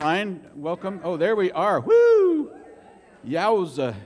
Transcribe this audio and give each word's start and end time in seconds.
Fine. 0.00 0.40
Welcome. 0.54 1.00
Oh, 1.02 1.16
there 1.16 1.34
we 1.34 1.50
are. 1.50 1.80
Woo! 1.80 2.52
Yowza. 3.26 3.96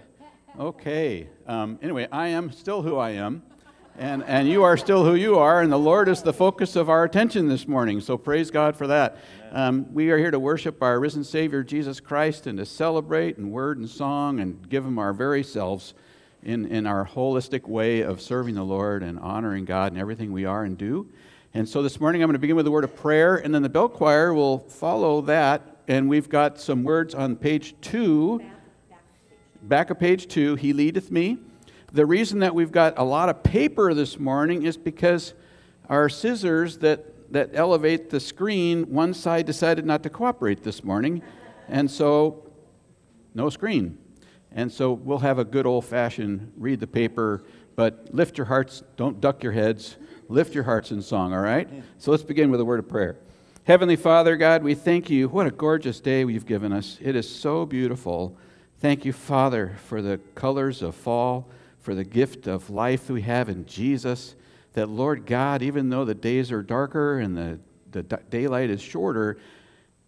Okay. 0.59 1.29
Um, 1.47 1.79
anyway, 1.83 2.09
I 2.11 2.29
am 2.29 2.51
still 2.51 2.81
who 2.81 2.97
I 2.97 3.11
am, 3.11 3.43
and, 3.99 4.25
and 4.25 4.49
you 4.49 4.63
are 4.63 4.79
still 4.79 5.05
who 5.05 5.15
you 5.15 5.39
are, 5.39 5.61
and 5.61 5.71
the 5.71 5.79
Lord 5.79 6.09
is 6.09 6.23
the 6.23 6.33
focus 6.33 6.77
of 6.77 6.89
our 6.89 7.05
attention 7.05 7.47
this 7.47 7.69
morning. 7.69 8.01
So 8.01 8.17
praise 8.17 8.51
God 8.51 8.75
for 8.75 8.87
that. 8.87 9.19
Um, 9.51 9.93
we 9.93 10.11
are 10.11 10.17
here 10.17 10.31
to 10.31 10.39
worship 10.39 10.83
our 10.83 10.99
risen 10.99 11.25
Savior, 11.25 11.63
Jesus 11.63 12.01
Christ, 12.01 12.47
and 12.47 12.57
to 12.57 12.65
celebrate 12.65 13.37
in 13.37 13.51
word 13.51 13.77
and 13.77 13.87
song 13.87 14.41
and 14.41 14.67
give 14.71 14.87
Him 14.87 14.99
our 14.99 15.13
very 15.13 15.45
selves 15.45 15.93
in, 16.43 16.65
in 16.65 16.87
our 16.87 17.07
holistic 17.07 17.69
way 17.69 18.01
of 18.01 18.23
serving 18.23 18.55
the 18.55 18.65
Lord 18.65 19.03
and 19.03 19.19
honoring 19.19 19.67
God 19.67 19.93
in 19.93 19.99
everything 19.99 20.33
we 20.33 20.47
are 20.47 20.65
and 20.65 20.79
do. 20.79 21.11
And 21.53 21.69
so 21.69 21.83
this 21.83 22.01
morning 22.01 22.23
I'm 22.23 22.29
going 22.29 22.33
to 22.33 22.39
begin 22.39 22.57
with 22.57 22.67
a 22.67 22.71
word 22.71 22.85
of 22.85 22.97
prayer, 22.97 23.37
and 23.37 23.55
then 23.55 23.61
the 23.61 23.69
bell 23.69 23.91
choir 23.91 24.33
will 24.33 24.61
follow 24.61 25.21
that 25.21 25.72
and 25.93 26.09
we've 26.09 26.31
got 26.31 26.59
some 26.59 26.85
words 26.85 27.15
on 27.15 27.37
page 27.37 27.75
two. 27.83 28.41
Back 29.63 29.91
of 29.91 29.99
page 30.01 30.27
two, 30.27 30.55
He 30.55 30.73
leadeth 30.73 31.11
me. 31.11 31.37
The 31.93 32.07
reason 32.07 32.39
that 32.39 32.55
we've 32.55 32.73
got 32.73 32.99
a 32.99 33.05
lot 33.05 33.29
of 33.29 33.43
paper 33.43 33.93
this 33.93 34.19
morning 34.19 34.63
is 34.63 34.79
because 34.79 35.35
our 35.91 36.09
scissors 36.09 36.79
that, 36.79 37.31
that 37.35 37.51
elevate 37.53 38.09
the 38.09 38.21
screen, 38.21 38.85
one 38.85 39.13
side 39.13 39.45
decided 39.45 39.85
not 39.85 40.03
to 40.05 40.09
cooperate 40.09 40.63
this 40.63 40.83
morning, 40.83 41.21
and 41.69 41.91
so 41.91 42.51
no 43.35 43.51
screen. 43.51 43.99
And 44.51 44.73
so 44.73 44.95
we'll 44.95 45.19
have 45.19 45.39
a 45.39 45.45
good 45.45 45.67
old 45.67 45.85
fashioned 45.85 46.55
read 46.57 46.81
the 46.81 46.87
paper, 46.87 47.45
but 47.77 48.09
lift 48.15 48.39
your 48.39 48.47
hearts, 48.47 48.83
don't 48.97 49.21
duck 49.21 49.43
your 49.43 49.53
heads, 49.53 49.99
lift 50.31 50.55
your 50.55 50.65
hearts 50.65 50.91
in 50.91 51.03
song, 51.03 51.35
all 51.35 51.43
right? 51.43 51.69
So 51.99 52.11
let's 52.13 52.23
begin 52.23 52.51
with 52.51 52.61
a 52.61 52.65
word 52.65 52.79
of 52.79 52.89
prayer. 52.89 53.19
Heavenly 53.65 53.95
Father, 53.95 54.37
God, 54.37 54.65
we 54.65 54.75
thank 54.75 55.09
you. 55.09 55.29
What 55.29 55.47
a 55.47 55.53
gorgeous 55.53 56.01
day 56.01 56.25
you've 56.25 56.47
given 56.47 56.73
us. 56.73 56.99
It 57.01 57.15
is 57.15 57.33
so 57.33 57.65
beautiful. 57.65 58.37
Thank 58.81 59.05
you, 59.05 59.13
Father, 59.13 59.77
for 59.85 60.03
the 60.03 60.19
colors 60.35 60.83
of 60.83 60.97
fall, 60.97 61.49
for 61.79 61.95
the 61.95 62.03
gift 62.03 62.49
of 62.49 62.71
life 62.71 63.09
we 63.09 63.23
have 63.23 63.49
in 63.49 63.65
Jesus. 63.65 64.35
That, 64.73 64.89
Lord 64.89 65.27
God, 65.27 65.63
even 65.63 65.91
though 65.91 66.05
the 66.05 66.13
days 66.13 66.51
are 66.51 66.61
darker 66.61 67.21
and 67.21 67.37
the, 67.37 67.61
the 67.93 68.03
daylight 68.03 68.69
is 68.69 68.83
shorter, 68.83 69.39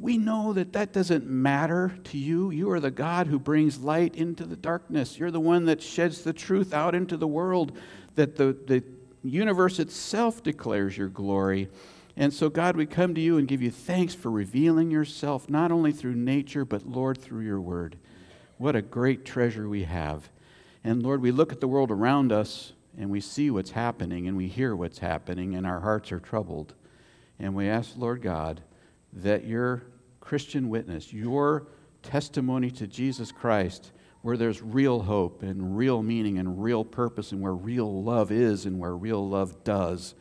we 0.01 0.19
know 0.19 0.53
that 0.53 0.73
that 0.73 0.93
doesn't 0.93 1.25
matter 1.25 1.97
to 2.07 2.19
you. 2.19 2.51
You 2.51 2.73
are 2.73 2.81
the 2.81 2.91
God 2.91 3.29
who 3.29 3.39
brings 3.39 3.79
light 3.79 4.17
into 4.17 4.45
the 4.47 4.57
darkness. 4.57 5.17
You're 5.17 5.31
the 5.31 5.39
one 5.39 5.67
that 5.67 5.81
sheds 5.81 6.25
the 6.25 6.33
truth 6.33 6.75
out 6.75 6.97
into 6.97 7.17
the 7.17 7.29
world, 7.29 7.79
that 8.17 8.35
the, 8.35 8.57
the 8.67 8.83
universe 9.23 9.79
itself 9.79 10.43
declares 10.43 10.99
your 10.99 11.09
glory. 11.09 11.69
And 12.17 12.33
so, 12.33 12.49
God, 12.49 12.77
we 12.77 12.87
come 12.87 13.15
to 13.15 13.21
you 13.21 13.39
and 13.39 13.49
give 13.49 13.61
you 13.61 13.71
thanks 13.71 14.15
for 14.15 14.31
revealing 14.31 14.91
yourself, 14.91 15.51
not 15.51 15.73
only 15.73 15.91
through 15.91 16.15
nature, 16.15 16.65
but, 16.65 16.87
Lord, 16.87 17.21
through 17.21 17.43
your 17.43 17.61
word. 17.61 17.97
What 18.57 18.77
a 18.77 18.83
great 18.83 19.25
treasure 19.25 19.69
we 19.69 19.83
have. 19.83 20.31
And, 20.85 21.03
Lord, 21.03 21.21
we 21.21 21.33
look 21.33 21.51
at 21.53 21.61
the 21.61 21.69
world 21.69 21.91
around 21.91 22.31
us 22.31 22.73
and 22.97 23.11
we 23.11 23.21
see 23.21 23.51
what's 23.51 23.73
happening 23.73 24.29
and 24.29 24.37
we 24.37 24.47
hear 24.47 24.77
what's 24.77 24.99
happening, 24.99 25.57
and 25.57 25.67
our 25.67 25.81
hearts 25.81 26.13
are 26.13 26.21
troubled. 26.21 26.75
And 27.41 27.55
we 27.55 27.69
ask, 27.69 27.97
Lord 27.97 28.23
God, 28.23 28.63
that 29.13 29.45
your 29.45 29.83
Christian 30.21 30.69
witness, 30.69 31.13
your 31.13 31.67
testimony 32.03 32.71
to 32.71 32.87
Jesus 32.87 33.33
Christ, 33.33 33.91
where 34.23 34.37
there's 34.37 34.63
real 34.63 35.01
hope 35.03 35.43
and 35.43 35.77
real 35.77 36.03
meaning 36.03 36.39
and 36.39 36.63
real 36.63 36.85
purpose, 36.85 37.33
and 37.33 37.41
where 37.41 37.53
real 37.53 38.03
love 38.03 38.31
is 38.31 38.65
and 38.65 38.79
where 38.79 38.97
real 38.97 39.29
love 39.29 39.65
does, 39.65 40.15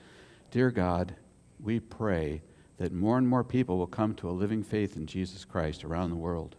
dear 0.50 0.72
God, 0.72 1.16
we 1.64 1.80
pray 1.80 2.42
that 2.78 2.92
more 2.92 3.18
and 3.18 3.28
more 3.28 3.44
people 3.44 3.78
will 3.78 3.88
come 3.88 4.14
to 4.16 4.30
a 4.30 4.32
living 4.32 4.64
faith 4.64 4.98
in 4.98 5.06
Jesus 5.06 5.46
Christ 5.46 5.84
around 5.84 6.10
the 6.10 6.16
world. 6.16 6.56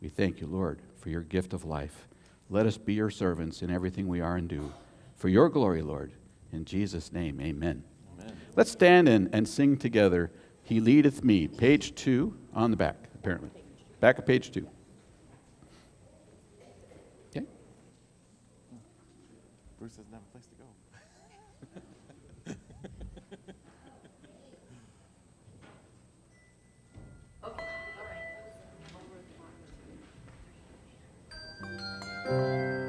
We 0.00 0.08
thank 0.08 0.40
you, 0.40 0.48
Lord, 0.48 0.80
for 0.96 1.10
your 1.10 1.20
gift 1.20 1.52
of 1.52 1.64
life. 1.64 2.08
Let 2.50 2.66
us 2.66 2.76
be 2.76 2.94
your 2.94 3.10
servants 3.10 3.62
in 3.62 3.70
everything 3.70 4.08
we 4.08 4.20
are 4.20 4.36
and 4.36 4.48
do. 4.48 4.72
For 5.16 5.28
your 5.28 5.48
glory, 5.48 5.80
Lord. 5.82 6.12
In 6.52 6.64
Jesus' 6.64 7.12
name, 7.12 7.40
amen. 7.40 7.84
amen. 8.20 8.36
Let's 8.56 8.72
stand 8.72 9.08
and, 9.08 9.30
and 9.32 9.48
sing 9.48 9.76
together. 9.76 10.32
He 10.64 10.80
leadeth 10.80 11.22
me. 11.22 11.46
Page 11.46 11.94
two 11.94 12.36
on 12.52 12.70
the 12.72 12.76
back, 12.76 12.96
apparently. 13.14 13.50
Back 14.00 14.18
of 14.18 14.26
page 14.26 14.50
two. 14.50 14.68
Be 32.32 32.81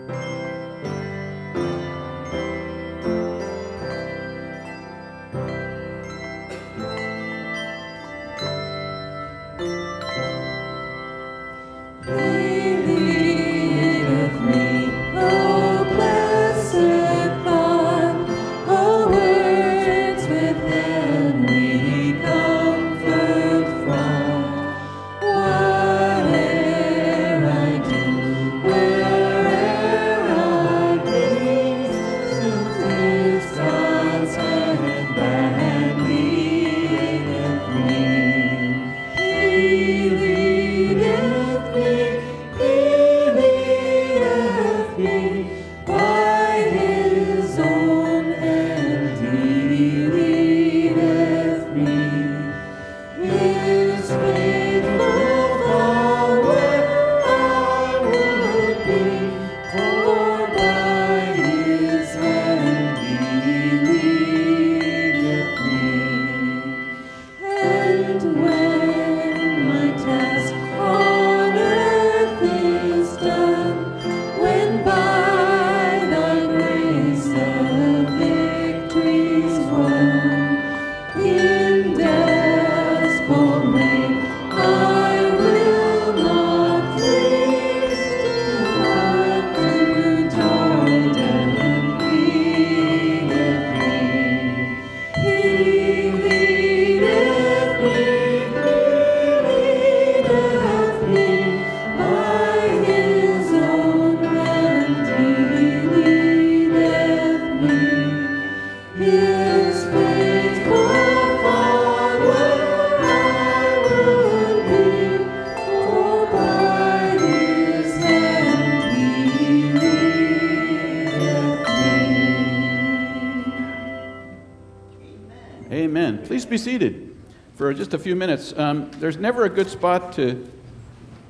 just 127.94 128.02
a 128.02 128.04
few 128.04 128.16
minutes. 128.16 128.58
Um, 128.58 128.90
there's 128.98 129.18
never 129.18 129.44
a 129.44 129.50
good 129.50 129.70
spot 129.70 130.14
to 130.14 130.52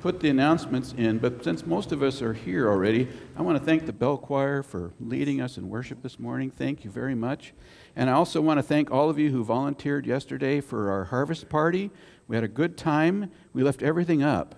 put 0.00 0.20
the 0.20 0.30
announcements 0.30 0.94
in, 0.96 1.18
but 1.18 1.44
since 1.44 1.66
most 1.66 1.92
of 1.92 2.02
us 2.02 2.22
are 2.22 2.32
here 2.32 2.70
already, 2.70 3.06
I 3.36 3.42
want 3.42 3.58
to 3.58 3.62
thank 3.62 3.84
the 3.84 3.92
bell 3.92 4.16
choir 4.16 4.62
for 4.62 4.94
leading 4.98 5.42
us 5.42 5.58
in 5.58 5.68
worship 5.68 6.02
this 6.02 6.18
morning. 6.18 6.50
Thank 6.50 6.82
you 6.82 6.90
very 6.90 7.14
much. 7.14 7.52
And 7.94 8.08
I 8.08 8.14
also 8.14 8.40
want 8.40 8.56
to 8.56 8.62
thank 8.62 8.90
all 8.90 9.10
of 9.10 9.18
you 9.18 9.30
who 9.30 9.44
volunteered 9.44 10.06
yesterday 10.06 10.62
for 10.62 10.90
our 10.90 11.04
harvest 11.04 11.50
party. 11.50 11.90
We 12.28 12.34
had 12.34 12.44
a 12.44 12.48
good 12.48 12.78
time. 12.78 13.30
We 13.52 13.62
left 13.62 13.82
everything 13.82 14.22
up. 14.22 14.54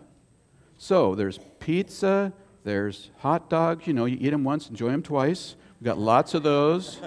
So 0.79 1.17
there's 1.17 1.41
pizza, 1.59 2.33
there's 2.63 3.11
hot 3.19 3.51
dogs. 3.51 3.89
You 3.89 3.95
know, 3.95 4.05
you 4.05 4.17
eat 4.21 4.31
them 4.31 4.45
once, 4.45 4.71
enjoy 4.71 4.91
them 4.91 5.03
twice. 5.03 5.57
We 5.81 5.87
got 5.87 5.99
lots 5.99 6.35
of 6.35 6.45
those. 6.45 7.01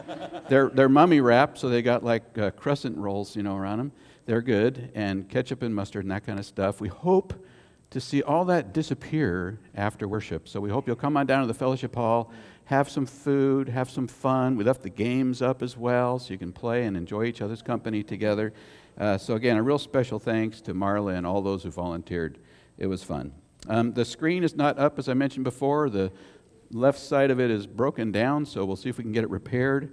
they're, 0.49 0.67
they're 0.67 0.89
mummy 0.89 1.21
wrapped, 1.21 1.57
so 1.57 1.69
they 1.69 1.81
got 1.81 2.03
like 2.03 2.37
uh, 2.37 2.51
crescent 2.51 2.97
rolls, 2.97 3.37
you 3.37 3.43
know, 3.43 3.55
around 3.55 3.77
them. 3.77 3.91
They're 4.29 4.43
good, 4.43 4.91
and 4.93 5.27
ketchup 5.27 5.63
and 5.63 5.73
mustard 5.73 6.05
and 6.05 6.11
that 6.11 6.23
kind 6.23 6.37
of 6.37 6.45
stuff. 6.45 6.79
We 6.79 6.87
hope 6.87 7.33
to 7.89 7.99
see 7.99 8.21
all 8.21 8.45
that 8.45 8.73
disappear 8.73 9.57
after 9.73 10.07
worship. 10.07 10.47
So 10.47 10.59
we 10.59 10.69
hope 10.69 10.85
you'll 10.85 10.97
come 10.97 11.17
on 11.17 11.25
down 11.25 11.41
to 11.41 11.47
the 11.47 11.55
fellowship 11.55 11.95
hall, 11.95 12.31
have 12.65 12.91
some 12.91 13.07
food, 13.07 13.69
have 13.69 13.89
some 13.89 14.07
fun. 14.07 14.55
We 14.55 14.63
left 14.63 14.83
the 14.83 14.91
games 14.91 15.41
up 15.41 15.63
as 15.63 15.75
well, 15.75 16.19
so 16.19 16.31
you 16.31 16.37
can 16.37 16.53
play 16.53 16.85
and 16.85 16.95
enjoy 16.95 17.23
each 17.23 17.41
other's 17.41 17.63
company 17.63 18.03
together. 18.03 18.53
Uh, 18.99 19.17
so, 19.17 19.33
again, 19.33 19.57
a 19.57 19.63
real 19.63 19.79
special 19.79 20.19
thanks 20.19 20.61
to 20.61 20.75
Marla 20.75 21.17
and 21.17 21.25
all 21.25 21.41
those 21.41 21.63
who 21.63 21.71
volunteered. 21.71 22.37
It 22.77 22.85
was 22.85 23.03
fun. 23.03 23.31
Um, 23.67 23.93
the 23.93 24.05
screen 24.05 24.43
is 24.43 24.55
not 24.55 24.77
up, 24.77 24.99
as 24.99 25.09
I 25.09 25.15
mentioned 25.15 25.43
before. 25.43 25.89
The 25.89 26.11
left 26.69 26.99
side 26.99 27.31
of 27.31 27.39
it 27.39 27.49
is 27.49 27.65
broken 27.65 28.11
down, 28.11 28.45
so 28.45 28.63
we'll 28.63 28.75
see 28.75 28.89
if 28.89 28.99
we 28.99 29.03
can 29.03 29.11
get 29.11 29.23
it 29.23 29.31
repaired 29.31 29.91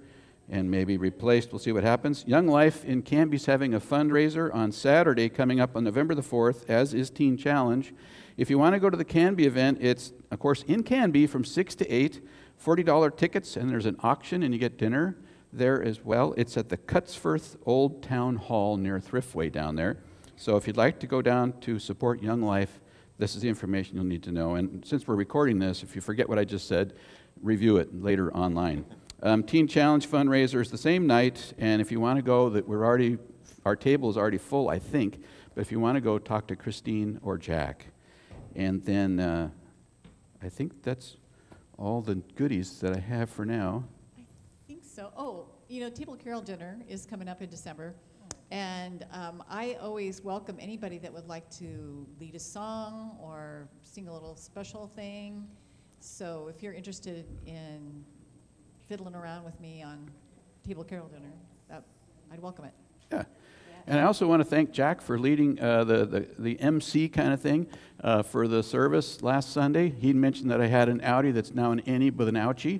and 0.49 0.71
maybe 0.71 0.97
replaced. 0.97 1.51
We'll 1.51 1.59
see 1.59 1.71
what 1.71 1.83
happens. 1.83 2.23
Young 2.25 2.47
Life 2.47 2.85
in 2.85 3.01
Canby 3.01 3.35
is 3.35 3.45
having 3.45 3.73
a 3.73 3.79
fundraiser 3.79 4.53
on 4.53 4.71
Saturday 4.71 5.29
coming 5.29 5.59
up 5.59 5.75
on 5.75 5.83
November 5.83 6.15
the 6.15 6.21
4th, 6.21 6.69
as 6.69 6.93
is 6.93 7.09
Teen 7.09 7.37
Challenge. 7.37 7.93
If 8.37 8.49
you 8.49 8.57
want 8.57 8.73
to 8.73 8.79
go 8.79 8.89
to 8.89 8.97
the 8.97 9.05
Canby 9.05 9.45
event, 9.45 9.79
it's, 9.81 10.13
of 10.31 10.39
course, 10.39 10.63
in 10.63 10.83
Canby 10.83 11.27
from 11.27 11.43
6 11.43 11.75
to 11.75 11.87
8, 11.91 12.25
$40 12.63 13.17
tickets, 13.17 13.57
and 13.57 13.69
there's 13.69 13.85
an 13.85 13.97
auction, 14.01 14.43
and 14.43 14.53
you 14.53 14.59
get 14.59 14.77
dinner 14.77 15.17
there 15.51 15.81
as 15.83 16.03
well. 16.03 16.33
It's 16.37 16.55
at 16.55 16.69
the 16.69 16.77
Cutsforth 16.77 17.57
Old 17.65 18.03
Town 18.03 18.35
Hall 18.35 18.77
near 18.77 18.99
Thriftway 18.99 19.51
down 19.51 19.75
there. 19.75 19.97
So 20.35 20.55
if 20.55 20.67
you'd 20.67 20.77
like 20.77 20.99
to 20.99 21.07
go 21.07 21.21
down 21.21 21.59
to 21.61 21.79
support 21.79 22.21
Young 22.21 22.41
Life, 22.41 22.79
this 23.17 23.35
is 23.35 23.41
the 23.41 23.49
information 23.49 23.95
you'll 23.95 24.05
need 24.05 24.23
to 24.23 24.31
know. 24.31 24.55
And 24.55 24.85
since 24.85 25.07
we're 25.07 25.15
recording 25.15 25.57
this, 25.57 25.81
if 25.81 25.95
you 25.95 26.01
forget 26.01 26.29
what 26.29 26.37
I 26.37 26.45
just 26.45 26.67
said, 26.67 26.93
review 27.41 27.77
it 27.77 28.03
later 28.03 28.31
online. 28.33 28.85
Um, 29.23 29.43
Teen 29.43 29.67
Challenge 29.67 30.07
fundraiser 30.07 30.61
is 30.61 30.69
the 30.69 30.77
same 30.77 31.07
night, 31.07 31.53
and 31.57 31.81
if 31.81 31.91
you 31.91 31.99
want 31.99 32.17
to 32.17 32.21
go, 32.21 32.49
that 32.49 32.67
we're 32.67 32.85
already 32.85 33.17
our 33.65 33.75
table 33.75 34.09
is 34.09 34.15
already 34.15 34.37
full, 34.37 34.69
I 34.69 34.79
think. 34.79 35.21
But 35.55 35.61
if 35.61 35.71
you 35.71 35.79
want 35.79 35.95
to 35.95 36.01
go, 36.01 36.19
talk 36.19 36.47
to 36.47 36.55
Christine 36.55 37.19
or 37.23 37.37
Jack, 37.37 37.87
and 38.55 38.83
then 38.85 39.19
uh, 39.19 39.49
I 40.41 40.49
think 40.49 40.83
that's 40.83 41.17
all 41.77 42.01
the 42.01 42.15
goodies 42.35 42.79
that 42.79 42.95
I 42.95 42.99
have 42.99 43.29
for 43.29 43.43
now. 43.43 43.83
I 44.17 44.21
think 44.67 44.83
so. 44.83 45.11
Oh, 45.17 45.47
you 45.67 45.81
know, 45.81 45.89
Table 45.89 46.15
Carol 46.15 46.41
dinner 46.41 46.79
is 46.87 47.05
coming 47.05 47.27
up 47.27 47.41
in 47.41 47.49
December. 47.49 47.95
And 48.49 49.05
um, 49.11 49.43
I 49.49 49.73
always 49.81 50.23
welcome 50.23 50.55
anybody 50.59 50.99
that 50.99 51.11
would 51.11 51.27
like 51.27 51.49
to 51.57 52.07
lead 52.19 52.35
a 52.35 52.39
song 52.39 53.17
or 53.21 53.67
sing 53.83 54.07
a 54.07 54.13
little 54.13 54.37
special 54.37 54.87
thing. 54.87 55.45
So 55.99 56.47
if 56.47 56.63
you're 56.63 56.73
interested 56.73 57.25
in 57.45 58.05
fiddling 58.87 59.15
around 59.15 59.43
with 59.43 59.59
me 59.59 59.83
on 59.83 60.09
Table 60.65 60.83
Carol 60.83 61.07
dinner, 61.07 61.33
that, 61.69 61.83
I'd 62.31 62.41
welcome 62.41 62.65
it. 62.65 62.73
Yeah. 63.11 63.23
And 63.85 63.99
I 63.99 64.03
also 64.03 64.27
want 64.27 64.39
to 64.41 64.45
thank 64.45 64.71
Jack 64.71 65.01
for 65.01 65.19
leading 65.19 65.59
uh, 65.59 65.83
the, 65.83 66.05
the, 66.05 66.27
the 66.39 66.59
MC 66.59 67.09
kind 67.09 67.33
of 67.33 67.41
thing 67.41 67.67
uh, 68.01 68.23
for 68.23 68.47
the 68.47 68.63
service 68.63 69.21
last 69.21 69.51
Sunday. 69.51 69.89
He 69.89 70.13
mentioned 70.13 70.51
that 70.51 70.61
I 70.61 70.67
had 70.67 70.87
an 70.87 71.01
Audi 71.01 71.31
that's 71.31 71.53
now 71.53 71.71
an 71.71 71.81
innie 71.81 72.15
with 72.15 72.29
an 72.29 72.35
ouchie. 72.35 72.79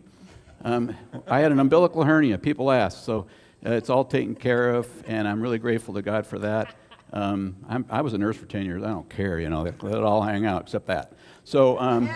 Um, 0.64 0.96
I 1.28 1.40
had 1.40 1.52
an 1.52 1.60
umbilical 1.60 2.04
hernia, 2.04 2.38
people 2.38 2.72
ask. 2.72 3.04
So 3.04 3.28
uh, 3.66 3.72
it's 3.72 3.90
all 3.90 4.06
taken 4.06 4.36
care 4.36 4.70
of, 4.70 4.88
and 5.08 5.28
I'm 5.28 5.42
really 5.42 5.60
grateful 5.60 5.94
to 5.96 6.02
God 6.02 6.26
for 6.26 6.40
that. 6.40 6.74
Um, 7.12 7.56
i 7.90 8.02
was 8.02 8.14
a 8.14 8.18
nurse 8.18 8.38
for 8.38 8.46
10 8.46 8.66
years. 8.66 8.84
I 8.84 8.88
don't 8.88 9.10
care, 9.10 9.40
you 9.40 9.50
know, 9.50 9.64
let 9.64 9.94
it 9.94 10.04
all 10.04 10.22
hang 10.22 10.46
out 10.46 10.64
except 10.64 10.88
that. 10.88 11.14
So, 11.44 11.80
um, 11.80 12.10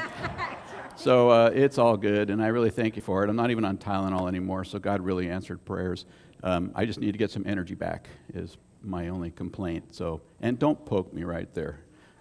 so 1.01 1.29
uh, 1.29 1.51
it's 1.53 1.77
all 1.77 1.97
good, 1.97 2.29
and 2.29 2.41
I 2.41 2.47
really 2.47 2.69
thank 2.69 2.95
you 2.95 3.01
for 3.01 3.23
it. 3.23 3.29
I'm 3.29 3.35
not 3.35 3.49
even 3.49 3.65
on 3.65 3.77
Tylenol 3.77 4.27
anymore, 4.27 4.63
so 4.63 4.77
God 4.77 5.01
really 5.01 5.29
answered 5.29 5.63
prayers. 5.65 6.05
Um, 6.43 6.71
I 6.75 6.85
just 6.85 6.99
need 6.99 7.11
to 7.11 7.17
get 7.17 7.31
some 7.31 7.43
energy 7.47 7.75
back, 7.75 8.07
is 8.33 8.57
my 8.83 9.09
only 9.09 9.31
complaint. 9.31 9.95
So, 9.95 10.21
and 10.41 10.59
don't 10.59 10.85
poke 10.85 11.11
me 11.13 11.23
right 11.23 11.51
there. 11.53 11.79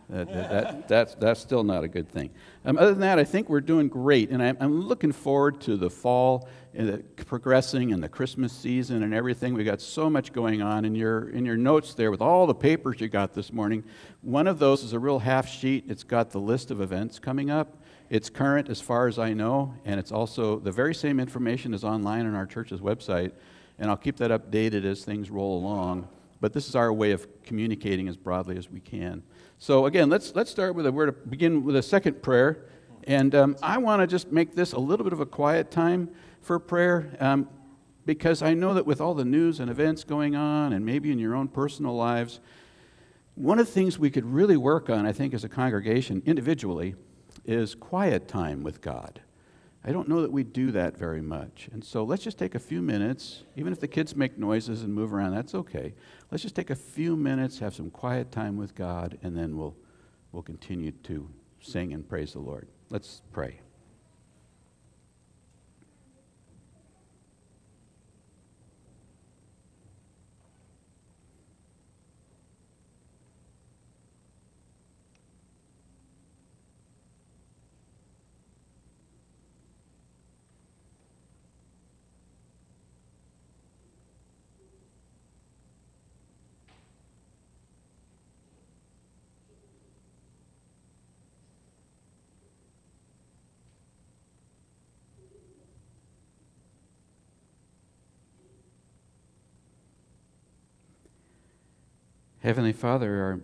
That, 0.09 0.33
that, 0.33 0.89
that's, 0.89 1.15
that's 1.15 1.41
still 1.41 1.63
not 1.63 1.85
a 1.85 1.89
good 1.89 2.09
thing. 2.09 2.31
Um, 2.65 2.79
other 2.79 2.91
than 2.91 3.01
that, 3.03 3.21
I 3.21 3.25
think 3.25 3.49
we're 3.49 3.61
doing 3.61 3.87
great, 3.87 4.31
and 4.31 4.43
I'm, 4.43 4.57
I'm 4.59 4.81
looking 4.81 5.13
forward 5.13 5.61
to 5.63 5.77
the 5.77 5.89
fall 5.89 6.49
and 6.75 6.89
the 6.89 7.25
progressing 7.25 7.93
and 7.93 8.03
the 8.03 8.09
Christmas 8.09 8.53
season 8.53 9.05
and 9.05 9.15
everything. 9.15 9.55
We've 9.55 9.67
got 9.67 9.81
so 9.81 10.11
much 10.11 10.33
going 10.33 10.63
on 10.63 10.85
in 10.85 10.95
your 10.95 11.31
in 11.31 11.45
your 11.45 11.57
notes 11.57 11.95
there 11.95 12.11
with 12.11 12.21
all 12.21 12.47
the 12.47 12.55
papers 12.55 13.01
you 13.01 13.09
got 13.09 13.35
this 13.35 13.53
morning. 13.53 13.85
One 14.21 14.47
of 14.47 14.59
those 14.59 14.83
is 14.83 14.93
a 14.93 14.99
real 14.99 15.21
half 15.21 15.49
sheet. 15.49 15.85
It's 15.89 16.03
got 16.03 16.31
the 16.31 16.41
list 16.41 16.71
of 16.71 16.81
events 16.81 17.19
coming 17.19 17.51
up. 17.51 17.80
It's 18.11 18.29
current 18.29 18.69
as 18.69 18.81
far 18.81 19.07
as 19.07 19.21
I 19.21 19.35
know, 19.35 19.73
and 19.85 20.01
it's 20.01 20.11
also 20.11 20.59
the 20.59 20.73
very 20.73 20.97
same 20.97 21.21
information 21.21 21.73
is 21.73 21.85
online 21.85 22.27
on 22.27 22.35
our 22.35 22.45
church's 22.45 22.81
website. 22.81 23.31
And 23.79 23.89
I'll 23.89 23.97
keep 23.97 24.17
that 24.17 24.33
updated 24.33 24.85
as 24.85 25.05
things 25.05 25.31
roll 25.31 25.57
along. 25.57 26.09
But 26.41 26.53
this 26.53 26.69
is 26.69 26.75
our 26.75 26.93
way 26.93 27.13
of 27.13 27.29
communicating 27.45 28.09
as 28.09 28.17
broadly 28.17 28.57
as 28.59 28.69
we 28.69 28.81
can. 28.81 29.23
So 29.59 29.87
again, 29.87 30.11
let's, 30.11 30.35
let's 30.35 30.51
start 30.51 30.75
with 30.75 30.87
a 30.87 30.93
word, 30.93 31.07
to 31.07 31.13
begin 31.13 31.63
with 31.65 31.77
a 31.77 31.83
second 31.83 32.21
prayer. 32.21 32.67
And 33.05 33.35
um, 33.35 33.57
I 33.63 33.79
want 33.79 34.03
to 34.03 34.09
just 34.09 34.33
make 34.33 34.57
this 34.57 34.73
a 34.73 34.79
little 34.79 35.05
bit 35.05 35.13
of 35.13 35.21
a 35.21 35.27
quiet 35.27 35.71
time 35.71 36.11
for 36.43 36.59
prayer 36.59 37.17
um, 37.21 37.49
because 38.07 38.43
I 38.43 38.55
know 38.55 38.75
that 38.75 38.87
with 38.87 39.01
all 39.01 39.15
the 39.15 39.25
news 39.25 39.61
and 39.61 39.71
events 39.71 40.03
going 40.03 40.35
on, 40.35 40.73
and 40.73 40.85
maybe 40.85 41.13
in 41.13 41.19
your 41.21 41.37
own 41.37 41.47
personal 41.47 41.95
lives, 41.95 42.41
one 43.37 43.61
of 43.61 43.67
the 43.67 43.73
things 43.73 43.99
we 43.99 44.11
could 44.11 44.25
really 44.25 44.57
work 44.57 44.91
on, 44.91 45.07
I 45.07 45.13
think, 45.13 45.33
as 45.33 45.45
a 45.45 45.49
congregation, 45.49 46.23
individually, 46.27 46.97
is 47.51 47.75
quiet 47.75 48.29
time 48.29 48.63
with 48.63 48.81
God. 48.81 49.21
I 49.83 49.93
don't 49.93 50.09
know 50.09 50.21
that 50.21 50.31
we 50.31 50.45
do 50.45 50.71
that 50.73 50.97
very 50.97 51.23
much. 51.23 51.69
And 51.73 51.83
so 51.83 52.05
let's 52.05 52.23
just 52.23 52.39
take 52.39 52.55
a 52.55 52.59
few 52.59 52.83
minutes, 52.83 53.45
even 53.57 53.73
if 53.73 53.81
the 53.81 53.89
kids 53.89 54.15
make 54.15 54.39
noises 54.39 54.83
and 54.83 54.95
move 54.95 55.15
around, 55.15 55.35
that's 55.35 55.55
okay. 55.55 55.95
Let's 56.31 56.43
just 56.43 56.55
take 56.55 56.71
a 56.71 56.77
few 56.77 57.17
minutes, 57.17 57.59
have 57.61 57.75
some 57.75 57.91
quiet 57.91 58.31
time 58.31 58.57
with 58.57 58.75
God, 58.75 59.19
and 59.23 59.37
then 59.37 59.57
we'll, 59.57 59.75
we'll 60.33 60.43
continue 60.43 60.91
to 60.91 61.31
sing 61.61 61.95
and 61.95 62.07
praise 62.07 62.35
the 62.35 62.41
Lord. 62.41 62.69
Let's 62.91 63.23
pray. 63.33 63.61
Heavenly 102.51 102.73
Father, 102.73 103.23
our, 103.23 103.41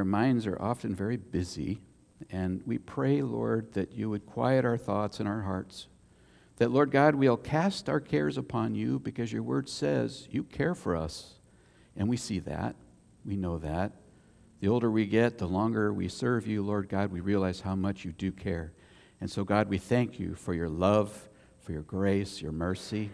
our 0.00 0.04
minds 0.04 0.48
are 0.48 0.60
often 0.60 0.96
very 0.96 1.16
busy, 1.16 1.80
and 2.28 2.60
we 2.66 2.76
pray, 2.76 3.22
Lord, 3.22 3.72
that 3.74 3.92
you 3.92 4.10
would 4.10 4.26
quiet 4.26 4.64
our 4.64 4.76
thoughts 4.76 5.20
and 5.20 5.28
our 5.28 5.42
hearts. 5.42 5.86
That, 6.56 6.72
Lord 6.72 6.90
God, 6.90 7.14
we'll 7.14 7.36
cast 7.36 7.88
our 7.88 8.00
cares 8.00 8.36
upon 8.36 8.74
you 8.74 8.98
because 8.98 9.32
your 9.32 9.44
word 9.44 9.68
says 9.68 10.26
you 10.32 10.42
care 10.42 10.74
for 10.74 10.96
us. 10.96 11.34
And 11.96 12.08
we 12.08 12.16
see 12.16 12.40
that. 12.40 12.74
We 13.24 13.36
know 13.36 13.58
that. 13.58 13.92
The 14.58 14.66
older 14.66 14.90
we 14.90 15.06
get, 15.06 15.38
the 15.38 15.46
longer 15.46 15.92
we 15.92 16.08
serve 16.08 16.48
you, 16.48 16.64
Lord 16.64 16.88
God, 16.88 17.12
we 17.12 17.20
realize 17.20 17.60
how 17.60 17.76
much 17.76 18.04
you 18.04 18.10
do 18.10 18.32
care. 18.32 18.72
And 19.20 19.30
so, 19.30 19.44
God, 19.44 19.68
we 19.68 19.78
thank 19.78 20.18
you 20.18 20.34
for 20.34 20.52
your 20.52 20.68
love, 20.68 21.28
for 21.60 21.70
your 21.70 21.82
grace, 21.82 22.42
your 22.42 22.50
mercy. 22.50 23.12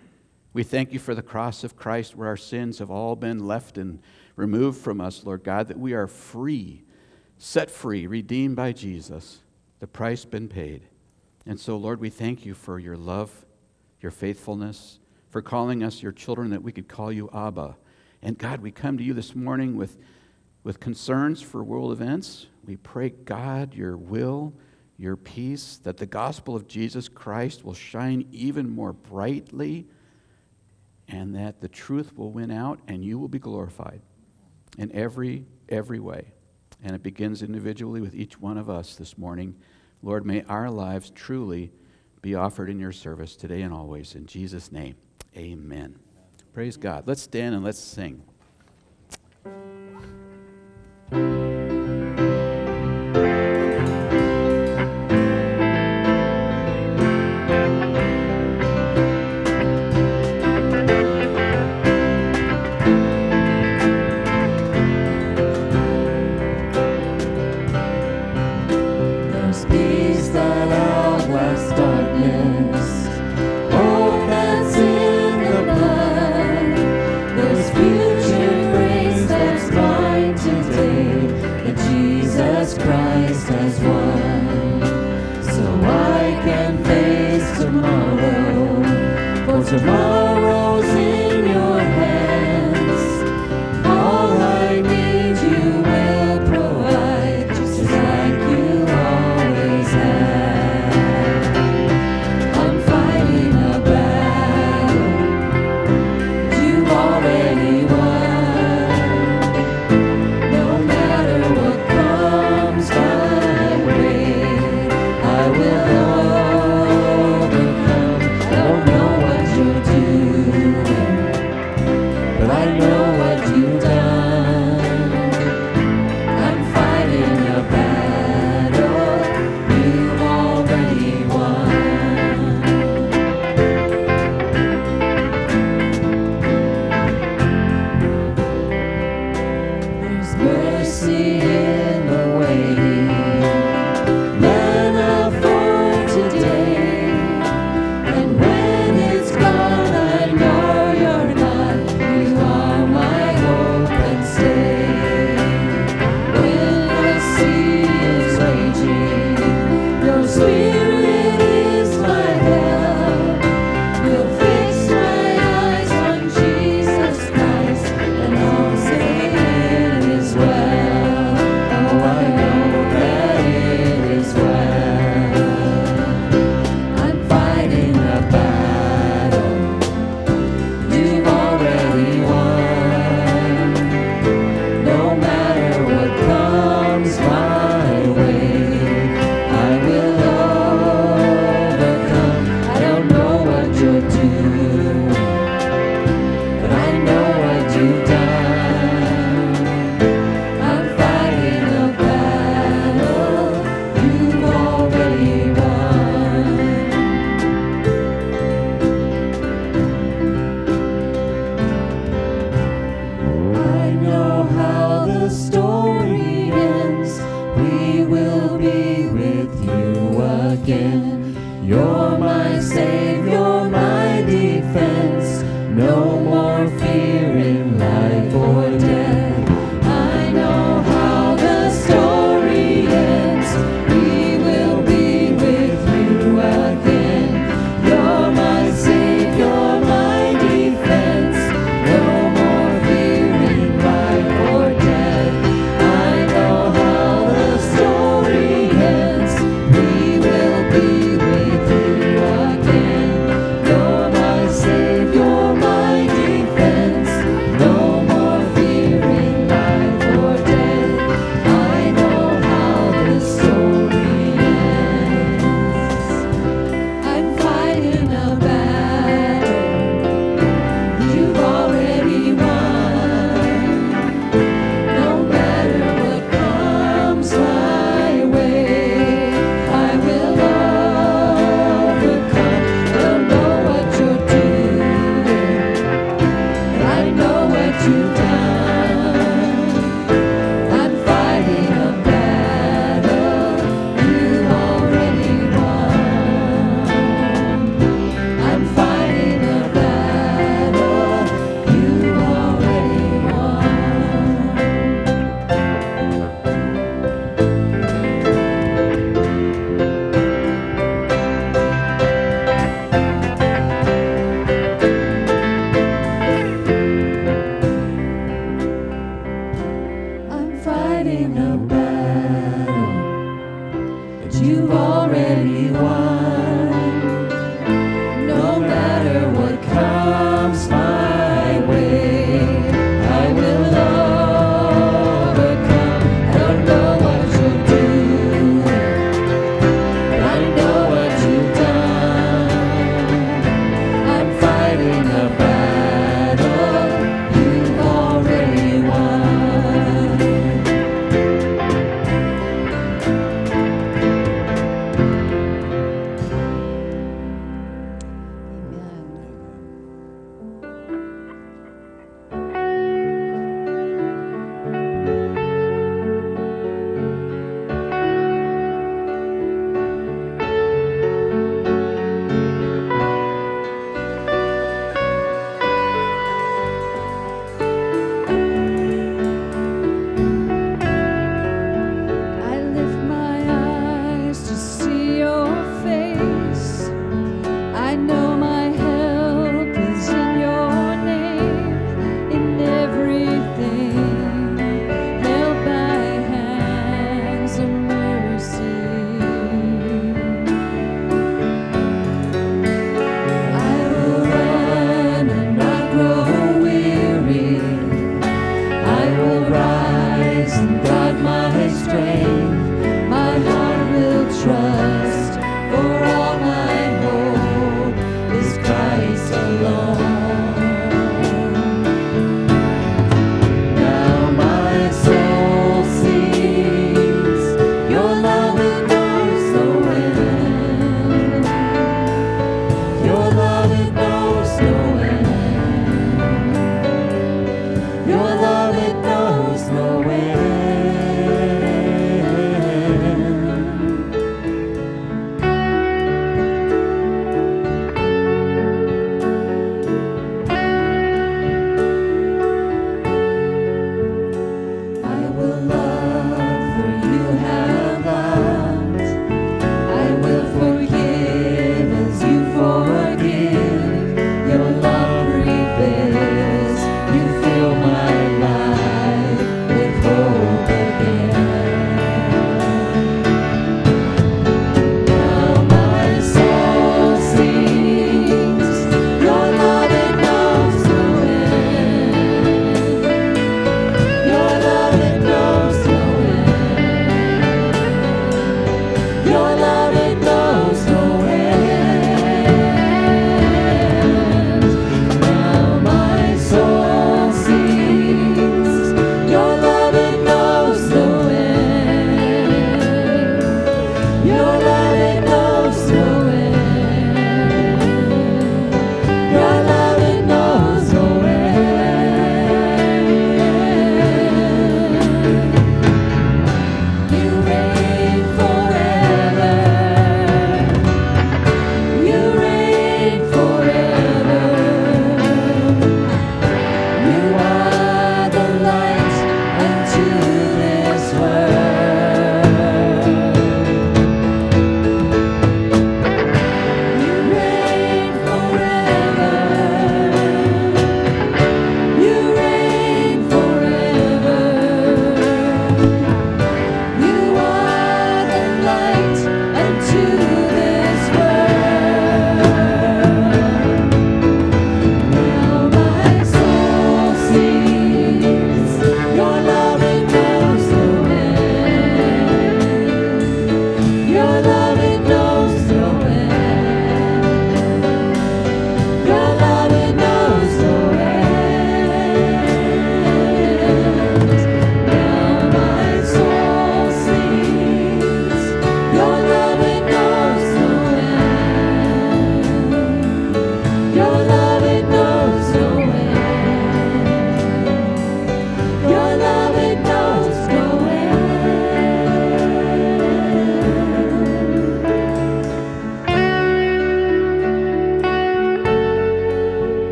We 0.54 0.62
thank 0.62 0.94
you 0.94 0.98
for 0.98 1.14
the 1.14 1.20
cross 1.20 1.64
of 1.64 1.76
Christ 1.76 2.16
where 2.16 2.28
our 2.28 2.36
sins 2.38 2.78
have 2.78 2.90
all 2.90 3.14
been 3.14 3.46
left 3.46 3.76
and 3.76 4.00
removed 4.36 4.80
from 4.80 5.00
us, 5.00 5.24
Lord 5.24 5.44
God, 5.44 5.68
that 5.68 5.78
we 5.78 5.92
are 5.92 6.06
free, 6.06 6.84
set 7.38 7.70
free, 7.70 8.06
redeemed 8.06 8.56
by 8.56 8.72
Jesus, 8.72 9.40
the 9.80 9.86
price 9.86 10.24
been 10.24 10.48
paid. 10.48 10.82
And 11.46 11.58
so, 11.58 11.76
Lord, 11.76 12.00
we 12.00 12.10
thank 12.10 12.46
you 12.46 12.54
for 12.54 12.78
your 12.78 12.96
love, 12.96 13.44
your 14.00 14.12
faithfulness, 14.12 14.98
for 15.28 15.42
calling 15.42 15.82
us 15.82 16.02
your 16.02 16.12
children 16.12 16.50
that 16.50 16.62
we 16.62 16.72
could 16.72 16.88
call 16.88 17.12
you 17.12 17.28
Abba. 17.34 17.76
And 18.22 18.38
God, 18.38 18.60
we 18.60 18.70
come 18.70 18.96
to 18.98 19.04
you 19.04 19.12
this 19.12 19.34
morning 19.34 19.76
with, 19.76 19.96
with 20.62 20.78
concerns 20.78 21.42
for 21.42 21.64
world 21.64 21.90
events. 21.90 22.46
We 22.64 22.76
pray, 22.76 23.10
God, 23.10 23.74
your 23.74 23.96
will, 23.96 24.52
your 24.96 25.16
peace, 25.16 25.80
that 25.82 25.96
the 25.96 26.06
gospel 26.06 26.54
of 26.54 26.68
Jesus 26.68 27.08
Christ 27.08 27.64
will 27.64 27.74
shine 27.74 28.28
even 28.30 28.70
more 28.70 28.92
brightly 28.92 29.86
and 31.08 31.34
that 31.34 31.60
the 31.60 31.68
truth 31.68 32.16
will 32.16 32.30
win 32.30 32.52
out 32.52 32.78
and 32.86 33.04
you 33.04 33.18
will 33.18 33.28
be 33.28 33.40
glorified 33.40 34.00
in 34.78 34.92
every, 34.92 35.46
every 35.68 36.00
way. 36.00 36.32
And 36.82 36.94
it 36.94 37.02
begins 37.02 37.42
individually 37.42 38.00
with 38.00 38.14
each 38.14 38.40
one 38.40 38.58
of 38.58 38.68
us 38.68 38.96
this 38.96 39.16
morning. 39.16 39.54
Lord, 40.02 40.26
may 40.26 40.42
our 40.44 40.70
lives 40.70 41.10
truly 41.10 41.70
be 42.22 42.34
offered 42.34 42.70
in 42.70 42.78
your 42.78 42.92
service 42.92 43.36
today 43.36 43.62
and 43.62 43.72
always. 43.72 44.14
In 44.14 44.26
Jesus' 44.26 44.72
name, 44.72 44.96
amen. 45.36 45.96
Praise 46.52 46.76
God. 46.76 47.04
Let's 47.06 47.22
stand 47.22 47.54
and 47.54 47.64
let's 47.64 47.78
sing. 47.78 48.22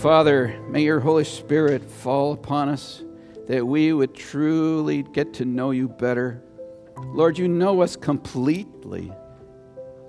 Father, 0.00 0.58
may 0.70 0.82
your 0.82 0.98
Holy 0.98 1.24
Spirit 1.24 1.90
fall 1.90 2.32
upon 2.32 2.70
us 2.70 3.02
that 3.48 3.66
we 3.66 3.92
would 3.92 4.14
truly 4.14 5.02
get 5.02 5.34
to 5.34 5.44
know 5.44 5.72
you 5.72 5.88
better. 5.88 6.42
Lord, 6.96 7.36
you 7.36 7.48
know 7.48 7.82
us 7.82 7.96
completely. 7.96 9.12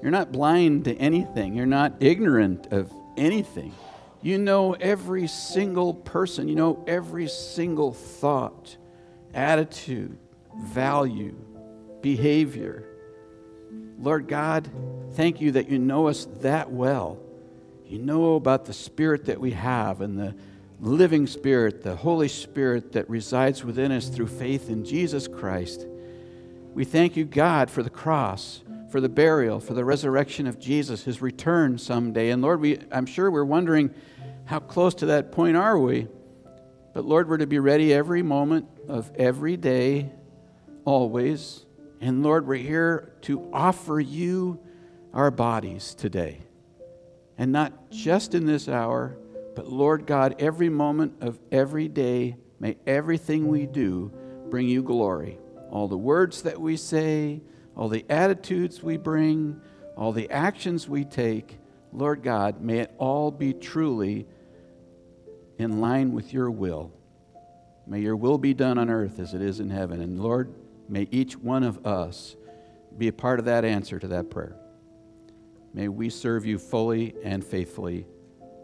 You're 0.01 0.11
not 0.11 0.31
blind 0.31 0.85
to 0.85 0.95
anything, 0.95 1.55
you're 1.55 1.65
not 1.65 1.97
ignorant 1.99 2.67
of 2.71 2.89
anything. 3.17 3.75
You 4.21 4.37
know 4.37 4.75
every 4.75 5.27
single 5.27 5.93
person, 5.93 6.47
you 6.47 6.55
know 6.55 6.85
every 6.87 7.27
single 7.27 7.91
thought, 7.91 8.77
attitude, 9.33 10.17
value, 10.57 11.35
behavior. 11.99 12.87
Lord 13.99 14.29
God, 14.29 14.69
thank 15.15 15.41
you 15.41 15.51
that 15.51 15.67
you 15.67 15.79
know 15.79 16.07
us 16.07 16.29
that 16.39 16.71
well. 16.71 17.19
You 17.91 17.99
know 17.99 18.35
about 18.35 18.63
the 18.63 18.71
Spirit 18.71 19.25
that 19.25 19.41
we 19.41 19.51
have 19.51 19.99
and 19.99 20.17
the 20.17 20.33
living 20.79 21.27
Spirit, 21.27 21.83
the 21.83 21.97
Holy 21.97 22.29
Spirit 22.29 22.93
that 22.93 23.09
resides 23.09 23.65
within 23.65 23.91
us 23.91 24.07
through 24.07 24.27
faith 24.27 24.69
in 24.69 24.85
Jesus 24.85 25.27
Christ. 25.27 25.85
We 26.73 26.85
thank 26.85 27.17
you, 27.17 27.25
God, 27.25 27.69
for 27.69 27.83
the 27.83 27.89
cross, 27.89 28.61
for 28.91 29.01
the 29.01 29.09
burial, 29.09 29.59
for 29.59 29.73
the 29.73 29.83
resurrection 29.83 30.47
of 30.47 30.57
Jesus, 30.57 31.03
his 31.03 31.21
return 31.21 31.77
someday. 31.77 32.29
And 32.29 32.41
Lord, 32.41 32.61
we, 32.61 32.79
I'm 32.93 33.05
sure 33.05 33.29
we're 33.29 33.43
wondering 33.43 33.93
how 34.45 34.59
close 34.59 34.95
to 34.95 35.07
that 35.07 35.33
point 35.33 35.57
are 35.57 35.77
we? 35.77 36.07
But 36.93 37.03
Lord, 37.03 37.27
we're 37.27 37.39
to 37.39 37.45
be 37.45 37.59
ready 37.59 37.93
every 37.93 38.23
moment 38.23 38.67
of 38.87 39.11
every 39.17 39.57
day, 39.57 40.09
always. 40.85 41.65
And 41.99 42.23
Lord, 42.23 42.47
we're 42.47 42.55
here 42.55 43.11
to 43.23 43.49
offer 43.51 43.99
you 43.99 44.61
our 45.13 45.29
bodies 45.29 45.93
today. 45.93 46.39
And 47.41 47.51
not 47.51 47.89
just 47.89 48.35
in 48.35 48.45
this 48.45 48.69
hour, 48.69 49.17
but 49.55 49.67
Lord 49.67 50.05
God, 50.05 50.35
every 50.37 50.69
moment 50.69 51.15
of 51.21 51.39
every 51.51 51.87
day, 51.87 52.35
may 52.59 52.77
everything 52.85 53.47
we 53.47 53.65
do 53.65 54.11
bring 54.51 54.69
you 54.69 54.83
glory. 54.83 55.39
All 55.71 55.87
the 55.87 55.97
words 55.97 56.43
that 56.43 56.61
we 56.61 56.77
say, 56.77 57.41
all 57.75 57.89
the 57.89 58.05
attitudes 58.11 58.83
we 58.83 58.95
bring, 58.97 59.59
all 59.97 60.11
the 60.11 60.29
actions 60.29 60.87
we 60.87 61.03
take, 61.03 61.57
Lord 61.91 62.21
God, 62.21 62.61
may 62.61 62.77
it 62.81 62.93
all 62.99 63.31
be 63.31 63.53
truly 63.53 64.27
in 65.57 65.81
line 65.81 66.11
with 66.11 66.33
your 66.33 66.51
will. 66.51 66.91
May 67.87 68.01
your 68.01 68.17
will 68.17 68.37
be 68.37 68.53
done 68.53 68.77
on 68.77 68.87
earth 68.87 69.17
as 69.17 69.33
it 69.33 69.41
is 69.41 69.59
in 69.59 69.71
heaven. 69.71 69.99
And 69.99 70.21
Lord, 70.21 70.53
may 70.87 71.07
each 71.09 71.35
one 71.35 71.63
of 71.63 71.87
us 71.87 72.35
be 72.95 73.07
a 73.07 73.13
part 73.13 73.39
of 73.39 73.45
that 73.45 73.65
answer 73.65 73.97
to 73.97 74.09
that 74.09 74.29
prayer. 74.29 74.60
May 75.73 75.87
we 75.87 76.09
serve 76.09 76.45
you 76.45 76.57
fully 76.57 77.15
and 77.23 77.43
faithfully 77.43 78.05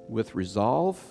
with 0.10 0.36
resolve 0.36 1.02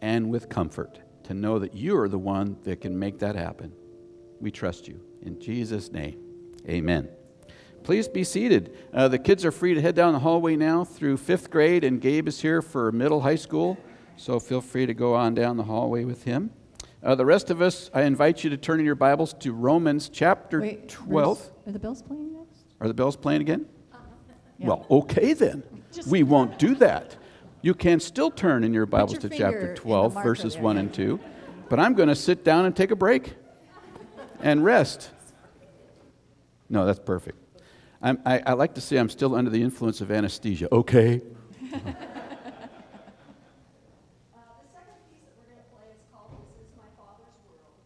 and 0.00 0.30
with 0.30 0.48
comfort 0.48 1.00
to 1.24 1.34
know 1.34 1.58
that 1.58 1.74
you 1.74 1.98
are 1.98 2.08
the 2.08 2.18
one 2.18 2.56
that 2.64 2.80
can 2.80 2.98
make 2.98 3.18
that 3.18 3.36
happen. 3.36 3.72
We 4.40 4.50
trust 4.50 4.88
you. 4.88 5.00
In 5.22 5.38
Jesus' 5.38 5.92
name, 5.92 6.18
amen. 6.68 7.08
Please 7.82 8.08
be 8.08 8.24
seated. 8.24 8.76
Uh, 8.92 9.08
the 9.08 9.18
kids 9.18 9.44
are 9.44 9.52
free 9.52 9.74
to 9.74 9.80
head 9.80 9.94
down 9.94 10.12
the 10.12 10.18
hallway 10.18 10.56
now 10.56 10.84
through 10.84 11.16
fifth 11.16 11.50
grade, 11.50 11.84
and 11.84 12.00
Gabe 12.00 12.28
is 12.28 12.40
here 12.40 12.62
for 12.62 12.92
middle 12.92 13.20
high 13.20 13.36
school, 13.36 13.78
so 14.16 14.38
feel 14.38 14.60
free 14.60 14.86
to 14.86 14.94
go 14.94 15.14
on 15.14 15.34
down 15.34 15.56
the 15.56 15.64
hallway 15.64 16.04
with 16.04 16.24
him. 16.24 16.50
Uh, 17.02 17.14
the 17.14 17.24
rest 17.24 17.48
of 17.48 17.62
us, 17.62 17.90
I 17.94 18.02
invite 18.02 18.44
you 18.44 18.50
to 18.50 18.58
turn 18.58 18.80
in 18.80 18.86
your 18.86 18.94
Bibles 18.94 19.32
to 19.40 19.52
Romans 19.52 20.10
chapter 20.10 20.60
Wait, 20.60 20.88
12. 20.88 21.50
Are 21.66 21.72
the 21.72 21.78
bells 21.78 22.02
playing 22.02 22.34
next? 22.34 22.64
Are 22.80 22.88
the 22.88 22.94
bells 22.94 23.16
playing 23.16 23.40
again? 23.40 23.66
Yeah. 24.60 24.66
Well, 24.68 24.86
okay 24.90 25.32
then. 25.32 25.62
Just- 25.92 26.08
We 26.08 26.22
won't 26.22 26.58
do 26.58 26.74
that. 26.76 27.16
You 27.62 27.74
can 27.74 27.98
still 28.00 28.30
turn 28.30 28.62
in 28.62 28.72
your 28.72 28.86
Bibles 28.86 29.12
your 29.12 29.22
to 29.22 29.28
chapter 29.30 29.74
12, 29.74 30.14
marker 30.14 30.28
verses 30.28 30.54
there, 30.54 30.62
1 30.62 30.76
and 30.78 30.92
2. 30.94 31.18
But 31.68 31.80
I'm 31.80 31.94
going 31.94 32.08
to 32.08 32.14
sit 32.14 32.44
down 32.44 32.64
and 32.66 32.74
take 32.76 32.90
a 32.90 32.96
break 32.96 33.34
and 34.40 34.64
rest. 34.64 35.10
No, 36.68 36.84
that's 36.86 37.00
perfect. 37.00 37.36
I'm, 38.02 38.18
I, 38.24 38.38
I 38.46 38.52
like 38.54 38.74
to 38.74 38.80
say 38.80 38.96
I'm 38.96 39.10
still 39.10 39.34
under 39.34 39.50
the 39.50 39.62
influence 39.62 40.00
of 40.00 40.10
anesthesia. 40.10 40.68
Okay. 40.72 41.20
Uh, 41.72 41.76
the 41.76 41.82
second 44.72 44.98
piece 45.12 45.22
that 45.22 45.34
we're 45.38 45.44
going 45.54 45.62
to 45.62 45.70
play 45.70 45.86
is 45.94 46.02
called 46.12 46.34
This 46.58 46.66
Is 46.66 46.72
My 46.76 46.88
Father's 46.96 47.38
World, 47.46 47.78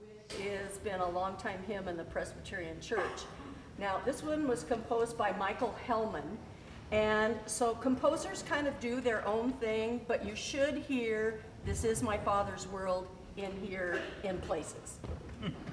which 0.00 0.34
has 0.48 0.76
been 0.78 1.00
a 1.00 1.08
longtime 1.08 1.62
hymn 1.66 1.88
in 1.88 1.96
the 1.96 2.04
Presbyterian 2.04 2.78
Church. 2.80 3.24
Now, 3.78 4.00
this 4.04 4.22
one 4.22 4.46
was 4.46 4.64
composed 4.64 5.16
by 5.16 5.32
Michael 5.32 5.74
Hellman, 5.86 6.36
and 6.90 7.34
so 7.46 7.74
composers 7.74 8.42
kind 8.42 8.66
of 8.66 8.78
do 8.80 9.00
their 9.00 9.26
own 9.26 9.52
thing, 9.54 10.00
but 10.06 10.24
you 10.26 10.36
should 10.36 10.76
hear 10.78 11.40
This 11.64 11.84
Is 11.84 12.02
My 12.02 12.18
Father's 12.18 12.66
World 12.68 13.08
in 13.36 13.50
here 13.62 14.00
in 14.24 14.38
places. 14.38 14.98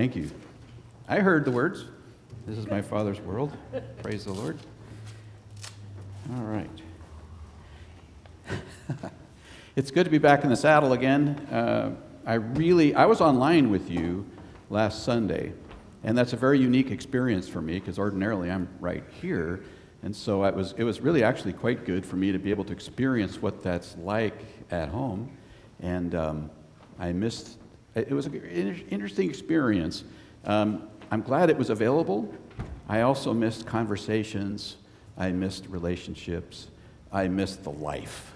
Thank 0.00 0.16
you. 0.16 0.30
I 1.08 1.18
heard 1.18 1.44
the 1.44 1.50
words. 1.50 1.84
This 2.46 2.56
is 2.56 2.66
my 2.68 2.80
Father's 2.80 3.20
world. 3.20 3.54
Praise 4.02 4.24
the 4.24 4.32
Lord. 4.32 4.58
All 6.34 6.42
right. 6.42 6.70
it's 9.76 9.90
good 9.90 10.04
to 10.04 10.10
be 10.10 10.16
back 10.16 10.42
in 10.42 10.48
the 10.48 10.56
saddle 10.56 10.94
again. 10.94 11.36
Uh, 11.52 11.96
I 12.24 12.36
really, 12.36 12.94
I 12.94 13.04
was 13.04 13.20
online 13.20 13.68
with 13.68 13.90
you 13.90 14.24
last 14.70 15.04
Sunday, 15.04 15.52
and 16.02 16.16
that's 16.16 16.32
a 16.32 16.36
very 16.38 16.58
unique 16.58 16.90
experience 16.90 17.46
for 17.46 17.60
me 17.60 17.74
because 17.78 17.98
ordinarily 17.98 18.50
I'm 18.50 18.70
right 18.80 19.04
here. 19.20 19.64
And 20.02 20.16
so 20.16 20.44
it 20.44 20.54
was, 20.54 20.72
it 20.78 20.84
was 20.84 21.02
really 21.02 21.22
actually 21.22 21.52
quite 21.52 21.84
good 21.84 22.06
for 22.06 22.16
me 22.16 22.32
to 22.32 22.38
be 22.38 22.48
able 22.48 22.64
to 22.64 22.72
experience 22.72 23.42
what 23.42 23.62
that's 23.62 23.98
like 23.98 24.46
at 24.70 24.88
home. 24.88 25.30
And 25.80 26.14
um, 26.14 26.50
I 26.98 27.12
missed, 27.12 27.58
it 27.94 28.10
was 28.10 28.26
an 28.26 28.34
interesting 28.90 29.28
experience. 29.28 30.04
Um, 30.44 30.88
I'm 31.10 31.22
glad 31.22 31.50
it 31.50 31.58
was 31.58 31.70
available. 31.70 32.32
I 32.88 33.02
also 33.02 33.32
missed 33.32 33.66
conversations, 33.66 34.76
I 35.16 35.30
missed 35.30 35.66
relationships, 35.68 36.68
I 37.12 37.28
missed 37.28 37.62
the 37.62 37.70
life 37.70 38.32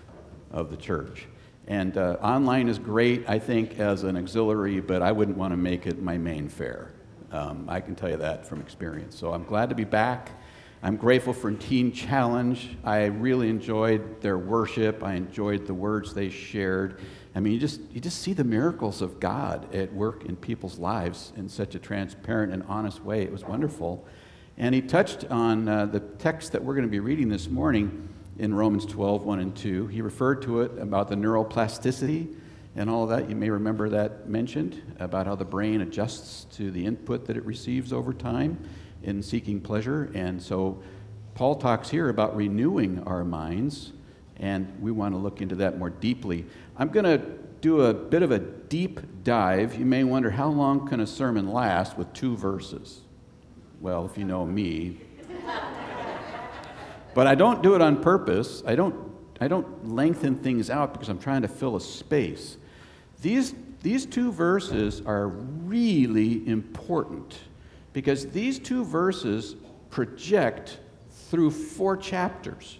of 0.50 0.70
the 0.70 0.76
church. 0.76 1.26
And 1.66 1.96
uh, 1.96 2.18
online 2.20 2.68
is 2.68 2.78
great, 2.78 3.28
I 3.28 3.38
think, 3.38 3.80
as 3.80 4.02
an 4.02 4.16
auxiliary, 4.16 4.80
but 4.80 5.02
I 5.02 5.12
wouldn't 5.12 5.36
want 5.36 5.52
to 5.52 5.56
make 5.56 5.86
it 5.86 6.02
my 6.02 6.18
main 6.18 6.48
fare. 6.48 6.92
Um, 7.32 7.64
I 7.68 7.80
can 7.80 7.94
tell 7.94 8.10
you 8.10 8.16
that 8.18 8.46
from 8.46 8.60
experience. 8.60 9.16
So 9.18 9.32
I'm 9.32 9.44
glad 9.44 9.70
to 9.70 9.74
be 9.74 9.84
back. 9.84 10.30
I'm 10.84 10.96
grateful 10.96 11.32
for 11.32 11.50
Teen 11.50 11.92
Challenge. 11.92 12.76
I 12.84 13.06
really 13.06 13.48
enjoyed 13.48 14.20
their 14.20 14.36
worship. 14.36 15.02
I 15.02 15.14
enjoyed 15.14 15.66
the 15.66 15.72
words 15.72 16.12
they 16.12 16.28
shared. 16.28 17.00
I 17.34 17.40
mean, 17.40 17.54
you 17.54 17.58
just, 17.58 17.80
you 17.90 18.02
just 18.02 18.20
see 18.20 18.34
the 18.34 18.44
miracles 18.44 19.00
of 19.00 19.18
God 19.18 19.74
at 19.74 19.90
work 19.94 20.26
in 20.26 20.36
people's 20.36 20.78
lives 20.78 21.32
in 21.38 21.48
such 21.48 21.74
a 21.74 21.78
transparent 21.78 22.52
and 22.52 22.62
honest 22.64 23.02
way. 23.02 23.22
It 23.22 23.32
was 23.32 23.44
wonderful. 23.44 24.06
And 24.58 24.74
he 24.74 24.82
touched 24.82 25.24
on 25.30 25.70
uh, 25.70 25.86
the 25.86 26.00
text 26.00 26.52
that 26.52 26.62
we're 26.62 26.74
going 26.74 26.86
to 26.86 26.90
be 26.90 27.00
reading 27.00 27.30
this 27.30 27.48
morning 27.48 28.06
in 28.38 28.52
Romans 28.52 28.84
12, 28.84 29.22
1 29.22 29.38
and 29.38 29.56
2. 29.56 29.86
He 29.86 30.02
referred 30.02 30.42
to 30.42 30.60
it 30.60 30.78
about 30.78 31.08
the 31.08 31.14
neuroplasticity 31.14 32.36
and 32.76 32.90
all 32.90 33.06
that. 33.06 33.30
You 33.30 33.36
may 33.36 33.48
remember 33.48 33.88
that 33.88 34.28
mentioned 34.28 34.82
about 35.00 35.26
how 35.26 35.34
the 35.34 35.46
brain 35.46 35.80
adjusts 35.80 36.44
to 36.58 36.70
the 36.70 36.84
input 36.84 37.24
that 37.24 37.38
it 37.38 37.44
receives 37.46 37.90
over 37.90 38.12
time 38.12 38.58
in 39.04 39.22
seeking 39.22 39.60
pleasure. 39.60 40.10
And 40.14 40.42
so 40.42 40.82
Paul 41.34 41.56
talks 41.56 41.90
here 41.90 42.08
about 42.08 42.36
renewing 42.36 43.02
our 43.06 43.24
minds, 43.24 43.92
and 44.36 44.72
we 44.80 44.90
want 44.92 45.14
to 45.14 45.18
look 45.18 45.40
into 45.40 45.54
that 45.56 45.78
more 45.78 45.90
deeply. 45.90 46.44
I'm 46.76 46.88
going 46.88 47.04
to 47.04 47.18
do 47.60 47.82
a 47.82 47.94
bit 47.94 48.22
of 48.22 48.30
a 48.30 48.38
deep 48.38 49.00
dive. 49.24 49.74
You 49.78 49.86
may 49.86 50.04
wonder 50.04 50.30
how 50.30 50.48
long 50.48 50.86
can 50.86 51.00
a 51.00 51.06
sermon 51.06 51.52
last 51.52 51.96
with 51.96 52.12
two 52.12 52.36
verses? 52.36 53.00
Well, 53.80 54.06
if 54.06 54.16
you 54.18 54.24
know 54.24 54.44
me, 54.44 55.00
but 57.14 57.26
I 57.26 57.34
don't 57.34 57.62
do 57.62 57.74
it 57.74 57.80
on 57.80 58.02
purpose. 58.02 58.62
I 58.66 58.74
don't, 58.74 58.94
I 59.40 59.48
don't 59.48 59.88
lengthen 59.88 60.36
things 60.36 60.70
out 60.70 60.92
because 60.92 61.08
I'm 61.08 61.18
trying 61.18 61.42
to 61.42 61.48
fill 61.48 61.76
a 61.76 61.80
space. 61.80 62.58
These, 63.22 63.54
these 63.82 64.04
two 64.06 64.30
verses 64.30 65.00
are 65.06 65.28
really 65.28 66.46
important 66.46 67.38
because 67.94 68.26
these 68.26 68.58
two 68.58 68.84
verses 68.84 69.56
project 69.88 70.78
through 71.30 71.50
four 71.50 71.96
chapters. 71.96 72.78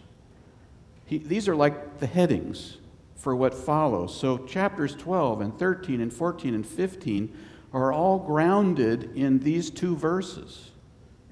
He, 1.07 1.17
these 1.19 1.49
are 1.49 1.57
like 1.57 2.01
the 2.01 2.07
headings 2.07 2.77
for 3.17 3.35
what 3.35 3.55
follows. 3.55 4.15
So, 4.15 4.39
chapters 4.39 4.95
12 4.95 5.41
and 5.41 5.59
13 5.59 6.03
and 6.03 6.13
14 6.13 6.55
and 6.55 6.67
15 6.67 7.37
are 7.73 7.93
all 7.93 8.19
grounded 8.19 9.17
in 9.17 9.39
these 9.39 9.71
two 9.71 9.97
verses 9.97 10.71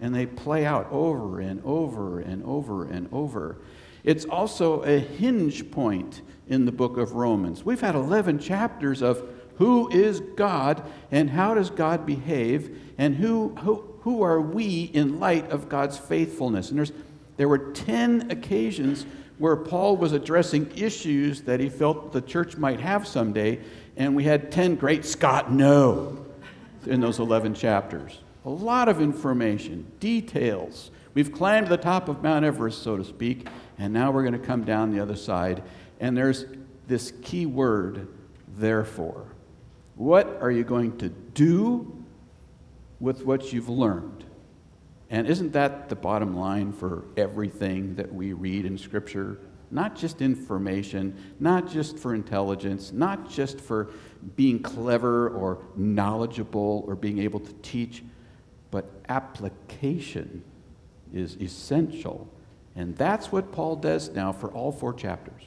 and 0.01 0.15
they 0.15 0.27
play 0.27 0.67
out 0.67 0.91
over 0.91 1.41
and 1.41 1.63
over 1.65 2.21
and 2.21 2.43
over 2.45 2.85
and 2.85 3.09
over. 3.13 3.59
It's 4.03 4.25
also 4.25 4.83
a 4.83 4.99
hinge 4.99 5.71
point 5.71 6.23
in 6.49 6.65
the 6.65 6.73
book 6.73 6.97
of 6.97 7.13
Romans. 7.13 7.65
We've 7.65 7.81
had 7.81 7.95
11 7.95 8.41
chapters 8.41 9.01
of 9.01 9.23
who 9.57 9.89
is 9.91 10.21
God 10.35 10.83
and 11.13 11.31
how 11.31 11.55
does 11.55 11.71
God 11.71 12.05
behave 12.05 12.92
and 13.03 13.17
who, 13.17 13.49
who, 13.57 13.85
who 14.03 14.23
are 14.23 14.41
we 14.41 14.85
in 14.85 15.19
light 15.19 15.51
of 15.51 15.69
God's 15.69 15.99
faithfulness. 15.99 16.71
And 16.71 16.79
there's, 16.79 16.93
there 17.37 17.49
were 17.49 17.59
10 17.59 18.31
occasions 18.31 19.07
where 19.39 19.57
Paul 19.57 19.97
was 19.97 20.13
addressing 20.13 20.71
issues 20.77 21.43
that 21.43 21.59
he 21.59 21.69
felt 21.69 22.13
the 22.13 22.21
church 22.21 22.57
might 22.57 22.79
have 22.79 23.09
someday, 23.09 23.59
and 23.97 24.15
we 24.15 24.23
had 24.23 24.53
10 24.53 24.77
great 24.77 25.05
Scott 25.05 25.51
no 25.51 26.25
in 26.87 27.01
those 27.01 27.19
11 27.19 27.55
chapters 27.55 28.21
a 28.45 28.51
lot 28.51 28.89
of 28.89 29.01
information, 29.01 29.91
details. 30.01 30.91
We've 31.15 31.33
climbed 31.33 31.69
the 31.69 31.77
top 31.77 32.09
of 32.09 32.23
Mount 32.23 32.45
Everest, 32.45 32.83
so 32.83 32.97
to 32.97 33.05
speak, 33.05 33.47
and 33.79 33.93
now 33.93 34.11
we're 34.11 34.23
going 34.23 34.33
to 34.33 34.47
come 34.47 34.65
down 34.65 34.93
the 34.93 35.01
other 35.01 35.17
side. 35.17 35.63
And 36.01 36.17
there's 36.17 36.47
this 36.89 37.13
key 37.23 37.47
word, 37.47 38.09
therefore. 38.57 39.27
What 39.95 40.39
are 40.41 40.51
you 40.51 40.65
going 40.65 40.99
to 40.99 41.09
do 41.09 42.02
with 43.03 43.25
what 43.25 43.53
you've 43.53 43.69
learned? 43.69 44.25
And 45.11 45.27
isn't 45.27 45.53
that 45.53 45.91
the 45.91 45.97
bottom 45.97 46.35
line 46.37 46.73
for 46.73 47.05
everything 47.17 47.97
that 47.97 48.15
we 48.15 48.33
read 48.33 48.65
in 48.65 48.79
Scripture? 48.79 49.39
Not 49.73 49.97
just 49.97 50.23
information, 50.23 51.35
not 51.41 51.69
just 51.69 51.99
for 51.99 52.15
intelligence, 52.15 52.93
not 52.93 53.29
just 53.29 53.61
for 53.61 53.91
being 54.37 54.63
clever 54.63 55.29
or 55.31 55.59
knowledgeable 55.75 56.85
or 56.87 56.95
being 56.95 57.19
able 57.19 57.41
to 57.41 57.53
teach, 57.55 58.05
but 58.71 58.89
application 59.09 60.45
is 61.13 61.37
essential. 61.41 62.29
And 62.77 62.97
that's 62.97 63.33
what 63.33 63.51
Paul 63.51 63.77
does 63.77 64.11
now 64.11 64.33
for 64.33 64.51
all 64.53 64.71
four 64.71 64.95
chapters. 64.95 65.43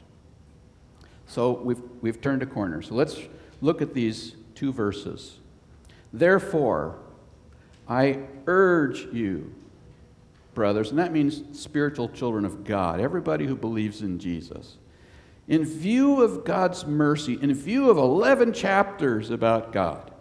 So 1.26 1.54
we've, 1.54 1.82
we've 2.02 2.20
turned 2.22 2.44
a 2.44 2.46
corner. 2.46 2.82
So 2.82 2.96
let's 2.96 3.18
look 3.62 3.82
at 3.82 3.94
these 3.94 4.36
two 4.54 4.74
verses. 4.74 5.40
Therefore, 6.12 7.00
I 7.88 8.20
urge 8.48 9.08
you, 9.14 9.54
brothers, 10.54 10.90
and 10.90 11.00
that 11.00 11.12
means 11.12 11.44
spiritual 11.60 12.10
children 12.10 12.46
of 12.46 12.64
God, 12.64 13.00
everybody 13.00 13.46
who 13.46 13.56
believes 13.56 14.02
in 14.02 14.20
Jesus. 14.20 14.78
In 15.48 15.64
view 15.64 16.24
of 16.24 16.44
God's 16.44 16.86
mercy, 16.88 17.38
in 17.40 17.54
view 17.54 17.90
of 17.90 17.98
11 17.98 18.54
chapters 18.54 19.30
about 19.30 19.72
God, 19.72 20.12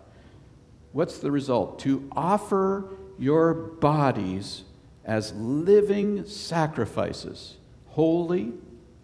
what's 0.93 1.19
the 1.19 1.31
result? 1.31 1.79
To 1.81 2.09
offer 2.13 2.91
your 3.19 3.55
bodies 3.55 4.65
as 5.05 5.33
living 5.35 6.27
sacrifices, 6.27 7.57
holy 7.89 8.53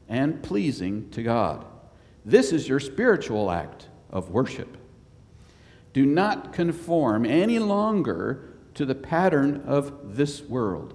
and 0.08 0.42
pleasing 0.42 1.08
to 1.11 1.22
God. 1.22 1.64
This 2.24 2.52
is 2.52 2.68
your 2.68 2.80
spiritual 2.80 3.50
act 3.50 3.88
of 4.11 4.30
worship. 4.30 4.76
Do 5.92 6.04
not 6.04 6.52
conform 6.52 7.24
any 7.24 7.58
longer 7.58 8.49
to 8.75 8.85
the 8.85 8.95
pattern 8.95 9.62
of 9.66 10.16
this 10.16 10.43
world, 10.43 10.95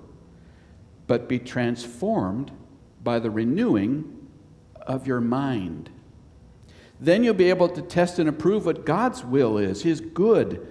but 1.07 1.29
be 1.29 1.39
transformed 1.39 2.51
by 3.03 3.19
the 3.19 3.29
renewing 3.29 4.27
of 4.81 5.07
your 5.07 5.21
mind. 5.21 5.89
Then 6.99 7.23
you'll 7.23 7.33
be 7.33 7.49
able 7.49 7.69
to 7.69 7.81
test 7.81 8.19
and 8.19 8.29
approve 8.29 8.65
what 8.65 8.85
God's 8.85 9.23
will 9.23 9.57
is, 9.57 9.83
His 9.83 9.99
good, 9.99 10.67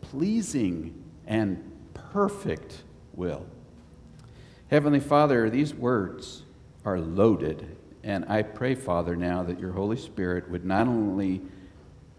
pleasing, 0.00 1.02
and 1.26 1.62
perfect 1.94 2.82
will. 3.14 3.46
Heavenly 4.70 5.00
Father, 5.00 5.48
these 5.48 5.74
words 5.74 6.42
are 6.84 7.00
loaded, 7.00 7.76
and 8.02 8.24
I 8.28 8.42
pray, 8.42 8.74
Father, 8.74 9.16
now 9.16 9.42
that 9.44 9.60
your 9.60 9.72
Holy 9.72 9.96
Spirit 9.96 10.50
would 10.50 10.64
not 10.64 10.88
only 10.88 11.42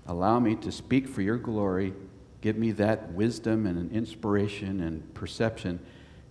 allow 0.07 0.39
me 0.39 0.55
to 0.55 0.71
speak 0.71 1.07
for 1.07 1.21
your 1.21 1.37
glory, 1.37 1.93
give 2.41 2.57
me 2.57 2.71
that 2.73 3.11
wisdom 3.11 3.65
and 3.65 3.91
inspiration 3.91 4.81
and 4.81 5.13
perception. 5.13 5.79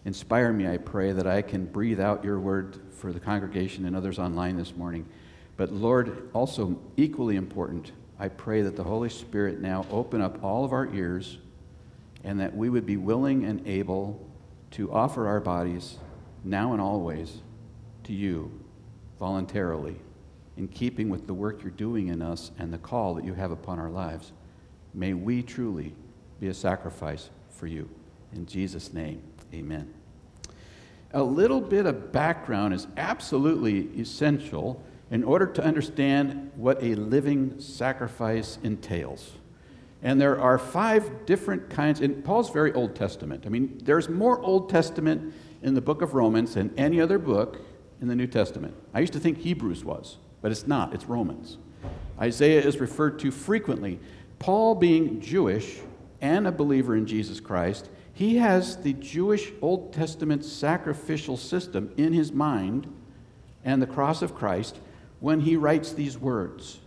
Inspire 0.04 0.52
me, 0.52 0.66
I 0.66 0.78
pray, 0.78 1.12
that 1.12 1.26
I 1.26 1.42
can 1.42 1.64
breathe 1.66 2.00
out 2.00 2.24
your 2.24 2.38
word 2.38 2.78
for 2.90 3.12
the 3.12 3.20
congregation 3.20 3.84
and 3.84 3.94
others 3.94 4.18
online 4.18 4.56
this 4.56 4.74
morning. 4.74 5.06
But 5.56 5.72
Lord, 5.72 6.30
also 6.32 6.80
equally 6.96 7.36
important, 7.36 7.92
I 8.18 8.28
pray 8.28 8.62
that 8.62 8.76
the 8.76 8.84
Holy 8.84 9.10
Spirit 9.10 9.60
now 9.60 9.86
open 9.90 10.20
up 10.20 10.42
all 10.42 10.64
of 10.64 10.72
our 10.72 10.92
ears 10.94 11.38
and 12.24 12.40
that 12.40 12.56
we 12.56 12.70
would 12.70 12.86
be 12.86 12.96
willing 12.96 13.44
and 13.44 13.66
able 13.66 14.26
to 14.72 14.92
offer 14.92 15.26
our 15.26 15.40
bodies 15.40 15.98
now 16.44 16.72
and 16.72 16.80
always 16.80 17.38
to 18.04 18.12
you 18.12 18.50
voluntarily, 19.18 19.96
in 20.56 20.68
keeping 20.68 21.08
with 21.08 21.26
the 21.26 21.34
work 21.34 21.62
you're 21.62 21.70
doing 21.70 22.08
in 22.08 22.22
us 22.22 22.50
and 22.58 22.72
the 22.72 22.78
call 22.78 23.14
that 23.14 23.24
you 23.24 23.34
have 23.34 23.50
upon 23.50 23.78
our 23.78 23.90
lives. 23.90 24.32
May 24.98 25.14
we 25.14 25.44
truly 25.44 25.94
be 26.40 26.48
a 26.48 26.54
sacrifice 26.54 27.30
for 27.50 27.68
you. 27.68 27.88
In 28.32 28.46
Jesus' 28.46 28.92
name, 28.92 29.22
amen. 29.54 29.94
A 31.12 31.22
little 31.22 31.60
bit 31.60 31.86
of 31.86 32.10
background 32.10 32.74
is 32.74 32.88
absolutely 32.96 33.88
essential 34.00 34.82
in 35.12 35.22
order 35.22 35.46
to 35.46 35.62
understand 35.62 36.50
what 36.56 36.82
a 36.82 36.96
living 36.96 37.60
sacrifice 37.60 38.58
entails. 38.64 39.34
And 40.02 40.20
there 40.20 40.40
are 40.40 40.58
five 40.58 41.26
different 41.26 41.70
kinds, 41.70 42.00
and 42.00 42.24
Paul's 42.24 42.50
very 42.50 42.72
Old 42.72 42.96
Testament. 42.96 43.44
I 43.46 43.50
mean, 43.50 43.80
there's 43.84 44.08
more 44.08 44.40
Old 44.40 44.68
Testament 44.68 45.32
in 45.62 45.74
the 45.74 45.80
book 45.80 46.02
of 46.02 46.14
Romans 46.14 46.54
than 46.54 46.74
any 46.76 47.00
other 47.00 47.20
book 47.20 47.60
in 48.00 48.08
the 48.08 48.16
New 48.16 48.26
Testament. 48.26 48.74
I 48.92 48.98
used 48.98 49.12
to 49.12 49.20
think 49.20 49.38
Hebrews 49.38 49.84
was, 49.84 50.16
but 50.42 50.50
it's 50.50 50.66
not, 50.66 50.92
it's 50.92 51.04
Romans. 51.04 51.56
Isaiah 52.20 52.60
is 52.60 52.80
referred 52.80 53.20
to 53.20 53.30
frequently. 53.30 54.00
Paul, 54.38 54.74
being 54.74 55.20
Jewish 55.20 55.78
and 56.20 56.46
a 56.46 56.52
believer 56.52 56.96
in 56.96 57.06
Jesus 57.06 57.40
Christ, 57.40 57.88
he 58.12 58.36
has 58.38 58.76
the 58.76 58.94
Jewish 58.94 59.52
Old 59.62 59.92
Testament 59.92 60.44
sacrificial 60.44 61.36
system 61.36 61.92
in 61.96 62.12
his 62.12 62.32
mind 62.32 62.92
and 63.64 63.80
the 63.80 63.86
cross 63.86 64.22
of 64.22 64.34
Christ 64.34 64.80
when 65.20 65.40
he 65.40 65.56
writes 65.56 65.92
these 65.92 66.18
words. 66.18 66.80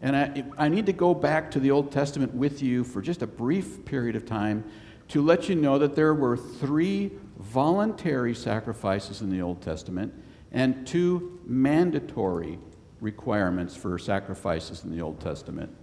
And 0.00 0.16
I, 0.16 0.44
I, 0.58 0.68
need 0.68 0.86
to 0.86 0.92
go 0.92 1.14
back 1.14 1.50
to 1.52 1.60
the 1.60 1.70
Old 1.70 1.92
Testament 1.92 2.34
with 2.34 2.62
you 2.62 2.84
for 2.84 3.00
just 3.00 3.22
a 3.22 3.26
brief 3.26 3.84
period 3.84 4.16
of 4.16 4.26
time 4.26 4.64
to 5.08 5.22
let 5.22 5.48
you 5.48 5.54
know 5.54 5.78
that 5.78 5.94
there 5.94 6.14
were 6.14 6.36
three 6.36 7.12
voluntary 7.38 8.34
sacrifices 8.34 9.20
in 9.20 9.30
the 9.30 9.42
Old 9.42 9.60
Testament 9.60 10.12
and 10.50 10.86
two 10.86 11.40
mandatory 11.44 12.58
requirements 13.00 13.76
for 13.76 13.98
sacrifices 13.98 14.84
in 14.84 14.90
the 14.90 15.02
Old 15.02 15.20
Testament. 15.20 15.74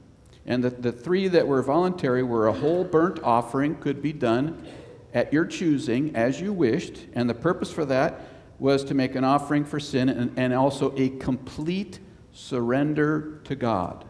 And 0.49 0.63
the, 0.63 0.71
the 0.71 0.91
three 0.91 1.27
that 1.27 1.47
were 1.47 1.61
voluntary 1.61 2.23
were 2.23 2.47
a 2.47 2.53
whole 2.53 2.83
burnt 2.83 3.21
offering 3.23 3.75
could 3.75 4.01
be 4.01 4.11
done 4.11 4.67
at 5.13 5.31
your 5.31 5.45
choosing 5.45 6.15
as 6.15 6.41
you 6.41 6.51
wished, 6.51 7.05
and 7.13 7.29
the 7.29 7.35
purpose 7.35 7.71
for 7.71 7.85
that 7.85 8.21
was 8.57 8.83
to 8.85 8.93
make 8.95 9.15
an 9.15 9.23
offering 9.23 9.63
for 9.63 9.79
sin 9.79 10.09
and, 10.09 10.37
and 10.37 10.53
also 10.53 10.93
a 10.97 11.09
complete 11.09 11.99
surrender 12.33 13.39
to 13.43 13.55
God. 13.55 14.05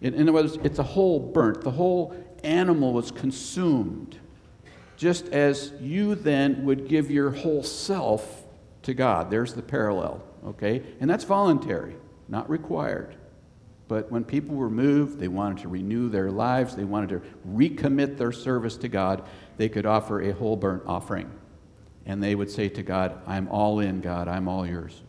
In, 0.00 0.14
in 0.14 0.22
other 0.22 0.32
words, 0.32 0.58
it's 0.62 0.78
a 0.78 0.84
whole 0.84 1.18
burnt, 1.18 1.62
the 1.62 1.72
whole 1.72 2.16
animal 2.44 2.92
was 2.92 3.10
consumed, 3.10 4.16
just 4.96 5.28
as 5.28 5.72
you 5.80 6.14
then 6.14 6.64
would 6.64 6.88
give 6.88 7.10
your 7.10 7.30
whole 7.30 7.64
self 7.64 8.44
to 8.82 8.94
God. 8.94 9.28
There's 9.30 9.54
the 9.54 9.62
parallel, 9.62 10.22
okay? 10.46 10.82
And 11.00 11.10
that's 11.10 11.24
voluntary, 11.24 11.96
not 12.28 12.48
required. 12.48 13.16
But 13.90 14.08
when 14.08 14.22
people 14.22 14.54
were 14.54 14.70
moved, 14.70 15.18
they 15.18 15.26
wanted 15.26 15.62
to 15.62 15.68
renew 15.68 16.08
their 16.08 16.30
lives, 16.30 16.76
they 16.76 16.84
wanted 16.84 17.08
to 17.08 17.22
recommit 17.44 18.16
their 18.16 18.30
service 18.30 18.76
to 18.76 18.88
God, 18.88 19.26
they 19.56 19.68
could 19.68 19.84
offer 19.84 20.22
a 20.22 20.32
whole 20.32 20.54
burnt 20.54 20.84
offering. 20.86 21.28
And 22.06 22.22
they 22.22 22.36
would 22.36 22.48
say 22.48 22.68
to 22.68 22.84
God, 22.84 23.20
I'm 23.26 23.48
all 23.48 23.80
in, 23.80 24.00
God, 24.00 24.28
I'm 24.28 24.46
all 24.46 24.64
yours. 24.64 25.02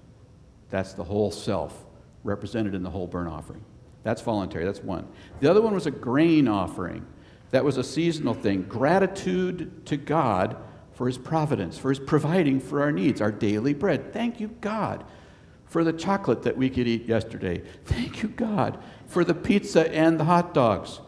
That's 0.72 0.94
the 0.94 1.04
whole 1.04 1.30
self 1.30 1.86
represented 2.24 2.74
in 2.74 2.82
the 2.82 2.90
whole 2.90 3.06
burnt 3.06 3.30
offering. 3.30 3.64
That's 4.02 4.24
voluntary, 4.24 4.66
that's 4.66 4.82
one. 4.82 5.08
The 5.42 5.52
other 5.52 5.62
one 5.62 5.76
was 5.76 5.86
a 5.86 5.92
grain 5.92 6.48
offering. 6.48 7.06
That 7.52 7.64
was 7.64 7.78
a 7.78 7.84
seasonal 7.84 8.34
thing. 8.34 8.64
Gratitude 8.64 9.86
to 9.86 9.96
God 9.96 10.58
for 10.94 11.06
his 11.06 11.20
providence, 11.20 11.78
for 11.78 11.90
his 11.90 12.00
providing 12.00 12.60
for 12.60 12.82
our 12.82 12.92
needs, 12.92 13.22
our 13.22 13.32
daily 13.32 13.76
bread. 13.76 14.12
Thank 14.12 14.40
you, 14.40 14.48
God, 14.60 15.06
for 15.72 15.86
the 15.86 15.94
chocolate 15.94 16.44
that 16.44 16.58
we 16.58 16.70
could 16.70 16.86
eat 16.86 17.06
yesterday. 17.06 17.64
Thank 17.86 18.22
you, 18.22 18.28
God, 18.28 18.78
for 19.08 19.24
the 19.24 19.34
pizza 19.34 19.90
and 19.96 20.20
the 20.20 20.26
hot 20.26 20.54
dogs. 20.54 21.00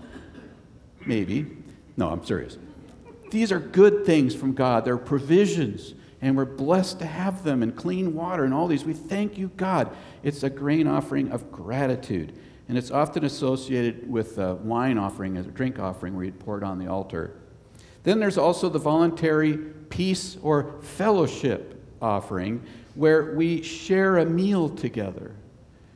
Maybe. 1.05 1.45
No, 1.97 2.09
I'm 2.09 2.23
serious. 2.23 2.57
These 3.29 3.51
are 3.51 3.59
good 3.59 4.05
things 4.05 4.33
from 4.33 4.53
God. 4.53 4.85
They're 4.85 4.97
provisions, 4.97 5.95
and 6.21 6.37
we're 6.37 6.45
blessed 6.45 6.99
to 6.99 7.05
have 7.05 7.43
them, 7.43 7.61
and 7.61 7.75
clean 7.75 8.13
water, 8.13 8.45
and 8.45 8.53
all 8.53 8.67
these. 8.67 8.85
We 8.85 8.93
thank 8.93 9.37
you, 9.37 9.51
God. 9.57 9.93
It's 10.23 10.43
a 10.43 10.49
grain 10.49 10.87
offering 10.87 11.29
of 11.33 11.51
gratitude. 11.51 12.33
And 12.69 12.77
it's 12.77 12.89
often 12.89 13.25
associated 13.25 14.09
with 14.09 14.37
a 14.37 14.55
wine 14.55 14.97
offering, 14.97 15.35
a 15.35 15.43
drink 15.43 15.77
offering, 15.77 16.15
where 16.15 16.23
you'd 16.23 16.39
pour 16.39 16.57
it 16.57 16.63
on 16.63 16.79
the 16.79 16.87
altar. 16.87 17.35
Then 18.03 18.21
there's 18.21 18.37
also 18.37 18.69
the 18.69 18.79
voluntary 18.79 19.57
peace 19.89 20.37
or 20.41 20.75
fellowship 20.81 21.83
offering, 22.01 22.63
where 22.95 23.33
we 23.35 23.61
share 23.61 24.17
a 24.17 24.25
meal 24.25 24.69
together. 24.69 25.35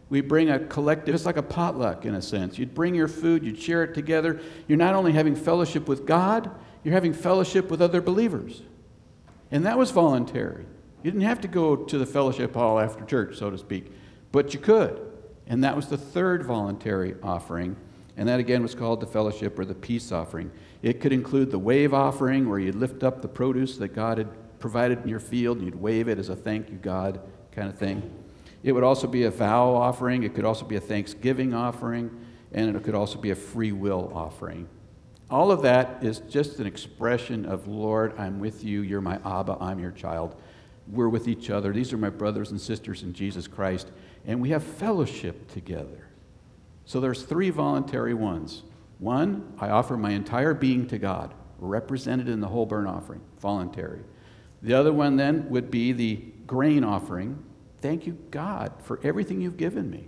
We 0.10 0.22
bring 0.22 0.50
a 0.50 0.60
collective, 0.60 1.14
it's 1.14 1.26
like 1.26 1.38
a 1.38 1.44
potluck 1.44 2.06
in 2.06 2.16
a 2.16 2.22
sense. 2.22 2.58
You'd 2.58 2.74
bring 2.74 2.96
your 2.96 3.08
food, 3.08 3.44
you'd 3.44 3.60
share 3.60 3.84
it 3.84 3.94
together. 3.94 4.40
You're 4.68 4.78
not 4.78 4.96
only 4.96 5.12
having 5.12 5.36
fellowship 5.36 5.88
with 5.88 6.06
God, 6.06 6.50
you're 6.84 6.94
having 6.94 7.14
fellowship 7.14 7.70
with 7.70 7.82
other 7.82 8.02
believers. 8.02 8.62
And 9.52 9.66
that 9.66 9.78
was 9.78 9.92
voluntary. 9.92 10.66
You 11.04 11.12
didn't 11.12 11.26
have 11.26 11.42
to 11.42 11.48
go 11.48 11.76
to 11.76 11.98
the 11.98 12.06
fellowship 12.06 12.54
hall 12.54 12.80
after 12.80 13.06
church, 13.06 13.38
so 13.38 13.50
to 13.50 13.58
speak, 13.58 13.92
but 14.32 14.54
you 14.54 14.60
could. 14.60 15.00
And 15.48 15.64
that 15.64 15.76
was 15.76 15.88
the 15.88 15.98
third 15.98 16.44
voluntary 16.44 17.16
offering. 17.22 17.76
And 18.18 18.28
that 18.28 18.40
again 18.40 18.64
was 18.64 18.74
called 18.74 19.00
the 19.00 19.08
fellowship 19.08 19.60
or 19.60 19.66
the 19.66 19.76
peace 19.76 20.12
offering. 20.12 20.52
It 20.82 21.00
could 21.00 21.14
include 21.14 21.52
the 21.52 21.60
wave 21.60 21.94
offering, 21.94 22.50
where 22.50 22.60
you'd 22.60 22.76
lift 22.76 23.04
up 23.04 23.22
the 23.22 23.28
produce 23.28 23.78
that 23.78 23.90
God 23.90 24.18
had 24.18 24.30
provided 24.60 25.02
in 25.04 25.08
your 25.08 25.20
field 25.20 25.58
and 25.58 25.66
you'd 25.66 25.80
wave 25.80 26.08
it 26.08 26.20
as 26.20 26.30
a 26.30 26.36
thank 26.36 26.70
you, 26.70 26.78
God 26.78 27.20
kind 27.52 27.70
of 27.70 27.78
thing. 27.78 28.14
It 28.64 28.72
would 28.72 28.84
also 28.84 29.08
be 29.08 29.24
a 29.24 29.32
vow 29.32 29.70
offering. 29.70 30.24
It 30.24 30.36
could 30.36 30.46
also 30.46 30.66
be 30.66 30.76
a 30.76 30.82
thanksgiving 30.82 31.54
offering. 31.54 32.12
And 32.52 32.76
it 32.76 32.84
could 32.84 32.96
also 32.96 33.20
be 33.20 33.32
a 33.32 33.36
free 33.36 33.72
will 33.72 34.12
offering. 34.14 34.68
All 35.30 35.52
of 35.52 35.62
that 35.64 36.04
is 36.04 36.20
just 36.20 36.60
an 36.60 36.68
expression 36.68 37.46
of, 37.46 37.68
Lord, 37.68 38.18
I'm 38.18 38.40
with 38.40 38.64
you. 38.64 38.82
You're 38.82 39.02
my 39.02 39.20
Abba. 39.26 39.58
I'm 39.60 39.80
your 39.80 39.92
child. 39.92 40.36
We're 40.90 41.10
with 41.10 41.28
each 41.28 41.50
other. 41.50 41.74
These 41.74 41.92
are 41.92 41.98
my 41.98 42.10
brothers 42.10 42.52
and 42.52 42.62
sisters 42.62 43.04
in 43.04 43.14
Jesus 43.14 43.48
Christ. 43.48 43.92
And 44.26 44.42
we 44.42 44.50
have 44.50 44.64
fellowship 44.64 45.52
together. 45.52 46.08
So 46.86 47.02
there's 47.02 47.24
three 47.24 47.50
voluntary 47.50 48.14
ones. 48.14 48.64
One, 49.00 49.54
I 49.60 49.70
offer 49.70 49.98
my 49.98 50.12
entire 50.12 50.54
being 50.54 50.88
to 50.88 50.98
God, 50.98 51.34
represented 51.60 52.30
in 52.30 52.40
the 52.40 52.48
whole 52.48 52.66
burnt 52.66 52.88
offering, 52.88 53.22
voluntary. 53.40 54.02
The 54.62 54.74
other 54.74 54.92
one 54.92 55.18
then 55.18 55.50
would 55.50 55.70
be 55.70 55.92
the 55.92 56.16
grain 56.46 56.84
offering. 56.84 57.44
Thank 57.80 58.08
you, 58.08 58.18
God, 58.32 58.74
for 58.82 59.00
everything 59.04 59.42
you've 59.42 59.58
given 59.58 59.90
me. 59.90 60.08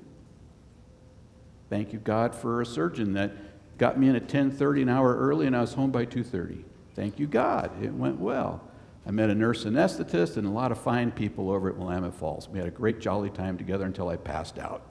Thank 1.69 1.93
you, 1.93 1.99
God, 1.99 2.33
for 2.33 2.61
a 2.61 2.65
surgeon 2.65 3.13
that 3.13 3.31
got 3.77 3.99
me 3.99 4.09
in 4.09 4.15
at 4.15 4.27
10:30 4.27 4.81
an 4.81 4.89
hour 4.89 5.15
early 5.15 5.45
and 5.45 5.55
I 5.55 5.61
was 5.61 5.73
home 5.73 5.91
by 5.91 6.05
2:30. 6.05 6.65
Thank 6.95 7.19
you 7.19 7.27
God. 7.27 7.71
It 7.81 7.93
went 7.93 8.19
well. 8.19 8.61
I 9.05 9.11
met 9.11 9.29
a 9.29 9.35
nurse 9.35 9.65
anesthetist 9.65 10.37
and 10.37 10.45
a 10.45 10.49
lot 10.51 10.71
of 10.71 10.77
fine 10.77 11.11
people 11.11 11.49
over 11.49 11.69
at 11.69 11.77
Willamette 11.77 12.13
Falls. 12.13 12.49
We 12.49 12.59
had 12.59 12.67
a 12.67 12.71
great 12.71 12.99
jolly 12.99 13.29
time 13.29 13.57
together 13.57 13.85
until 13.85 14.09
I 14.09 14.17
passed 14.17 14.59
out. 14.59 14.83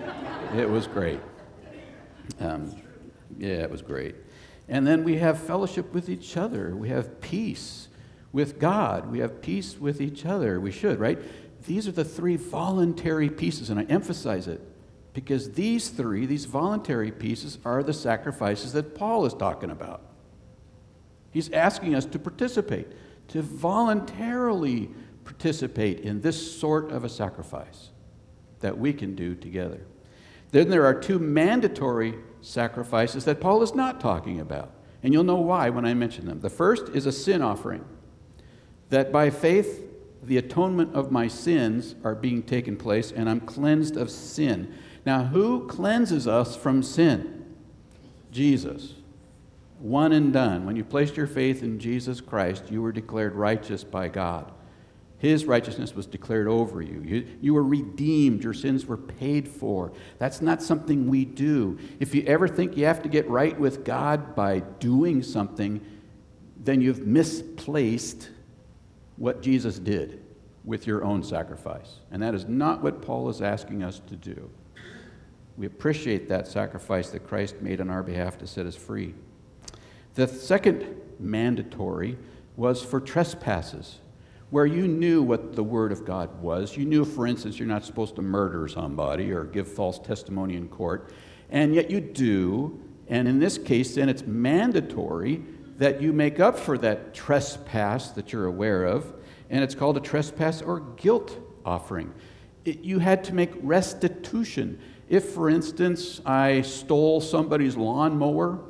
it 0.54 0.68
was 0.68 0.86
great. 0.86 1.20
Um, 2.40 2.74
yeah, 3.38 3.62
it 3.62 3.70
was 3.70 3.82
great. 3.82 4.16
And 4.68 4.86
then 4.86 5.04
we 5.04 5.18
have 5.18 5.38
fellowship 5.38 5.92
with 5.92 6.08
each 6.08 6.36
other. 6.36 6.74
We 6.74 6.88
have 6.88 7.20
peace 7.20 7.88
with 8.34 8.58
God. 8.58 9.10
We 9.10 9.20
have 9.20 9.40
peace 9.40 9.78
with 9.78 10.00
each 10.00 10.26
other. 10.26 10.58
We 10.58 10.72
should, 10.72 10.98
right? 10.98 11.18
These 11.66 11.86
are 11.86 11.92
the 11.92 12.04
three 12.04 12.36
voluntary 12.36 13.30
pieces, 13.30 13.70
and 13.70 13.78
I 13.78 13.84
emphasize 13.84 14.48
it 14.48 14.60
because 15.14 15.52
these 15.52 15.88
three, 15.88 16.26
these 16.26 16.44
voluntary 16.44 17.12
pieces, 17.12 17.58
are 17.64 17.84
the 17.84 17.92
sacrifices 17.92 18.72
that 18.72 18.96
Paul 18.96 19.24
is 19.24 19.34
talking 19.34 19.70
about. 19.70 20.02
He's 21.30 21.48
asking 21.52 21.94
us 21.94 22.04
to 22.06 22.18
participate, 22.18 22.88
to 23.28 23.40
voluntarily 23.40 24.90
participate 25.24 26.00
in 26.00 26.20
this 26.20 26.58
sort 26.58 26.90
of 26.90 27.04
a 27.04 27.08
sacrifice 27.08 27.90
that 28.60 28.76
we 28.76 28.92
can 28.92 29.14
do 29.14 29.36
together. 29.36 29.86
Then 30.50 30.70
there 30.70 30.84
are 30.84 30.94
two 30.94 31.20
mandatory 31.20 32.16
sacrifices 32.40 33.24
that 33.26 33.40
Paul 33.40 33.62
is 33.62 33.76
not 33.76 34.00
talking 34.00 34.40
about. 34.40 34.72
And 35.04 35.12
you'll 35.12 35.22
know 35.22 35.36
why 35.36 35.68
when 35.68 35.84
I 35.84 35.94
mention 35.94 36.26
them. 36.26 36.40
The 36.40 36.50
first 36.50 36.88
is 36.88 37.06
a 37.06 37.12
sin 37.12 37.42
offering, 37.42 37.84
that 38.90 39.12
by 39.12 39.30
faith 39.30 39.82
the 40.22 40.36
atonement 40.38 40.94
of 40.94 41.12
my 41.12 41.28
sins 41.28 41.94
are 42.02 42.14
being 42.14 42.42
taken 42.42 42.76
place 42.76 43.12
and 43.12 43.28
I'm 43.28 43.40
cleansed 43.40 43.96
of 43.96 44.10
sin. 44.10 44.74
Now, 45.04 45.24
who 45.24 45.66
cleanses 45.66 46.26
us 46.26 46.56
from 46.56 46.82
sin? 46.82 47.44
Jesus. 48.30 48.94
One 49.78 50.12
and 50.12 50.32
done. 50.32 50.64
When 50.64 50.76
you 50.76 50.84
placed 50.84 51.16
your 51.16 51.26
faith 51.26 51.62
in 51.62 51.78
Jesus 51.78 52.20
Christ, 52.20 52.70
you 52.70 52.80
were 52.80 52.92
declared 52.92 53.34
righteous 53.34 53.84
by 53.84 54.08
God. 54.08 54.50
His 55.18 55.46
righteousness 55.46 55.94
was 55.94 56.06
declared 56.06 56.48
over 56.48 56.82
you. 56.82 57.02
you. 57.02 57.26
You 57.40 57.54
were 57.54 57.62
redeemed. 57.62 58.42
Your 58.42 58.52
sins 58.52 58.86
were 58.86 58.96
paid 58.96 59.48
for. 59.48 59.92
That's 60.18 60.42
not 60.42 60.62
something 60.62 61.08
we 61.08 61.24
do. 61.24 61.78
If 62.00 62.14
you 62.14 62.24
ever 62.26 62.48
think 62.48 62.76
you 62.76 62.84
have 62.86 63.02
to 63.02 63.08
get 63.08 63.28
right 63.28 63.58
with 63.58 63.84
God 63.84 64.34
by 64.34 64.60
doing 64.60 65.22
something, 65.22 65.80
then 66.58 66.80
you've 66.80 67.06
misplaced 67.06 68.30
what 69.16 69.42
Jesus 69.42 69.78
did 69.78 70.22
with 70.64 70.86
your 70.86 71.04
own 71.04 71.22
sacrifice. 71.22 72.00
And 72.10 72.22
that 72.22 72.34
is 72.34 72.46
not 72.46 72.82
what 72.82 73.02
Paul 73.02 73.28
is 73.28 73.42
asking 73.42 73.82
us 73.82 74.00
to 74.06 74.16
do. 74.16 74.50
We 75.56 75.66
appreciate 75.66 76.28
that 76.28 76.48
sacrifice 76.48 77.10
that 77.10 77.26
Christ 77.26 77.60
made 77.60 77.80
on 77.80 77.90
our 77.90 78.02
behalf 78.02 78.38
to 78.38 78.46
set 78.46 78.66
us 78.66 78.74
free. 78.74 79.14
The 80.14 80.26
second 80.26 81.00
mandatory 81.20 82.18
was 82.56 82.82
for 82.82 83.00
trespasses, 83.00 83.98
where 84.50 84.66
you 84.66 84.88
knew 84.88 85.22
what 85.22 85.54
the 85.54 85.62
Word 85.62 85.92
of 85.92 86.04
God 86.04 86.40
was. 86.40 86.76
You 86.76 86.84
knew, 86.84 87.04
for 87.04 87.26
instance, 87.26 87.58
you're 87.58 87.68
not 87.68 87.84
supposed 87.84 88.16
to 88.16 88.22
murder 88.22 88.66
somebody 88.68 89.32
or 89.32 89.44
give 89.44 89.68
false 89.68 89.98
testimony 89.98 90.56
in 90.56 90.68
court, 90.68 91.12
and 91.50 91.74
yet 91.74 91.90
you 91.90 92.00
do, 92.00 92.80
And 93.08 93.28
in 93.28 93.38
this 93.38 93.58
case, 93.58 93.94
then 93.94 94.08
it's 94.08 94.26
mandatory 94.26 95.42
that 95.78 96.00
you 96.00 96.12
make 96.12 96.40
up 96.40 96.58
for 96.58 96.78
that 96.78 97.14
trespass 97.14 98.10
that 98.10 98.32
you're 98.32 98.46
aware 98.46 98.84
of, 98.84 99.12
and 99.50 99.62
it's 99.62 99.74
called 99.74 99.96
a 99.96 100.00
trespass 100.00 100.62
or 100.62 100.80
guilt 100.96 101.38
offering. 101.64 102.12
It, 102.64 102.80
you 102.80 102.98
had 102.98 103.24
to 103.24 103.34
make 103.34 103.50
restitution. 103.62 104.80
If, 105.08 105.30
for 105.30 105.50
instance, 105.50 106.20
I 106.24 106.62
stole 106.62 107.20
somebody's 107.20 107.76
lawnmower 107.76 108.60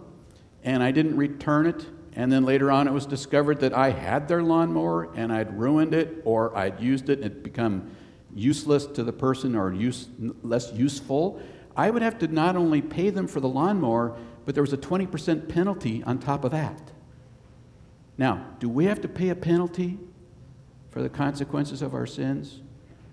and 0.63 0.83
I 0.83 0.91
didn't 0.91 1.17
return 1.17 1.67
it, 1.67 1.87
and 2.15 2.33
then 2.33 2.45
later 2.45 2.71
on 2.71 2.89
it 2.89 2.93
was 2.93 3.07
discovered 3.07 3.61
that 3.61 3.75
I 3.75 3.91
had 3.91 4.29
their 4.29 4.43
lawnmower 4.43 5.13
and 5.15 5.33
I'd 5.33 5.59
ruined 5.59 5.95
it 5.95 6.23
or 6.25 6.57
I'd 6.57 6.81
used 6.81 7.11
it 7.11 7.19
and 7.19 7.27
it 7.27 7.43
become 7.43 7.91
useless 8.35 8.87
to 8.87 9.05
the 9.05 9.13
person 9.13 9.55
or 9.55 9.73
use, 9.73 10.09
less 10.43 10.73
useful, 10.73 11.41
I 11.77 11.91
would 11.91 12.03
have 12.03 12.19
to 12.21 12.29
not 12.29 12.57
only 12.57 12.83
pay 12.83 13.11
them 13.11 13.27
for 13.27 13.41
the 13.41 13.49
lawnmower, 13.49 14.17
but 14.45 14.55
there 14.55 14.63
was 14.63 14.73
a 14.73 14.79
20% 14.79 15.49
penalty 15.49 16.03
on 16.05 16.19
top 16.19 16.45
of 16.45 16.51
that. 16.53 16.93
Now, 18.17 18.47
do 18.61 18.69
we 18.69 18.85
have 18.87 19.01
to 19.03 19.09
pay 19.09 19.31
a 19.31 19.35
penalty 19.35 19.99
for 20.91 21.03
the 21.03 21.09
consequences 21.09 21.83
of 21.83 21.95
our 21.95 22.07
sins? 22.07 22.61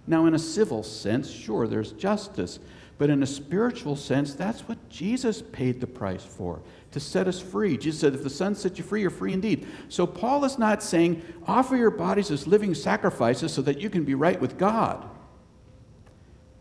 Now, 0.08 0.26
in 0.26 0.34
a 0.34 0.39
civil 0.39 0.84
sense, 0.84 1.30
sure, 1.30 1.68
there's 1.68 1.91
justice. 1.93 2.60
But 3.02 3.10
in 3.10 3.24
a 3.24 3.28
spiritual 3.28 3.95
sense, 3.95 4.36
that's 4.36 4.68
what 4.68 4.89
Jesus 4.89 5.41
paid 5.41 5.82
the 5.82 5.88
price 5.88 6.24
for, 6.24 6.62
to 6.91 6.99
set 6.99 7.28
us 7.28 7.39
free. 7.39 7.76
Jesus 7.76 7.99
said, 7.99 8.14
If 8.14 8.22
the 8.22 8.30
Son 8.30 8.54
sets 8.54 8.78
you 8.78 8.84
free, 8.84 9.02
you're 9.02 9.10
free 9.10 9.34
indeed. 9.34 9.68
So 9.89 10.06
Paul 10.06 10.45
is 10.45 10.60
not 10.60 10.84
saying, 10.84 11.24
offer 11.47 11.76
your 11.76 11.89
bodies 11.89 12.30
as 12.30 12.45
living 12.45 12.76
sacrifices 12.76 13.52
so 13.52 13.64
that 13.64 13.80
you 13.80 13.89
can 13.89 14.04
be 14.04 14.14
right 14.14 14.39
with 14.39 14.56
God. 14.60 15.10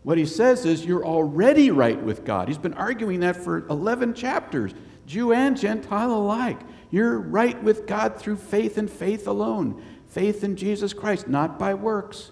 What 0.01 0.17
he 0.17 0.25
says 0.25 0.65
is, 0.65 0.83
you're 0.83 1.05
already 1.05 1.69
right 1.69 2.01
with 2.01 2.25
God. 2.25 2.47
He's 2.47 2.57
been 2.57 2.73
arguing 2.73 3.19
that 3.19 3.35
for 3.35 3.67
11 3.67 4.15
chapters, 4.15 4.73
Jew 5.05 5.33
and 5.33 5.55
Gentile 5.55 6.11
alike. 6.11 6.59
You're 6.91 7.17
right 7.17 7.61
with 7.63 7.87
God 7.87 8.17
through 8.17 8.35
faith 8.35 8.77
and 8.77 8.89
faith 8.89 9.27
alone. 9.27 9.81
Faith 10.09 10.43
in 10.43 10.57
Jesus 10.57 10.93
Christ, 10.93 11.27
not 11.27 11.57
by 11.57 11.73
works. 11.73 12.31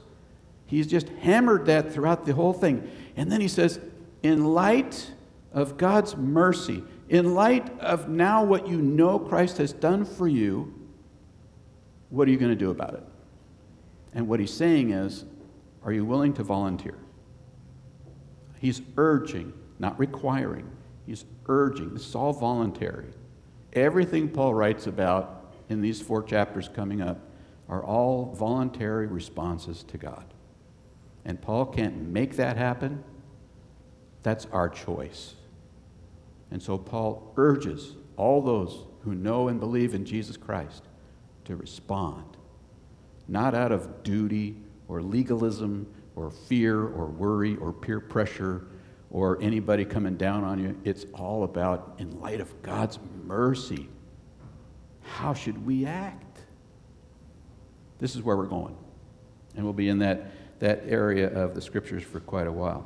He's 0.66 0.86
just 0.86 1.10
hammered 1.10 1.66
that 1.66 1.94
throughout 1.94 2.26
the 2.26 2.34
whole 2.34 2.54
thing. 2.54 2.92
And 3.16 3.32
then 3.32 3.42
he 3.42 3.48
says, 3.48 3.80
in 4.22 4.54
light 4.54 5.12
of 5.54 5.78
God's 5.78 6.16
mercy, 6.16 6.84
in 7.08 7.34
light 7.34 7.80
of 7.80 8.10
now 8.10 8.44
what 8.44 8.68
you 8.68 8.82
know 8.82 9.18
Christ 9.18 9.58
has 9.58 9.74
done 9.74 10.06
for 10.06 10.28
you, 10.28 10.74
what 12.10 12.28
are 12.28 12.32
you 12.32 12.38
going 12.38 12.52
to 12.52 12.56
do 12.56 12.70
about 12.70 12.96
it? 12.96 13.04
And 14.14 14.28
what 14.28 14.40
he's 14.40 14.54
saying 14.54 14.92
is, 14.92 15.26
are 15.84 15.94
you 15.94 16.04
willing 16.04 16.34
to 16.34 16.44
volunteer? 16.44 16.98
He's 18.60 18.82
urging, 18.98 19.54
not 19.80 19.98
requiring. 19.98 20.70
He's 21.06 21.26
urging. 21.48 21.94
This 21.94 22.08
is 22.08 22.16
all 22.16 22.34
voluntary. 22.34 23.08
Everything 23.74 24.30
Paul 24.30 24.54
writes 24.54 24.88
about 24.88 25.54
in 25.70 25.82
these 25.82 26.02
four 26.02 26.24
chapters 26.24 26.70
coming 26.70 27.02
up 27.02 27.20
are 27.68 27.84
all 27.84 28.34
voluntary 28.34 29.08
responses 29.08 29.84
to 29.84 29.98
God. 29.98 30.26
And 31.24 31.40
Paul 31.40 31.68
can't 31.68 32.10
make 32.10 32.36
that 32.38 32.58
happen. 32.58 33.04
That's 34.24 34.48
our 34.48 34.70
choice. 34.70 35.36
And 36.50 36.62
so 36.62 36.78
Paul 36.78 37.32
urges 37.38 37.96
all 38.18 38.42
those 38.42 38.86
who 39.04 39.14
know 39.14 39.48
and 39.48 39.60
believe 39.60 39.94
in 39.94 40.04
Jesus 40.04 40.36
Christ 40.36 40.84
to 41.46 41.56
respond, 41.56 42.38
not 43.28 43.54
out 43.54 43.72
of 43.72 44.04
duty 44.04 44.58
or 44.88 45.02
legalism 45.02 45.88
or 46.16 46.32
fear 46.32 46.82
or 46.82 47.06
worry 47.06 47.56
or 47.58 47.72
peer 47.72 48.00
pressure 48.00 48.66
or 49.12 49.42
anybody 49.42 49.86
coming 49.86 50.16
down 50.16 50.44
on 50.44 50.60
you. 50.60 50.78
It's 50.84 51.06
all 51.14 51.44
about, 51.44 51.96
in 51.98 52.20
light 52.20 52.42
of 52.42 52.62
God's 52.62 53.00
mercy, 53.26 53.90
how 55.02 55.34
should 55.34 55.66
we 55.66 55.86
act? 55.86 56.42
This 58.00 58.16
is 58.16 58.22
where 58.22 58.38
we're 58.38 58.46
going. 58.46 58.78
And 59.56 59.64
we'll 59.64 59.74
be 59.74 59.90
in 59.90 60.00
that, 60.00 60.60
that 60.60 60.84
area 60.86 61.28
of 61.28 61.56
the 61.56 61.62
scriptures 61.62 62.04
for 62.04 62.20
quite 62.20 62.48
a 62.48 62.52
while. 62.52 62.86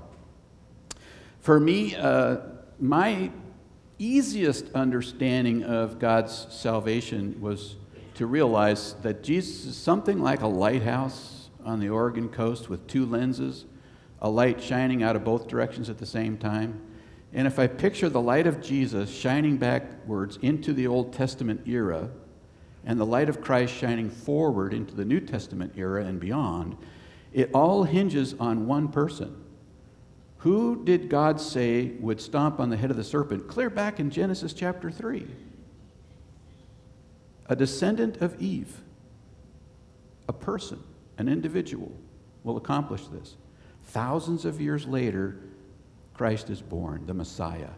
For 1.40 1.60
me, 1.60 1.96
uh, 1.96 2.38
my 2.80 3.30
easiest 4.00 4.72
understanding 4.74 5.64
of 5.64 6.00
God's 6.00 6.48
salvation 6.50 7.40
was 7.42 7.76
to 8.16 8.26
realize 8.26 8.94
that 9.02 9.24
Jesus 9.24 9.66
is 9.66 9.78
something 9.78 10.22
like 10.22 10.42
a 10.42 10.48
lighthouse 10.48 11.50
on 11.66 11.80
the 11.80 11.90
Oregon 11.90 12.30
coast 12.30 12.70
with 12.70 12.88
two 12.88 13.06
lenses, 13.06 13.66
a 14.24 14.30
light 14.30 14.62
shining 14.62 15.04
out 15.04 15.16
of 15.16 15.24
both 15.24 15.48
directions 15.48 15.90
at 15.90 15.98
the 15.98 16.06
same 16.06 16.38
time. 16.38 16.82
And 17.34 17.46
if 17.46 17.60
I 17.60 17.68
picture 17.68 18.10
the 18.10 18.22
light 18.22 18.48
of 18.48 18.62
Jesus 18.62 19.14
shining 19.14 19.58
backwards 19.58 20.40
into 20.42 20.74
the 20.74 20.88
Old 20.88 21.14
Testament 21.14 21.68
era, 21.68 22.10
and 22.86 23.00
the 23.00 23.06
light 23.06 23.30
of 23.30 23.42
Christ 23.42 23.74
shining 23.74 24.10
forward 24.10 24.74
into 24.74 24.96
the 24.96 25.06
New 25.06 25.20
Testament 25.20 25.74
era 25.78 26.06
and 26.06 26.20
beyond, 26.20 26.78
it 27.32 27.50
all 27.54 27.84
hinges 27.84 28.36
on 28.40 28.68
one 28.68 28.90
person. 28.90 29.44
Who 30.40 30.84
did 30.84 31.10
God 31.10 31.40
say 31.40 31.94
would 32.00 32.20
stomp 32.20 32.60
on 32.60 32.70
the 32.70 32.78
head 32.78 32.92
of 32.92 32.98
the 32.98 33.04
serpent? 33.04 33.48
Clear 33.48 33.70
back 33.70 34.00
in 34.00 34.10
Genesis 34.10 34.54
chapter 34.54 34.92
3. 34.92 35.26
A 37.48 37.56
descendant 37.56 38.22
of 38.22 38.42
Eve, 38.42 38.82
a 40.28 40.34
person, 40.34 40.84
an 41.18 41.30
individual, 41.30 41.92
will 42.44 42.58
accomplish 42.58 43.08
this. 43.08 43.36
Thousands 43.86 44.46
of 44.46 44.60
years 44.60 44.86
later, 44.88 45.38
Christ 46.14 46.50
is 46.50 46.62
born, 46.62 47.06
the 47.06 47.14
Messiah, 47.14 47.70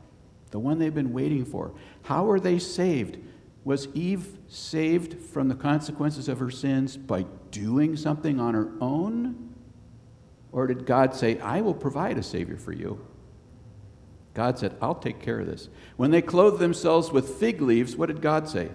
the 0.51 0.60
one 0.60 0.80
they've 0.80 0.93
been 0.93 1.14
waiting 1.14 1.45
for. 1.45 1.72
How 2.03 2.30
are 2.30 2.39
they 2.39 2.60
saved? 2.60 3.18
Was 3.64 3.88
Eve 3.93 4.38
saved 4.47 5.20
from 5.20 5.47
the 5.47 5.56
consequences 5.56 6.30
of 6.30 6.39
her 6.39 6.51
sins 6.51 6.97
by 6.97 7.26
doing 7.51 7.97
something 7.97 8.39
on 8.39 8.53
her 8.53 8.72
own? 8.80 9.53
Or 10.51 10.68
did 10.68 10.86
God 10.86 11.16
say, 11.16 11.39
I 11.39 11.62
will 11.62 11.74
provide 11.74 12.18
a 12.18 12.24
Savior 12.24 12.58
for 12.58 12.72
you? 12.72 13.06
God 14.36 14.60
said, 14.60 14.76
I'll 14.82 14.95
take 14.95 15.20
care 15.20 15.39
of 15.39 15.47
this. 15.47 15.70
When 15.97 16.12
they 16.12 16.22
clothed 16.22 16.60
themselves 16.60 17.12
with 17.12 17.39
fig 17.39 17.62
leaves, 17.62 17.95
what 17.95 18.08
did 18.08 18.22
God 18.22 18.47
say? 18.47 18.70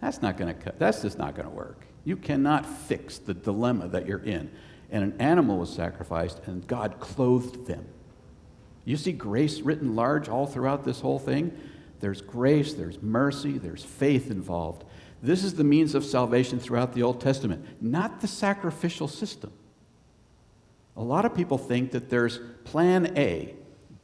That's 0.00 0.22
not 0.22 0.36
going 0.36 0.54
to 0.54 0.60
cut. 0.60 0.78
That's 0.78 1.02
just 1.02 1.18
not 1.18 1.34
going 1.34 1.48
to 1.48 1.54
work. 1.54 1.86
You 2.04 2.16
cannot 2.16 2.66
fix 2.66 3.18
the 3.18 3.34
dilemma 3.34 3.88
that 3.88 4.06
you're 4.06 4.22
in. 4.22 4.50
And 4.92 5.02
an 5.02 5.20
animal 5.20 5.58
was 5.58 5.72
sacrificed, 5.72 6.40
and 6.46 6.64
God 6.66 7.00
clothed 7.00 7.66
them. 7.66 7.86
You 8.84 8.96
see 8.96 9.12
grace 9.12 9.60
written 9.60 9.96
large 9.96 10.28
all 10.28 10.46
throughout 10.46 10.84
this 10.84 11.00
whole 11.00 11.18
thing? 11.18 11.58
There's 11.98 12.20
grace, 12.20 12.74
there's 12.74 13.02
mercy, 13.02 13.58
there's 13.58 13.82
faith 13.82 14.30
involved. 14.30 14.84
This 15.22 15.42
is 15.44 15.54
the 15.54 15.64
means 15.64 15.94
of 15.94 16.04
salvation 16.04 16.60
throughout 16.60 16.92
the 16.92 17.02
Old 17.02 17.20
Testament, 17.20 17.64
not 17.80 18.20
the 18.20 18.28
sacrificial 18.28 19.08
system. 19.08 19.52
A 20.96 21.02
lot 21.02 21.24
of 21.24 21.34
people 21.34 21.58
think 21.58 21.92
that 21.92 22.10
there's 22.10 22.40
plan 22.64 23.16
A 23.16 23.54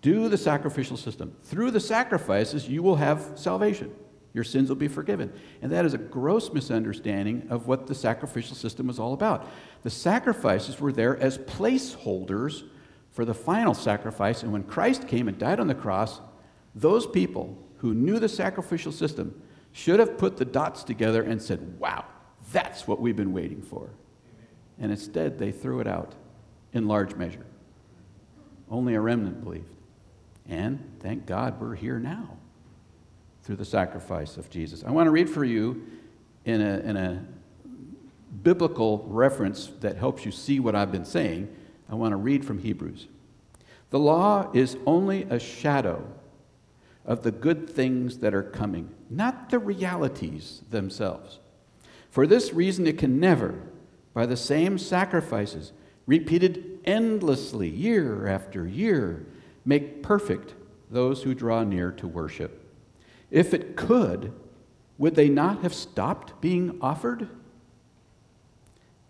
do 0.01 0.29
the 0.29 0.39
sacrificial 0.39 0.97
system. 0.97 1.37
Through 1.43 1.73
the 1.73 1.81
sacrifices, 1.81 2.69
you 2.69 2.83
will 2.83 2.97
have 2.97 3.33
salvation. 3.35 3.93
Your 4.39 4.45
sins 4.45 4.69
will 4.69 4.77
be 4.77 4.87
forgiven. 4.87 5.33
And 5.63 5.73
that 5.73 5.85
is 5.85 5.95
a 5.95 5.99
gross 5.99 6.53
misunderstanding 6.53 7.49
of 7.51 7.67
what 7.67 7.89
the 7.89 7.95
sacrificial 7.97 8.55
system 8.55 8.87
was 8.87 9.01
all 9.01 9.13
about. 9.13 9.51
The 9.83 9.91
sacrifices 9.91 10.79
were 10.79 10.93
there 10.93 11.17
as 11.17 11.39
placeholders 11.39 12.63
for 13.11 13.25
the 13.25 13.35
final 13.35 13.75
sacrifice. 13.75 14.45
And 14.45 14.53
when 14.53 14.63
Christ 14.63 15.09
came 15.09 15.27
and 15.27 15.37
died 15.37 15.59
on 15.59 15.67
the 15.67 15.75
cross, 15.75 16.21
those 16.73 17.05
people 17.05 17.59
who 17.79 17.95
knew 17.95 18.21
the 18.21 18.29
sacrificial 18.29 18.93
system 18.93 19.43
should 19.73 19.99
have 19.99 20.17
put 20.19 20.37
the 20.37 20.45
dots 20.45 20.85
together 20.85 21.25
and 21.25 21.43
said, 21.43 21.81
Wow, 21.81 22.05
that's 22.53 22.87
what 22.87 23.01
we've 23.01 23.17
been 23.17 23.33
waiting 23.33 23.61
for. 23.61 23.91
And 24.79 24.93
instead, 24.93 25.41
they 25.41 25.51
threw 25.51 25.81
it 25.81 25.89
out 25.89 26.15
in 26.73 26.87
large 26.87 27.17
measure. 27.17 27.45
Only 28.71 28.95
a 28.95 29.01
remnant 29.01 29.43
believed. 29.43 29.75
And 30.49 30.93
thank 31.01 31.27
God 31.27 31.61
we're 31.61 31.75
here 31.75 31.99
now 31.99 32.38
through 33.49 33.57
the 33.57 33.65
sacrifice 33.65 34.37
of 34.37 34.51
Jesus. 34.51 34.85
I 34.85 34.91
want 34.91 35.07
to 35.07 35.11
read 35.11 35.31
for 35.31 35.43
you 35.43 35.83
in 36.45 36.61
a, 36.61 36.81
in 36.81 36.99
a 36.99 37.25
biblical 38.43 39.07
reference 39.09 39.69
that 39.81 39.97
helps 39.97 40.27
you 40.27 40.31
see 40.31 40.61
what 40.61 40.75
I've 40.75 40.93
been 40.93 41.07
saying. 41.07 41.49
I 41.89 41.95
want 41.95 42.13
to 42.13 42.19
read 42.19 42.45
from 42.45 42.59
Hebrews. 42.59 43.07
The 43.89 43.99
law 43.99 44.51
is 44.53 44.77
only 44.85 45.23
a 45.31 45.39
shadow 45.39 46.07
of 47.07 47.23
the 47.23 47.31
good 47.31 47.71
things 47.71 48.19
that 48.19 48.35
are 48.35 48.43
coming, 48.43 48.91
not 49.09 49.49
the 49.49 49.59
realities 49.59 50.61
themselves. 50.69 51.39
For 52.11 52.27
this 52.27 52.53
reason, 52.53 52.87
it 52.87 52.99
can 52.99 53.19
never, 53.19 53.63
by 54.13 54.27
the 54.27 54.37
same 54.37 54.77
sacrifices, 54.77 55.73
repeated 56.05 56.81
endlessly, 56.85 57.71
year 57.71 58.27
after 58.27 58.67
year, 58.67 59.25
make 59.65 60.03
perfect 60.03 60.53
those 60.91 61.23
who 61.23 61.35
draw 61.35 61.65
near 61.65 61.91
to 61.93 62.07
worship. 62.07 62.67
If 63.31 63.53
it 63.53 63.77
could, 63.77 64.33
would 64.97 65.15
they 65.15 65.29
not 65.29 65.63
have 65.63 65.75
stopped 65.75 66.41
being 66.41 66.79
offered? 66.81 67.29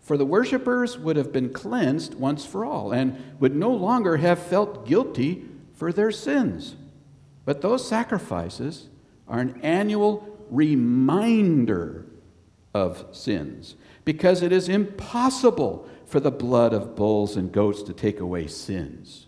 For 0.01 0.17
the 0.17 0.25
worshippers 0.25 0.97
would 0.97 1.15
have 1.15 1.31
been 1.31 1.53
cleansed 1.53 2.15
once 2.15 2.45
for 2.45 2.65
all 2.65 2.91
and 2.91 3.15
would 3.39 3.55
no 3.55 3.71
longer 3.71 4.17
have 4.17 4.39
felt 4.39 4.87
guilty 4.87 5.45
for 5.73 5.93
their 5.93 6.11
sins. 6.11 6.75
But 7.45 7.61
those 7.61 7.87
sacrifices 7.87 8.87
are 9.27 9.39
an 9.39 9.59
annual 9.61 10.37
reminder 10.49 12.05
of 12.73 13.05
sins 13.11 13.75
because 14.03 14.41
it 14.41 14.51
is 14.51 14.69
impossible 14.69 15.87
for 16.05 16.19
the 16.19 16.31
blood 16.31 16.73
of 16.73 16.95
bulls 16.95 17.35
and 17.35 17.51
goats 17.51 17.83
to 17.83 17.93
take 17.93 18.19
away 18.19 18.47
sins. 18.47 19.27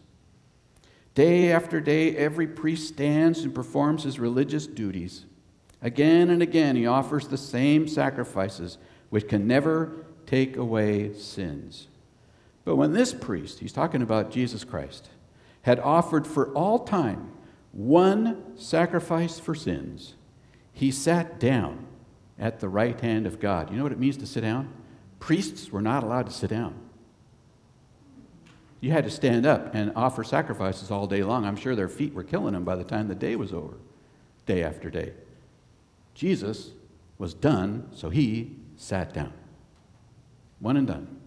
Day 1.14 1.52
after 1.52 1.82
day, 1.82 2.16
every 2.16 2.48
priest 2.48 2.88
stands 2.88 3.44
and 3.44 3.54
performs 3.54 4.04
his 4.04 4.20
religious 4.20 4.66
duties. 4.66 5.26
Again 5.82 6.30
and 6.30 6.42
again, 6.42 6.76
he 6.76 6.86
offers 6.86 7.28
the 7.28 7.38
same 7.38 7.88
sacrifices, 7.88 8.78
which 9.10 9.28
can 9.28 9.48
never 9.48 10.06
take 10.26 10.56
away 10.56 11.14
sins. 11.14 11.88
But 12.64 12.76
when 12.76 12.94
this 12.94 13.14
priest, 13.14 13.60
he's 13.60 13.74
talking 13.74 14.02
about 14.02 14.32
Jesus 14.32 14.64
Christ, 14.64 15.10
had 15.64 15.80
offered 15.80 16.26
for 16.26 16.54
all 16.54 16.80
time 16.80 17.32
one 17.72 18.58
sacrifice 18.58 19.40
for 19.40 19.56
sins, 19.56 20.16
he 20.72 20.92
sat 20.92 21.40
down 21.40 21.88
at 22.40 22.60
the 22.60 22.70
right 22.70 23.00
hand 23.00 23.26
of 23.26 23.40
God. 23.40 23.70
You 23.70 23.78
know 23.78 23.84
what 23.84 23.92
it 23.92 24.00
means 24.00 24.18
to 24.18 24.26
sit 24.26 24.42
down? 24.42 24.72
Priests 25.20 25.72
were 25.72 25.82
not 25.82 26.04
allowed 26.04 26.28
to 26.28 26.32
sit 26.32 26.50
down. 26.50 26.76
You 28.82 28.92
had 28.92 29.04
to 29.04 29.12
stand 29.12 29.46
up 29.46 29.74
and 29.76 29.94
offer 29.96 30.24
sacrifices 30.24 30.90
all 30.90 31.06
day 31.06 31.24
long. 31.24 31.46
I'm 31.46 31.56
sure 31.56 31.76
their 31.76 31.88
feet 31.88 32.14
were 32.14 32.24
killing 32.24 32.54
them 32.54 32.66
by 32.66 32.76
the 32.76 32.84
time 32.84 33.08
the 33.08 33.16
day 33.16 33.36
was 33.36 33.54
over, 33.54 33.76
day 34.48 34.64
after 34.64 34.90
day. 34.90 35.14
Jesus 36.16 36.72
was 37.20 37.36
done, 37.36 37.88
so 37.94 38.10
he 38.10 38.58
sat 38.76 39.14
down. 39.14 39.34
One 40.60 40.78
and 40.78 40.88
done. 40.88 41.20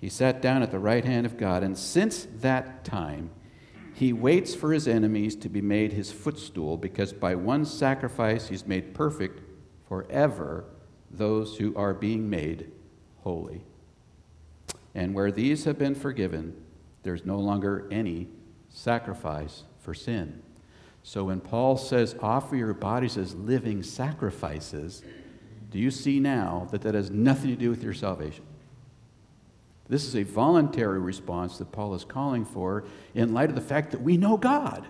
He 0.00 0.08
sat 0.08 0.40
down 0.40 0.62
at 0.62 0.70
the 0.70 0.78
right 0.78 1.04
hand 1.04 1.26
of 1.26 1.36
God, 1.36 1.64
and 1.64 1.76
since 1.76 2.28
that 2.36 2.84
time, 2.84 3.30
he 3.94 4.12
waits 4.12 4.54
for 4.54 4.72
his 4.72 4.86
enemies 4.86 5.34
to 5.34 5.48
be 5.48 5.60
made 5.60 5.92
his 5.92 6.12
footstool, 6.12 6.76
because 6.76 7.12
by 7.12 7.34
one 7.34 7.64
sacrifice 7.64 8.46
he's 8.46 8.64
made 8.64 8.94
perfect 8.94 9.40
forever 9.88 10.66
those 11.10 11.56
who 11.56 11.74
are 11.74 11.94
being 11.94 12.30
made 12.30 12.70
holy. 13.22 13.64
And 14.98 15.14
where 15.14 15.30
these 15.30 15.62
have 15.62 15.78
been 15.78 15.94
forgiven, 15.94 16.60
there's 17.04 17.24
no 17.24 17.38
longer 17.38 17.86
any 17.88 18.26
sacrifice 18.68 19.62
for 19.78 19.94
sin. 19.94 20.42
So 21.04 21.26
when 21.26 21.38
Paul 21.38 21.76
says, 21.76 22.16
offer 22.20 22.56
your 22.56 22.74
bodies 22.74 23.16
as 23.16 23.32
living 23.36 23.84
sacrifices, 23.84 25.04
do 25.70 25.78
you 25.78 25.92
see 25.92 26.18
now 26.18 26.66
that 26.72 26.82
that 26.82 26.96
has 26.96 27.12
nothing 27.12 27.50
to 27.50 27.56
do 27.56 27.70
with 27.70 27.80
your 27.80 27.94
salvation? 27.94 28.44
This 29.88 30.04
is 30.04 30.16
a 30.16 30.24
voluntary 30.24 30.98
response 30.98 31.58
that 31.58 31.70
Paul 31.70 31.94
is 31.94 32.04
calling 32.04 32.44
for 32.44 32.82
in 33.14 33.32
light 33.32 33.50
of 33.50 33.54
the 33.54 33.60
fact 33.60 33.92
that 33.92 34.02
we 34.02 34.16
know 34.16 34.36
God. 34.36 34.84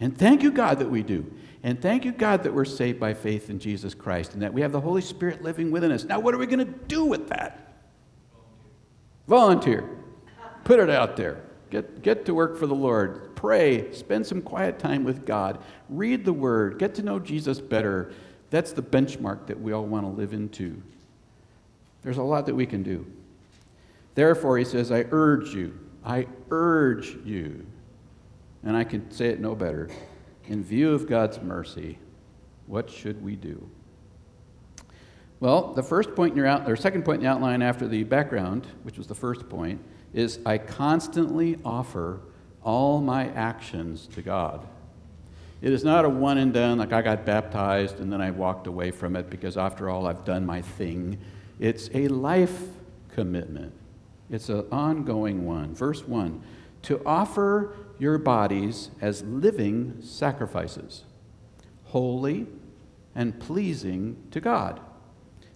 And 0.00 0.18
thank 0.18 0.42
you, 0.42 0.50
God, 0.50 0.80
that 0.80 0.90
we 0.90 1.04
do. 1.04 1.32
And 1.62 1.80
thank 1.80 2.04
you, 2.04 2.10
God, 2.10 2.42
that 2.42 2.52
we're 2.52 2.64
saved 2.64 2.98
by 2.98 3.14
faith 3.14 3.50
in 3.50 3.60
Jesus 3.60 3.94
Christ 3.94 4.32
and 4.32 4.42
that 4.42 4.52
we 4.52 4.62
have 4.62 4.72
the 4.72 4.80
Holy 4.80 5.00
Spirit 5.00 5.44
living 5.44 5.70
within 5.70 5.92
us. 5.92 6.02
Now, 6.02 6.18
what 6.18 6.34
are 6.34 6.38
we 6.38 6.46
going 6.46 6.58
to 6.58 6.64
do 6.88 7.04
with 7.04 7.28
that? 7.28 7.63
Volunteer. 9.26 9.88
Put 10.64 10.80
it 10.80 10.90
out 10.90 11.16
there. 11.16 11.42
Get, 11.70 12.02
get 12.02 12.24
to 12.26 12.34
work 12.34 12.56
for 12.56 12.66
the 12.66 12.74
Lord. 12.74 13.34
Pray. 13.36 13.92
Spend 13.92 14.26
some 14.26 14.40
quiet 14.40 14.78
time 14.78 15.04
with 15.04 15.26
God. 15.26 15.62
Read 15.88 16.24
the 16.24 16.32
Word. 16.32 16.78
Get 16.78 16.94
to 16.96 17.02
know 17.02 17.18
Jesus 17.18 17.60
better. 17.60 18.12
That's 18.50 18.72
the 18.72 18.82
benchmark 18.82 19.46
that 19.46 19.60
we 19.60 19.72
all 19.72 19.84
want 19.84 20.04
to 20.04 20.10
live 20.10 20.32
into. 20.32 20.80
There's 22.02 22.18
a 22.18 22.22
lot 22.22 22.46
that 22.46 22.54
we 22.54 22.66
can 22.66 22.82
do. 22.82 23.06
Therefore, 24.14 24.58
he 24.58 24.64
says, 24.64 24.92
I 24.92 25.06
urge 25.10 25.54
you, 25.54 25.78
I 26.04 26.26
urge 26.50 27.16
you, 27.24 27.66
and 28.62 28.76
I 28.76 28.84
can 28.84 29.10
say 29.10 29.28
it 29.28 29.40
no 29.40 29.54
better, 29.54 29.88
in 30.46 30.62
view 30.62 30.92
of 30.92 31.08
God's 31.08 31.40
mercy, 31.40 31.98
what 32.66 32.88
should 32.88 33.22
we 33.24 33.34
do? 33.36 33.68
Well, 35.44 35.74
the 35.74 35.82
first 35.82 36.14
point 36.14 36.30
in 36.30 36.38
your 36.38 36.46
out, 36.46 36.70
or 36.70 36.74
second 36.74 37.04
point 37.04 37.18
in 37.18 37.24
the 37.24 37.30
outline 37.30 37.60
after 37.60 37.86
the 37.86 38.02
background, 38.02 38.66
which 38.82 38.96
was 38.96 39.06
the 39.06 39.14
first 39.14 39.46
point, 39.50 39.78
is 40.14 40.38
I 40.46 40.56
constantly 40.56 41.58
offer 41.66 42.20
all 42.62 43.02
my 43.02 43.28
actions 43.28 44.06
to 44.14 44.22
God. 44.22 44.66
It 45.60 45.70
is 45.70 45.84
not 45.84 46.06
a 46.06 46.08
one 46.08 46.38
and 46.38 46.54
done, 46.54 46.78
like 46.78 46.94
I 46.94 47.02
got 47.02 47.26
baptized 47.26 48.00
and 48.00 48.10
then 48.10 48.22
I 48.22 48.30
walked 48.30 48.68
away 48.68 48.90
from 48.90 49.16
it 49.16 49.28
because 49.28 49.58
after 49.58 49.90
all 49.90 50.06
I've 50.06 50.24
done 50.24 50.46
my 50.46 50.62
thing. 50.62 51.18
It's 51.60 51.90
a 51.92 52.08
life 52.08 52.62
commitment. 53.12 53.74
It's 54.30 54.48
an 54.48 54.64
ongoing 54.72 55.44
one. 55.44 55.74
Verse 55.74 56.08
1 56.08 56.42
To 56.84 57.02
offer 57.04 57.76
your 57.98 58.16
bodies 58.16 58.92
as 59.02 59.22
living 59.24 59.98
sacrifices, 60.00 61.04
holy 61.84 62.46
and 63.14 63.38
pleasing 63.38 64.16
to 64.30 64.40
God. 64.40 64.80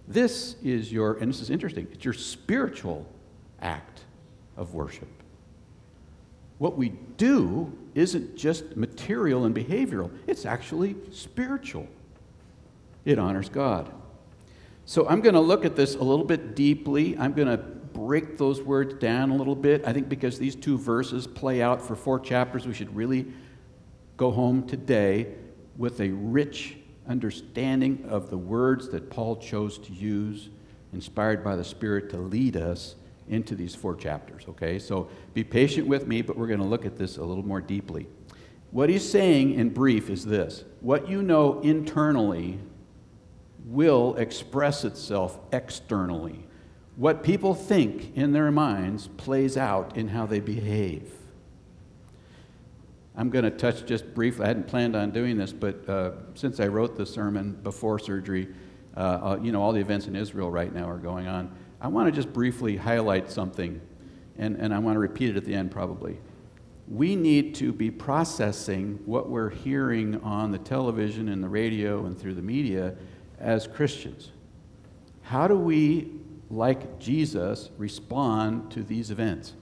This 0.09 0.55
is 0.63 0.91
your, 0.91 1.13
and 1.19 1.31
this 1.31 1.39
is 1.39 1.51
interesting, 1.51 1.87
it's 1.91 2.03
your 2.03 2.15
spiritual 2.15 3.05
act 3.61 4.01
of 4.57 4.73
worship. 4.73 5.07
What 6.57 6.77
we 6.77 6.89
do 7.17 7.71
isn't 7.93 8.35
just 8.35 8.75
material 8.75 9.45
and 9.45 9.55
behavioral, 9.55 10.11
it's 10.25 10.47
actually 10.47 10.95
spiritual. 11.11 11.87
It 13.05 13.19
honors 13.19 13.49
God. 13.49 13.93
So 14.85 15.07
I'm 15.07 15.21
going 15.21 15.35
to 15.35 15.39
look 15.39 15.63
at 15.63 15.75
this 15.75 15.93
a 15.93 16.03
little 16.03 16.25
bit 16.25 16.55
deeply. 16.55 17.15
I'm 17.17 17.33
going 17.33 17.47
to 17.47 17.57
break 17.57 18.37
those 18.37 18.61
words 18.61 18.95
down 18.95 19.29
a 19.29 19.35
little 19.35 19.55
bit. 19.55 19.83
I 19.85 19.93
think 19.93 20.09
because 20.09 20.39
these 20.39 20.55
two 20.55 20.77
verses 20.77 21.27
play 21.27 21.61
out 21.61 21.81
for 21.81 21.95
four 21.95 22.19
chapters, 22.19 22.65
we 22.67 22.73
should 22.73 22.93
really 22.95 23.27
go 24.17 24.31
home 24.31 24.65
today 24.67 25.35
with 25.77 26.01
a 26.01 26.09
rich 26.09 26.78
understanding 27.09 28.05
of 28.07 28.29
the 28.29 28.37
words 28.37 28.89
that 28.89 29.09
Paul 29.09 29.35
chose 29.37 29.77
to 29.79 29.91
use, 29.91 30.49
inspired 30.93 31.43
by 31.43 31.55
the 31.55 31.63
Spirit 31.63 32.09
to 32.11 32.17
lead 32.17 32.55
us 32.55 32.95
into 33.27 33.55
these 33.55 33.75
four 33.75 33.95
chapters, 33.95 34.45
okay? 34.47 34.79
So 34.79 35.09
be 35.33 35.43
patient 35.43 35.87
with 35.87 36.07
me, 36.07 36.21
but 36.21 36.37
we're 36.37 36.47
going 36.47 36.59
to 36.59 36.65
look 36.65 36.85
at 36.85 36.97
this 36.97 37.17
a 37.17 37.23
little 37.23 37.45
more 37.45 37.61
deeply. 37.61 38.07
What 38.71 38.89
he's 38.89 39.07
saying 39.07 39.55
in 39.55 39.69
brief 39.69 40.09
is 40.09 40.25
this 40.25 40.63
what 40.79 41.09
you 41.09 41.21
know 41.21 41.59
internally 41.61 42.59
will 43.65 44.15
express 44.15 44.85
itself 44.85 45.37
externally 45.51 46.45
what 46.99 47.23
people 47.23 47.55
think 47.55 48.13
in 48.17 48.33
their 48.33 48.51
minds 48.51 49.07
plays 49.15 49.55
out 49.55 49.95
in 49.95 50.09
how 50.09 50.25
they 50.25 50.41
behave. 50.41 51.09
I'm 53.19 53.29
going 53.29 53.43
to 53.43 53.51
touch 53.51 53.85
just 53.85 54.13
briefly, 54.13 54.45
I 54.45 54.47
hadn't 54.47 54.67
planned 54.67 54.95
on 54.95 55.11
doing 55.11 55.37
this, 55.37 55.51
but 55.51 55.89
uh, 55.89 56.11
since 56.35 56.61
I 56.61 56.67
wrote 56.67 56.95
the 56.95 57.05
sermon 57.05 57.51
before 57.51 57.99
surgery, 57.99 58.47
uh, 58.95 58.99
uh, 58.99 59.39
you 59.43 59.51
know, 59.51 59.61
all 59.61 59.73
the 59.73 59.81
events 59.81 60.07
in 60.07 60.15
Israel 60.15 60.49
right 60.49 60.73
now 60.73 60.89
are 60.89 60.97
going 60.97 61.27
on. 61.27 61.53
I 61.81 61.89
want 61.89 62.07
to 62.07 62.13
just 62.13 62.31
briefly 62.31 62.77
highlight 62.77 63.29
something, 63.29 63.81
and, 64.37 64.55
and 64.55 64.73
I 64.73 64.79
want 64.79 64.95
to 64.95 65.01
repeat 65.01 65.31
it 65.31 65.35
at 65.35 65.43
the 65.43 65.53
end 65.53 65.69
probably. 65.69 66.17
We 66.87 67.17
need 67.17 67.55
to 67.55 67.73
be 67.73 67.91
processing 67.91 69.01
what 69.05 69.29
we're 69.29 69.49
hearing 69.49 70.21
on 70.21 70.51
the 70.51 70.57
television 70.57 71.27
and 71.27 71.43
the 71.43 71.49
radio 71.49 72.05
and 72.05 72.17
through 72.17 72.35
the 72.35 72.41
media 72.41 72.95
as 73.37 73.67
Christians. 73.67 74.31
How 75.23 75.45
do 75.45 75.57
we 75.57 76.09
like 76.49 76.99
Jesus, 76.99 77.69
respond 77.77 78.71
to 78.71 78.81
these 78.81 79.11
events? 79.11 79.55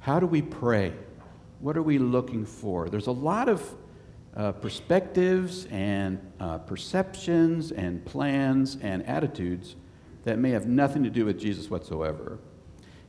How 0.00 0.18
do 0.18 0.26
we 0.26 0.42
pray? 0.42 0.94
What 1.60 1.76
are 1.76 1.82
we 1.82 1.98
looking 1.98 2.44
for? 2.44 2.88
There's 2.88 3.08
a 3.08 3.12
lot 3.12 3.48
of 3.48 3.74
uh, 4.36 4.52
perspectives 4.52 5.66
and 5.66 6.20
uh, 6.38 6.58
perceptions 6.58 7.72
and 7.72 8.04
plans 8.04 8.76
and 8.80 9.04
attitudes 9.06 9.74
that 10.24 10.38
may 10.38 10.50
have 10.50 10.66
nothing 10.66 11.02
to 11.02 11.10
do 11.10 11.24
with 11.24 11.38
Jesus 11.38 11.68
whatsoever. 11.70 12.38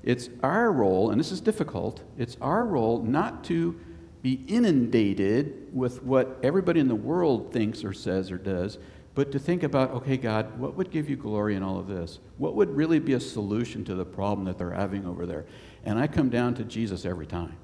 It's 0.02 0.30
our 0.41 0.72
role, 0.72 1.12
and 1.12 1.20
this 1.20 1.32
is 1.32 1.41
difficult, 1.41 2.02
it's 2.18 2.38
our 2.41 2.66
role 2.66 3.04
not 3.04 3.43
to 3.45 3.80
be 4.22 4.43
inundated 4.47 5.68
with 5.74 6.02
what 6.04 6.39
everybody 6.41 6.80
in 6.80 6.88
the 6.88 6.95
world 6.95 7.54
thinks 7.54 7.84
or 7.84 7.93
says 7.93 8.32
or 8.32 8.38
does, 8.38 8.80
but 9.16 9.32
to 9.32 9.39
think 9.39 9.64
about, 9.64 9.91
okay, 9.91 10.18
God, 10.18 10.58
what 10.58 10.76
would 10.76 10.91
give 10.91 11.10
you 11.10 11.16
glory 11.16 11.56
in 11.56 11.64
all 11.64 11.78
of 11.78 11.88
this? 11.88 12.20
What 12.38 12.56
would 12.56 12.70
really 12.70 13.00
be 13.00 13.14
a 13.14 13.20
solution 13.20 13.84
to 13.86 13.95
the 13.95 14.06
problem 14.06 14.45
that 14.45 14.58
they're 14.58 14.72
having 14.72 15.06
over 15.06 15.26
there? 15.26 15.45
And 15.84 16.00
I 16.00 16.08
come 16.08 16.30
down 16.30 16.56
to 16.56 16.64
Jesus 16.64 17.06
every 17.06 17.28
time. 17.28 17.58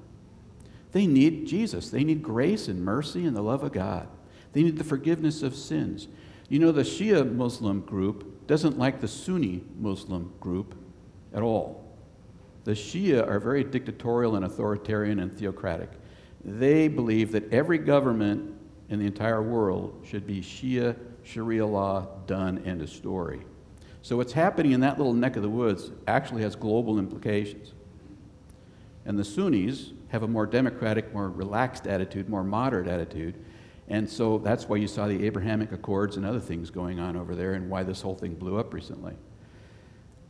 They 0.96 1.06
need 1.06 1.46
Jesus. 1.46 1.90
They 1.90 2.04
need 2.04 2.22
grace 2.22 2.68
and 2.68 2.82
mercy 2.82 3.26
and 3.26 3.36
the 3.36 3.42
love 3.42 3.62
of 3.62 3.70
God. 3.74 4.08
They 4.54 4.62
need 4.62 4.78
the 4.78 4.82
forgiveness 4.82 5.42
of 5.42 5.54
sins. 5.54 6.08
You 6.48 6.58
know, 6.58 6.72
the 6.72 6.84
Shia 6.84 7.30
Muslim 7.30 7.82
group 7.82 8.46
doesn't 8.46 8.78
like 8.78 9.02
the 9.02 9.06
Sunni 9.06 9.62
Muslim 9.78 10.32
group 10.40 10.74
at 11.34 11.42
all. 11.42 11.84
The 12.64 12.70
Shia 12.70 13.28
are 13.28 13.38
very 13.38 13.62
dictatorial 13.62 14.36
and 14.36 14.46
authoritarian 14.46 15.18
and 15.18 15.30
theocratic. 15.30 15.90
They 16.42 16.88
believe 16.88 17.30
that 17.32 17.52
every 17.52 17.76
government 17.76 18.58
in 18.88 18.98
the 18.98 19.04
entire 19.04 19.42
world 19.42 20.02
should 20.02 20.26
be 20.26 20.40
Shia 20.40 20.96
Sharia 21.24 21.66
law 21.66 22.06
done, 22.26 22.62
end 22.64 22.80
of 22.80 22.88
story. 22.88 23.42
So 24.00 24.16
what's 24.16 24.32
happening 24.32 24.72
in 24.72 24.80
that 24.80 24.96
little 24.96 25.12
neck 25.12 25.36
of 25.36 25.42
the 25.42 25.50
woods 25.50 25.90
actually 26.08 26.40
has 26.40 26.56
global 26.56 26.98
implications. 26.98 27.74
And 29.04 29.18
the 29.18 29.24
Sunnis 29.24 29.92
have 30.08 30.22
a 30.22 30.28
more 30.28 30.46
democratic, 30.46 31.12
more 31.12 31.28
relaxed 31.28 31.86
attitude, 31.86 32.28
more 32.28 32.44
moderate 32.44 32.88
attitude. 32.88 33.34
And 33.88 34.08
so 34.08 34.38
that's 34.38 34.68
why 34.68 34.76
you 34.76 34.88
saw 34.88 35.06
the 35.06 35.24
Abrahamic 35.26 35.72
Accords 35.72 36.16
and 36.16 36.26
other 36.26 36.40
things 36.40 36.70
going 36.70 36.98
on 36.98 37.16
over 37.16 37.34
there 37.34 37.54
and 37.54 37.70
why 37.70 37.82
this 37.82 38.00
whole 38.00 38.14
thing 38.14 38.34
blew 38.34 38.58
up 38.58 38.74
recently. 38.74 39.14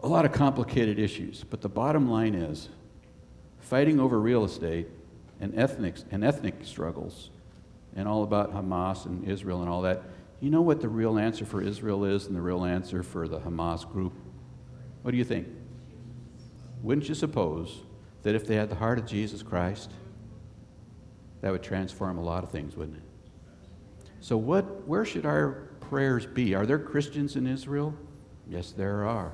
A 0.01 0.09
lot 0.09 0.25
of 0.25 0.33
complicated 0.33 0.99
issues, 0.99 1.45
but 1.45 1.63
the 1.63 1.69
bottom 1.69 2.11
line 2.11 2.35
is 2.35 2.69
fighting 3.61 3.99
over 3.99 4.21
real 4.21 4.45
estate 4.45 4.89
and 5.41 5.59
ethnic, 5.59 5.97
and 6.11 6.23
ethnic 6.23 6.55
struggles 6.63 7.31
and 7.95 8.07
all 8.07 8.23
about 8.23 8.55
Hamas 8.55 9.07
and 9.07 9.27
Israel 9.27 9.61
and 9.63 9.71
all 9.71 9.83
that. 9.83 10.03
You 10.41 10.51
know 10.51 10.61
what 10.61 10.83
the 10.83 10.89
real 10.89 11.19
answer 11.19 11.47
for 11.47 11.63
Israel 11.63 12.05
is 12.05 12.27
and 12.27 12.37
the 12.37 12.43
real 12.43 12.65
answer 12.65 13.03
for 13.03 13.27
the 13.27 13.39
Hamas 13.39 13.91
group? 13.91 14.13
What 15.03 15.13
do 15.13 15.17
you 15.17 15.25
think? 15.25 15.49
Wouldn't 16.83 17.09
you 17.09 17.15
suppose 17.15 17.81
that 18.27 18.35
if 18.35 18.45
they 18.45 18.57
had 18.57 18.69
the 18.69 18.75
heart 18.75 18.99
of 18.99 19.07
Jesus 19.07 19.41
Christ, 19.41 19.93
that 21.43 21.53
would 21.53 21.63
transform 21.63 22.19
a 22.19 22.21
lot 22.21 22.43
of 22.43 22.51
things, 22.51 22.77
wouldn't 22.77 22.97
it? 22.97 24.09
So, 24.19 24.37
what, 24.37 24.85
where 24.85 25.05
should 25.05 25.25
our 25.25 25.69
prayers 25.79 26.27
be? 26.27 26.53
Are 26.53 26.67
there 26.67 26.81
Christians 26.81 27.37
in 27.37 27.47
Israel? 27.47 27.95
Yes, 28.49 28.73
there 28.73 29.07
are. 29.07 29.31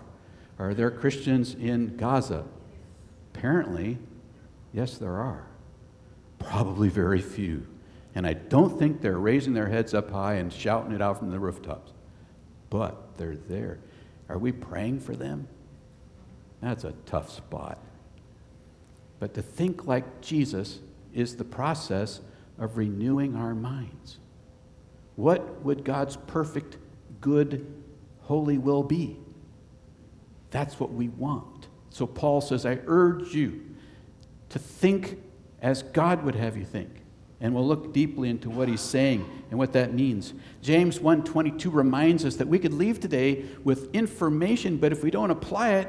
Are 0.59 0.75
there 0.75 0.91
Christians 0.91 1.55
in 1.55 1.97
Gaza? 1.97 2.45
Apparently, 3.35 3.97
yes, 4.75 4.99
there 4.99 5.17
are. 5.17 5.47
Probably 6.39 6.91
very 6.91 7.23
few. 7.23 7.67
And 8.15 8.27
I 8.27 8.35
don't 8.35 8.79
think 8.79 9.01
they're 9.01 9.17
raising 9.17 9.55
their 9.55 9.69
heads 9.69 9.95
up 9.95 10.11
high 10.11 10.35
and 10.35 10.53
shouting 10.53 10.93
it 10.93 11.01
out 11.01 11.19
from 11.19 11.31
the 11.31 11.39
rooftops. 11.39 11.95
But 12.69 13.17
they're 13.17 13.37
there. 13.37 13.79
Are 14.29 14.37
we 14.37 14.53
praying 14.53 15.01
for 15.01 15.17
them? 15.17 15.49
That's 16.61 16.85
a 16.85 16.93
tough 17.07 17.31
spot. 17.31 17.79
But 19.23 19.35
to 19.35 19.43
think 19.43 19.87
like 19.87 20.21
Jesus 20.21 20.81
is 21.15 21.37
the 21.37 21.45
process 21.45 22.21
of 22.59 22.77
renewing 22.77 23.37
our 23.37 23.55
minds. 23.55 24.19
What 25.15 25.63
would 25.65 25.85
God's 25.85 26.17
perfect, 26.17 26.77
good, 27.21 27.65
holy 28.23 28.59
will 28.59 28.83
be? 28.83 29.17
That's 30.51 30.81
what 30.81 30.93
we 30.93 31.09
want. 31.09 31.69
So 31.91 32.05
Paul 32.05 32.41
says, 32.41 32.67
I 32.67 32.81
urge 32.89 33.33
you 33.33 33.65
to 34.49 34.59
think 34.59 35.23
as 35.61 35.85
God 35.85 36.25
would 36.25 36.35
have 36.35 36.57
you 36.57 36.65
think. 36.65 36.91
And 37.41 37.55
we'll 37.55 37.65
look 37.65 37.93
deeply 37.93 38.29
into 38.29 38.51
what 38.51 38.67
he's 38.67 38.81
saying 38.81 39.25
and 39.51 39.59
what 39.59 39.73
that 39.75 39.95
means. 39.95 40.35
James 40.63 40.99
1:22 40.99 41.73
reminds 41.73 42.25
us 42.25 42.35
that 42.35 42.49
we 42.49 42.59
could 42.59 42.75
leave 42.75 42.99
today 42.99 43.45
with 43.63 43.95
information, 43.95 44.79
but 44.79 44.91
if 44.91 45.05
we 45.05 45.13
don't 45.13 45.31
apply 45.31 45.75
it, 45.75 45.89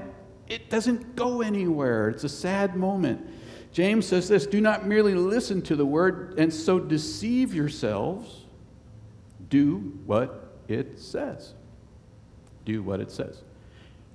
it 0.54 0.70
doesn't 0.70 1.16
go 1.16 1.42
anywhere. 1.42 2.10
It's 2.10 2.24
a 2.24 2.30
sad 2.30 2.76
moment. 2.76 3.28
James 3.72 4.06
says 4.06 4.30
this, 4.30 4.46
do 4.46 4.62
not 4.62 4.86
merely 4.86 5.16
listen 5.16 5.62
to 5.64 5.76
the 5.76 5.86
word 5.86 6.36
and 6.38 6.54
so 6.54 6.80
deceive 6.80 7.56
yourselves. 7.56 8.42
Do 9.50 10.00
what 10.06 10.54
it 10.68 11.00
says. 11.00 11.56
Do 12.66 12.84
what 12.84 13.00
it 13.00 13.12
says. 13.12 13.42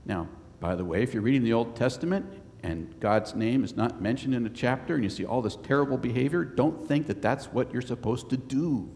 Now, 0.06 0.28
by 0.60 0.76
the 0.76 0.84
way, 0.84 1.02
if 1.02 1.12
you're 1.12 1.24
reading 1.24 1.42
the 1.42 1.52
Old 1.52 1.74
Testament 1.74 2.24
and 2.62 2.98
God's 3.00 3.34
name 3.34 3.64
is 3.64 3.76
not 3.76 4.00
mentioned 4.00 4.34
in 4.34 4.46
a 4.46 4.50
chapter 4.50 4.94
and 4.94 5.02
you 5.02 5.10
see 5.10 5.24
all 5.24 5.42
this 5.42 5.56
terrible 5.56 5.98
behavior, 5.98 6.44
don't 6.44 6.86
think 6.86 7.08
that 7.08 7.20
that's 7.20 7.46
what 7.46 7.72
you're 7.72 7.82
supposed 7.82 8.30
to 8.30 8.36
do. 8.36 8.88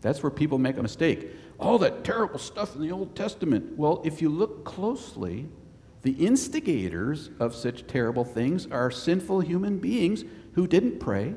That's 0.00 0.22
where 0.22 0.30
people 0.30 0.58
make 0.58 0.78
a 0.78 0.82
mistake. 0.82 1.28
All 1.58 1.78
that 1.78 2.04
terrible 2.04 2.38
stuff 2.38 2.74
in 2.74 2.80
the 2.80 2.92
Old 2.92 3.14
Testament. 3.14 3.76
Well, 3.76 4.00
if 4.04 4.22
you 4.22 4.30
look 4.30 4.64
closely, 4.64 5.48
the 6.06 6.24
instigators 6.24 7.30
of 7.40 7.52
such 7.52 7.84
terrible 7.88 8.24
things 8.24 8.68
are 8.68 8.92
sinful 8.92 9.40
human 9.40 9.78
beings 9.78 10.24
who 10.52 10.64
didn't 10.68 11.00
pray, 11.00 11.34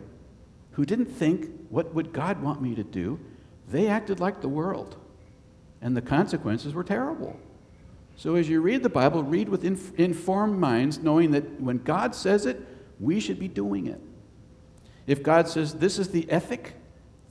who 0.73 0.85
didn't 0.85 1.07
think, 1.07 1.49
what 1.69 1.95
would 1.95 2.13
God 2.13 2.43
want 2.43 2.61
me 2.61 2.75
to 2.75 2.83
do? 2.83 3.19
They 3.67 3.87
acted 3.87 4.19
like 4.19 4.41
the 4.41 4.47
world, 4.47 4.95
and 5.81 5.97
the 5.97 6.03
consequences 6.03 6.75
were 6.75 6.83
terrible. 6.83 7.39
So 8.15 8.35
as 8.35 8.47
you 8.47 8.61
read 8.61 8.83
the 8.83 8.89
Bible, 8.89 9.23
read 9.23 9.49
with 9.49 9.65
inf- 9.65 9.97
informed 9.97 10.59
minds, 10.59 10.99
knowing 10.99 11.31
that 11.31 11.59
when 11.59 11.79
God 11.79 12.13
says 12.13 12.45
it, 12.45 12.61
we 12.99 13.19
should 13.19 13.39
be 13.39 13.47
doing 13.47 13.87
it. 13.87 13.99
If 15.07 15.23
God 15.23 15.47
says, 15.47 15.73
This 15.73 15.97
is 15.97 16.09
the 16.09 16.29
ethic 16.29 16.75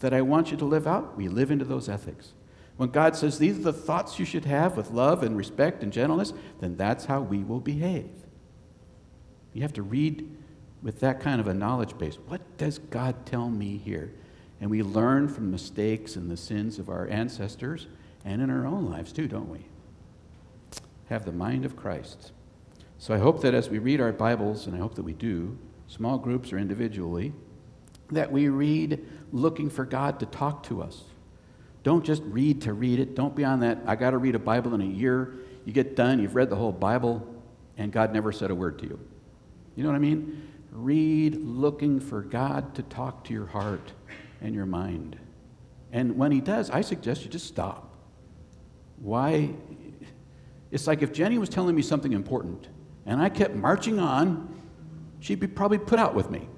that 0.00 0.12
I 0.12 0.22
want 0.22 0.50
you 0.50 0.56
to 0.56 0.64
live 0.64 0.88
out, 0.88 1.16
we 1.16 1.28
live 1.28 1.52
into 1.52 1.64
those 1.64 1.88
ethics. 1.88 2.32
When 2.78 2.88
God 2.88 3.14
says, 3.14 3.38
These 3.38 3.58
are 3.58 3.62
the 3.62 3.72
thoughts 3.72 4.18
you 4.18 4.24
should 4.24 4.46
have 4.46 4.76
with 4.76 4.90
love 4.90 5.22
and 5.22 5.36
respect 5.36 5.82
and 5.82 5.92
gentleness, 5.92 6.32
then 6.60 6.76
that's 6.76 7.04
how 7.04 7.20
we 7.20 7.44
will 7.44 7.60
behave. 7.60 8.10
You 9.52 9.60
have 9.62 9.74
to 9.74 9.82
read 9.82 10.34
with 10.82 11.00
that 11.00 11.20
kind 11.20 11.40
of 11.40 11.48
a 11.48 11.54
knowledge 11.54 11.98
base. 11.98 12.16
What 12.28 12.56
does 12.56 12.78
God 12.78 13.26
tell 13.26 13.50
me 13.50 13.76
here? 13.76 14.14
And 14.60 14.70
we 14.70 14.82
learn 14.82 15.28
from 15.28 15.50
mistakes 15.50 16.16
and 16.16 16.30
the 16.30 16.36
sins 16.36 16.78
of 16.78 16.88
our 16.88 17.06
ancestors 17.08 17.86
and 18.24 18.40
in 18.40 18.48
our 18.48 18.66
own 18.66 18.90
lives 18.90 19.12
too, 19.12 19.28
don't 19.28 19.50
we? 19.50 19.66
have 21.08 21.24
the 21.24 21.32
mind 21.32 21.64
of 21.64 21.76
Christ. 21.76 22.32
So 22.98 23.14
I 23.14 23.18
hope 23.18 23.40
that 23.42 23.54
as 23.54 23.68
we 23.68 23.78
read 23.78 24.00
our 24.00 24.12
Bibles, 24.12 24.66
and 24.66 24.74
I 24.74 24.78
hope 24.78 24.94
that 24.96 25.02
we 25.02 25.14
do, 25.14 25.56
small 25.86 26.18
groups 26.18 26.52
or 26.52 26.58
individually, 26.58 27.32
that 28.10 28.30
we 28.30 28.48
read 28.48 29.06
looking 29.32 29.70
for 29.70 29.84
God 29.84 30.20
to 30.20 30.26
talk 30.26 30.62
to 30.64 30.82
us. 30.82 31.04
Don't 31.82 32.04
just 32.04 32.22
read 32.24 32.62
to 32.62 32.72
read 32.72 32.98
it. 32.98 33.14
Don't 33.14 33.34
be 33.34 33.44
on 33.44 33.60
that, 33.60 33.78
I 33.86 33.96
got 33.96 34.10
to 34.10 34.18
read 34.18 34.34
a 34.34 34.38
Bible 34.38 34.74
in 34.74 34.80
a 34.80 34.86
year. 34.86 35.34
You 35.64 35.72
get 35.72 35.96
done, 35.96 36.20
you've 36.20 36.34
read 36.34 36.50
the 36.50 36.56
whole 36.56 36.72
Bible, 36.72 37.26
and 37.76 37.92
God 37.92 38.12
never 38.12 38.32
said 38.32 38.50
a 38.50 38.54
word 38.54 38.78
to 38.80 38.86
you. 38.86 38.98
You 39.76 39.84
know 39.84 39.90
what 39.90 39.96
I 39.96 40.00
mean? 40.00 40.48
Read 40.72 41.36
looking 41.36 42.00
for 42.00 42.22
God 42.22 42.74
to 42.74 42.82
talk 42.82 43.24
to 43.24 43.32
your 43.32 43.46
heart 43.46 43.92
and 44.40 44.54
your 44.54 44.66
mind. 44.66 45.18
And 45.92 46.16
when 46.16 46.32
He 46.32 46.40
does, 46.40 46.70
I 46.70 46.80
suggest 46.80 47.24
you 47.24 47.30
just 47.30 47.46
stop. 47.46 47.94
Why 48.96 49.50
it's 50.70 50.86
like 50.86 51.02
if 51.02 51.12
Jenny 51.12 51.38
was 51.38 51.48
telling 51.48 51.74
me 51.74 51.82
something 51.82 52.12
important 52.12 52.68
and 53.06 53.20
I 53.22 53.28
kept 53.28 53.54
marching 53.54 53.98
on, 53.98 54.54
she'd 55.20 55.40
be 55.40 55.46
probably 55.46 55.78
put 55.78 55.98
out 55.98 56.14
with 56.14 56.30
me. 56.30 56.48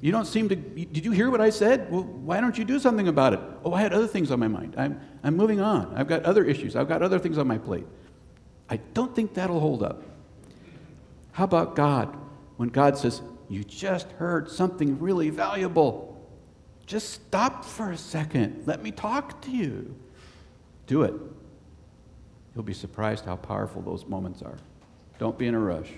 You 0.00 0.12
don't 0.12 0.26
seem 0.26 0.48
to, 0.50 0.56
did 0.56 1.04
you 1.04 1.10
hear 1.10 1.30
what 1.30 1.40
I 1.40 1.50
said? 1.50 1.90
Well, 1.90 2.04
why 2.04 2.40
don't 2.40 2.56
you 2.58 2.64
do 2.64 2.78
something 2.78 3.08
about 3.08 3.32
it? 3.32 3.40
Oh, 3.64 3.72
I 3.72 3.80
had 3.80 3.92
other 3.92 4.06
things 4.06 4.30
on 4.30 4.38
my 4.38 4.48
mind. 4.48 4.74
I'm, 4.76 5.00
I'm 5.24 5.36
moving 5.36 5.60
on. 5.60 5.94
I've 5.96 6.06
got 6.06 6.22
other 6.24 6.44
issues. 6.44 6.76
I've 6.76 6.88
got 6.88 7.02
other 7.02 7.18
things 7.18 7.38
on 7.38 7.46
my 7.46 7.58
plate. 7.58 7.86
I 8.68 8.76
don't 8.94 9.14
think 9.14 9.34
that'll 9.34 9.60
hold 9.60 9.82
up. 9.82 10.02
How 11.32 11.44
about 11.44 11.76
God? 11.76 12.16
When 12.56 12.68
God 12.68 12.98
says, 12.98 13.22
You 13.48 13.64
just 13.64 14.10
heard 14.12 14.50
something 14.50 14.98
really 14.98 15.30
valuable, 15.30 16.16
just 16.86 17.10
stop 17.10 17.64
for 17.64 17.90
a 17.90 17.96
second. 17.96 18.64
Let 18.66 18.82
me 18.82 18.90
talk 18.90 19.40
to 19.42 19.50
you. 19.50 19.94
Do 20.86 21.02
it. 21.02 21.14
You'll 22.54 22.64
be 22.64 22.74
surprised 22.74 23.24
how 23.24 23.36
powerful 23.36 23.82
those 23.82 24.06
moments 24.06 24.40
are. 24.42 24.56
Don't 25.18 25.38
be 25.38 25.46
in 25.46 25.54
a 25.54 25.58
rush. 25.58 25.90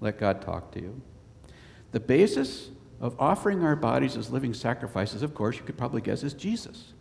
Let 0.00 0.18
God 0.18 0.42
talk 0.42 0.72
to 0.72 0.80
you. 0.80 1.00
The 1.92 2.00
basis 2.00 2.70
of 3.02 3.16
offering 3.18 3.64
our 3.64 3.74
bodies 3.76 4.16
as 4.16 4.30
living 4.30 4.54
sacrifices, 4.54 5.22
of 5.22 5.34
course, 5.34 5.56
you 5.56 5.64
could 5.64 5.76
probably 5.76 6.00
guess, 6.00 6.22
is 6.22 6.32
Jesus. 6.32 6.94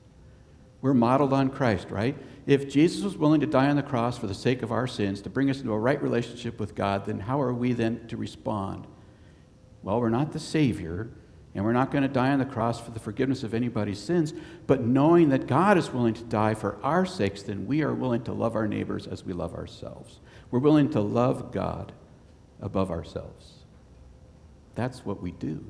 We're 0.81 0.95
modeled 0.95 1.31
on 1.31 1.51
Christ, 1.51 1.91
right? 1.91 2.17
If 2.47 2.67
Jesus 2.67 3.03
was 3.03 3.15
willing 3.15 3.39
to 3.41 3.47
die 3.47 3.69
on 3.69 3.75
the 3.75 3.83
cross 3.83 4.17
for 4.17 4.25
the 4.25 4.33
sake 4.33 4.63
of 4.63 4.71
our 4.71 4.87
sins, 4.87 5.21
to 5.21 5.29
bring 5.29 5.51
us 5.51 5.59
into 5.59 5.71
a 5.71 5.79
right 5.79 6.01
relationship 6.01 6.59
with 6.59 6.73
God, 6.73 7.05
then 7.05 7.19
how 7.19 7.39
are 7.39 7.53
we 7.53 7.73
then 7.73 8.07
to 8.07 8.17
respond? 8.17 8.87
Well, 9.83 10.01
we're 10.01 10.09
not 10.09 10.31
the 10.31 10.39
Savior, 10.39 11.11
and 11.53 11.63
we're 11.63 11.71
not 11.71 11.91
going 11.91 12.01
to 12.01 12.09
die 12.09 12.31
on 12.31 12.39
the 12.39 12.45
cross 12.45 12.81
for 12.81 12.89
the 12.89 12.99
forgiveness 12.99 13.43
of 13.43 13.53
anybody's 13.53 13.99
sins, 13.99 14.33
but 14.65 14.81
knowing 14.81 15.29
that 15.29 15.45
God 15.45 15.77
is 15.77 15.91
willing 15.91 16.15
to 16.15 16.23
die 16.23 16.55
for 16.55 16.79
our 16.81 17.05
sakes, 17.05 17.43
then 17.43 17.67
we 17.67 17.83
are 17.83 17.93
willing 17.93 18.23
to 18.23 18.33
love 18.33 18.55
our 18.55 18.67
neighbors 18.67 19.05
as 19.05 19.23
we 19.23 19.33
love 19.33 19.53
ourselves. 19.53 20.19
We're 20.49 20.59
willing 20.59 20.89
to 20.91 20.99
love 20.99 21.51
God 21.51 21.91
above 22.59 22.89
ourselves. 22.89 23.53
That's 24.73 25.05
what 25.05 25.21
we 25.21 25.29
do. 25.29 25.63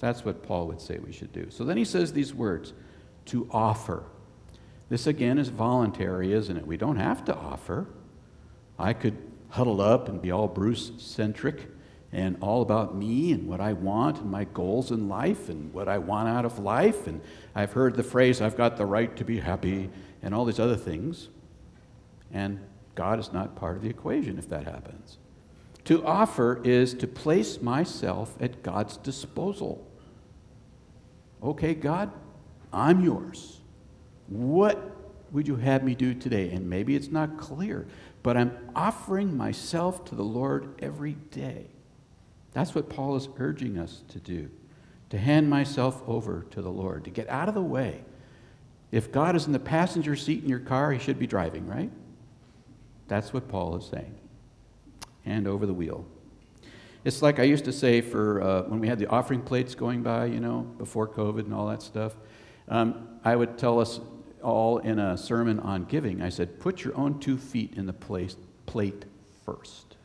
That's 0.00 0.24
what 0.24 0.42
Paul 0.42 0.68
would 0.68 0.80
say 0.80 0.98
we 0.98 1.12
should 1.12 1.32
do. 1.32 1.50
So 1.50 1.64
then 1.64 1.76
he 1.76 1.84
says 1.84 2.12
these 2.12 2.32
words 2.34 2.72
to 3.26 3.48
offer. 3.50 4.04
This 4.88 5.06
again 5.06 5.38
is 5.38 5.48
voluntary, 5.48 6.32
isn't 6.32 6.56
it? 6.56 6.66
We 6.66 6.76
don't 6.76 6.96
have 6.96 7.24
to 7.26 7.34
offer. 7.34 7.88
I 8.78 8.92
could 8.92 9.16
huddle 9.50 9.80
up 9.80 10.08
and 10.08 10.22
be 10.22 10.30
all 10.30 10.48
Bruce 10.48 10.92
centric 10.98 11.66
and 12.12 12.38
all 12.40 12.62
about 12.62 12.94
me 12.94 13.32
and 13.32 13.46
what 13.46 13.60
I 13.60 13.74
want 13.74 14.18
and 14.20 14.30
my 14.30 14.44
goals 14.44 14.90
in 14.90 15.08
life 15.08 15.48
and 15.48 15.72
what 15.74 15.88
I 15.88 15.98
want 15.98 16.28
out 16.28 16.44
of 16.44 16.58
life. 16.58 17.06
And 17.06 17.20
I've 17.54 17.72
heard 17.72 17.96
the 17.96 18.02
phrase, 18.02 18.40
I've 18.40 18.56
got 18.56 18.76
the 18.76 18.86
right 18.86 19.14
to 19.16 19.24
be 19.24 19.40
happy, 19.40 19.90
and 20.22 20.34
all 20.34 20.44
these 20.44 20.60
other 20.60 20.76
things. 20.76 21.28
And 22.32 22.60
God 22.94 23.18
is 23.18 23.32
not 23.32 23.56
part 23.56 23.76
of 23.76 23.82
the 23.82 23.90
equation 23.90 24.38
if 24.38 24.48
that 24.48 24.64
happens. 24.64 25.18
To 25.84 26.04
offer 26.04 26.60
is 26.64 26.94
to 26.94 27.06
place 27.06 27.60
myself 27.62 28.36
at 28.40 28.62
God's 28.62 28.96
disposal. 28.96 29.86
Okay, 31.42 31.74
God, 31.74 32.10
I'm 32.72 33.02
yours. 33.02 33.60
What 34.28 34.96
would 35.32 35.46
you 35.46 35.56
have 35.56 35.84
me 35.84 35.94
do 35.94 36.14
today? 36.14 36.50
And 36.50 36.68
maybe 36.68 36.96
it's 36.96 37.08
not 37.08 37.38
clear, 37.38 37.86
but 38.22 38.36
I'm 38.36 38.56
offering 38.74 39.36
myself 39.36 40.04
to 40.06 40.14
the 40.14 40.24
Lord 40.24 40.74
every 40.80 41.14
day. 41.30 41.66
That's 42.52 42.74
what 42.74 42.88
Paul 42.88 43.16
is 43.16 43.28
urging 43.38 43.78
us 43.78 44.02
to 44.08 44.18
do 44.18 44.50
to 45.10 45.18
hand 45.18 45.48
myself 45.48 46.02
over 46.06 46.44
to 46.50 46.60
the 46.60 46.70
Lord, 46.70 47.04
to 47.04 47.10
get 47.10 47.28
out 47.28 47.48
of 47.48 47.54
the 47.54 47.62
way. 47.62 48.02
If 48.90 49.12
God 49.12 49.36
is 49.36 49.46
in 49.46 49.52
the 49.52 49.58
passenger 49.58 50.16
seat 50.16 50.42
in 50.42 50.48
your 50.48 50.58
car, 50.58 50.92
he 50.92 50.98
should 50.98 51.18
be 51.18 51.26
driving, 51.26 51.66
right? 51.66 51.90
That's 53.06 53.32
what 53.32 53.48
Paul 53.48 53.76
is 53.76 53.86
saying. 53.86 54.14
Hand 55.24 55.46
over 55.46 55.66
the 55.66 55.74
wheel. 55.74 56.06
It's 57.08 57.22
like 57.22 57.40
I 57.40 57.44
used 57.44 57.64
to 57.64 57.72
say 57.72 58.02
for 58.02 58.42
uh, 58.42 58.62
when 58.64 58.80
we 58.80 58.86
had 58.86 58.98
the 58.98 59.06
offering 59.06 59.40
plates 59.40 59.74
going 59.74 60.02
by, 60.02 60.26
you 60.26 60.40
know, 60.40 60.60
before 60.76 61.08
COVID 61.08 61.38
and 61.46 61.54
all 61.54 61.66
that 61.68 61.80
stuff. 61.80 62.14
Um, 62.68 63.08
I 63.24 63.34
would 63.34 63.56
tell 63.56 63.80
us 63.80 64.00
all 64.42 64.76
in 64.76 64.98
a 64.98 65.16
sermon 65.16 65.58
on 65.60 65.84
giving, 65.84 66.20
I 66.20 66.28
said, 66.28 66.60
put 66.60 66.84
your 66.84 66.94
own 66.98 67.18
two 67.18 67.38
feet 67.38 67.72
in 67.78 67.86
the 67.86 67.94
place, 67.94 68.36
plate 68.66 69.06
first. 69.46 69.96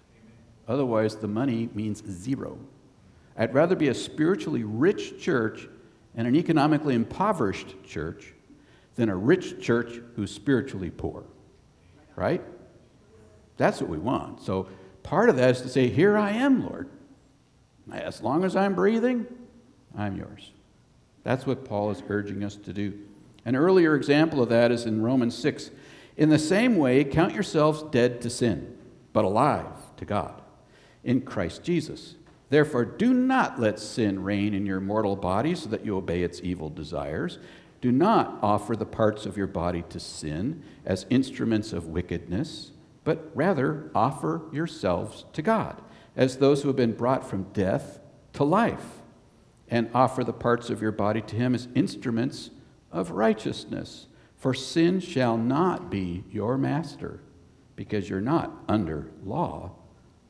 Otherwise, 0.66 1.18
the 1.18 1.28
money 1.28 1.68
means 1.74 2.02
zero. 2.10 2.58
I'd 3.36 3.54
rather 3.54 3.76
be 3.76 3.90
a 3.90 3.94
spiritually 3.94 4.64
rich 4.64 5.20
church 5.22 5.68
and 6.16 6.26
an 6.26 6.38
economically 6.38 6.96
impoverished 6.96 7.84
church 7.84 8.32
than 8.96 9.10
a 9.10 9.16
rich 9.18 9.62
church 9.62 10.00
who's 10.16 10.32
spiritually 10.32 10.90
poor. 10.90 11.26
Right? 12.16 12.42
That's 13.58 13.82
what 13.82 13.90
we 13.90 13.98
want. 13.98 14.42
So 14.42 14.70
part 15.04 15.30
of 15.30 15.36
that 15.38 15.52
is 15.52 15.62
to 15.62 15.70
say, 15.70 15.90
Here 15.90 16.18
I 16.18 16.32
am, 16.32 16.66
Lord. 16.66 16.90
As 17.92 18.22
long 18.22 18.44
as 18.44 18.56
I'm 18.56 18.76
breathing, 18.76 19.26
I'm 19.98 20.16
yours. 20.16 20.52
That's 21.24 21.46
what 21.46 21.66
Paul 21.66 21.92
is 21.92 22.02
urging 22.10 22.44
us 22.44 22.56
to 22.56 22.74
do. 22.74 22.98
An 23.46 23.56
earlier 23.56 23.96
example 23.96 24.42
of 24.42 24.50
that 24.50 24.72
is 24.72 24.86
in 24.86 25.02
Romans 25.02 25.38
6. 25.38 25.72
In 26.16 26.30
the 26.30 26.40
same 26.40 26.78
way, 26.78 27.04
count 27.04 27.34
yourselves 27.34 27.84
dead 27.84 28.22
to 28.22 28.30
sin, 28.30 28.78
but 29.12 29.26
alive 29.26 29.68
to 29.98 30.06
God 30.06 30.42
in 31.04 31.22
Christ 31.22 31.64
Jesus. 31.64 32.16
Therefore, 32.50 32.86
do 32.86 33.14
not 33.14 33.60
let 33.60 33.80
sin 33.80 34.24
reign 34.24 34.54
in 34.54 34.66
your 34.66 34.80
mortal 34.80 35.16
body 35.16 35.56
so 35.56 35.70
that 35.70 35.86
you 35.86 35.98
obey 35.98 36.22
its 36.22 36.40
evil 36.44 36.70
desires. 36.70 37.40
Do 37.82 37.92
not 37.92 38.38
offer 38.42 38.76
the 38.76 38.86
parts 38.86 39.26
of 39.26 39.38
your 39.38 39.48
body 39.48 39.84
to 39.90 40.00
sin 40.00 40.64
as 40.86 41.06
instruments 41.10 41.74
of 41.74 41.88
wickedness, 41.88 42.72
but 43.04 43.32
rather 43.34 43.92
offer 43.94 44.42
yourselves 44.52 45.26
to 45.34 45.42
God 45.42 45.82
as 46.16 46.38
those 46.38 46.62
who 46.62 46.70
have 46.70 46.78
been 46.78 46.94
brought 46.94 47.28
from 47.28 47.44
death 47.54 48.00
to 48.34 48.44
life, 48.44 49.02
and 49.68 49.90
offer 49.94 50.24
the 50.24 50.34
parts 50.34 50.70
of 50.70 50.82
your 50.82 50.92
body 50.92 51.22
to 51.22 51.36
Him 51.36 51.56
as 51.56 51.68
instruments 51.76 52.52
of 52.92 53.12
righteousness. 53.12 54.08
For 54.38 54.54
sin 54.54 55.00
shall 55.00 55.38
not 55.38 55.90
be 55.90 56.24
your 56.30 56.58
master, 56.58 57.22
because 57.76 58.10
you're 58.10 58.22
not 58.22 58.52
under 58.68 59.12
law, 59.24 59.72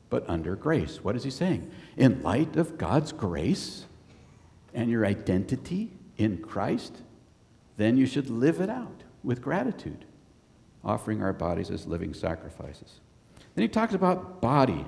but 0.08 0.28
under 0.28 0.54
grace. 0.54 1.02
What 1.02 1.16
is 1.16 1.24
he 1.24 1.30
saying? 1.30 1.70
In 1.96 2.22
light 2.22 2.56
of 2.56 2.78
God's 2.78 3.12
grace 3.12 3.86
and 4.72 4.88
your 4.88 5.04
identity 5.04 5.90
in 6.16 6.38
Christ, 6.38 7.02
then 7.76 7.96
you 7.96 8.06
should 8.06 8.30
live 8.30 8.60
it 8.60 8.70
out 8.70 9.02
with 9.24 9.42
gratitude, 9.42 10.04
offering 10.84 11.22
our 11.22 11.32
bodies 11.32 11.70
as 11.70 11.86
living 11.86 12.14
sacrifices. 12.14 13.00
Then 13.54 13.62
he 13.62 13.68
talks 13.68 13.94
about 13.94 14.40
body. 14.40 14.84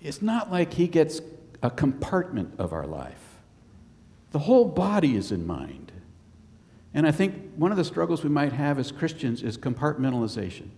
It's 0.00 0.22
not 0.22 0.50
like 0.50 0.74
he 0.74 0.86
gets 0.86 1.20
a 1.62 1.70
compartment 1.70 2.54
of 2.58 2.72
our 2.72 2.86
life, 2.86 3.40
the 4.32 4.40
whole 4.40 4.66
body 4.66 5.16
is 5.16 5.32
in 5.32 5.46
mind. 5.46 5.92
And 6.92 7.06
I 7.06 7.10
think 7.10 7.52
one 7.56 7.70
of 7.70 7.76
the 7.76 7.84
struggles 7.84 8.22
we 8.22 8.30
might 8.30 8.52
have 8.52 8.78
as 8.78 8.90
Christians 8.90 9.42
is 9.42 9.58
compartmentalization. 9.58 10.68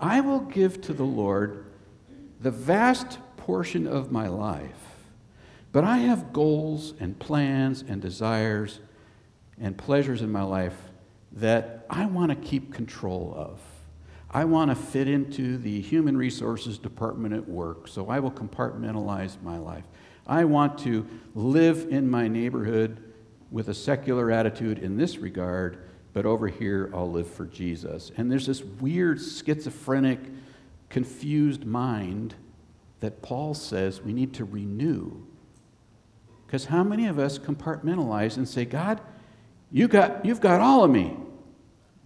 I 0.00 0.20
will 0.20 0.40
give 0.40 0.80
to 0.82 0.94
the 0.94 1.04
Lord 1.04 1.66
the 2.40 2.50
vast 2.50 3.18
portion 3.36 3.86
of 3.86 4.10
my 4.10 4.28
life, 4.28 4.96
but 5.72 5.84
I 5.84 5.98
have 5.98 6.32
goals 6.32 6.94
and 7.00 7.18
plans 7.18 7.84
and 7.86 8.00
desires 8.00 8.80
and 9.60 9.76
pleasures 9.76 10.22
in 10.22 10.32
my 10.32 10.42
life 10.42 10.76
that 11.36 11.86
I 11.88 12.06
want 12.06 12.30
to 12.30 12.36
keep 12.36 12.72
control 12.72 13.34
of. 13.36 13.60
I 14.30 14.44
want 14.44 14.70
to 14.70 14.74
fit 14.74 15.06
into 15.08 15.56
the 15.58 15.80
human 15.80 16.16
resources 16.16 16.78
department 16.78 17.34
at 17.34 17.48
work, 17.48 17.88
so 17.88 18.08
I 18.08 18.18
will 18.18 18.30
compartmentalize 18.30 19.40
my 19.42 19.58
life. 19.58 19.84
I 20.26 20.44
want 20.44 20.78
to 20.80 21.06
live 21.34 21.86
in 21.90 22.10
my 22.10 22.26
neighborhood 22.26 23.02
with 23.50 23.68
a 23.68 23.74
secular 23.74 24.30
attitude 24.30 24.78
in 24.80 24.96
this 24.96 25.18
regard, 25.18 25.78
but 26.12 26.26
over 26.26 26.48
here 26.48 26.90
I'll 26.92 27.10
live 27.10 27.30
for 27.30 27.46
Jesus. 27.46 28.10
And 28.16 28.30
there's 28.30 28.46
this 28.46 28.62
weird 28.62 29.20
schizophrenic, 29.20 30.18
confused 30.88 31.64
mind 31.64 32.34
that 33.00 33.22
Paul 33.22 33.54
says 33.54 34.02
we 34.02 34.12
need 34.12 34.34
to 34.34 34.44
renew. 34.44 35.22
Because 36.46 36.66
how 36.66 36.82
many 36.82 37.06
of 37.06 37.18
us 37.18 37.38
compartmentalize 37.38 38.36
and 38.36 38.48
say, 38.48 38.64
God, 38.64 39.00
you 39.70 39.88
got, 39.88 40.24
you've 40.24 40.40
got 40.40 40.60
all 40.60 40.84
of 40.84 40.90
me, 40.90 41.16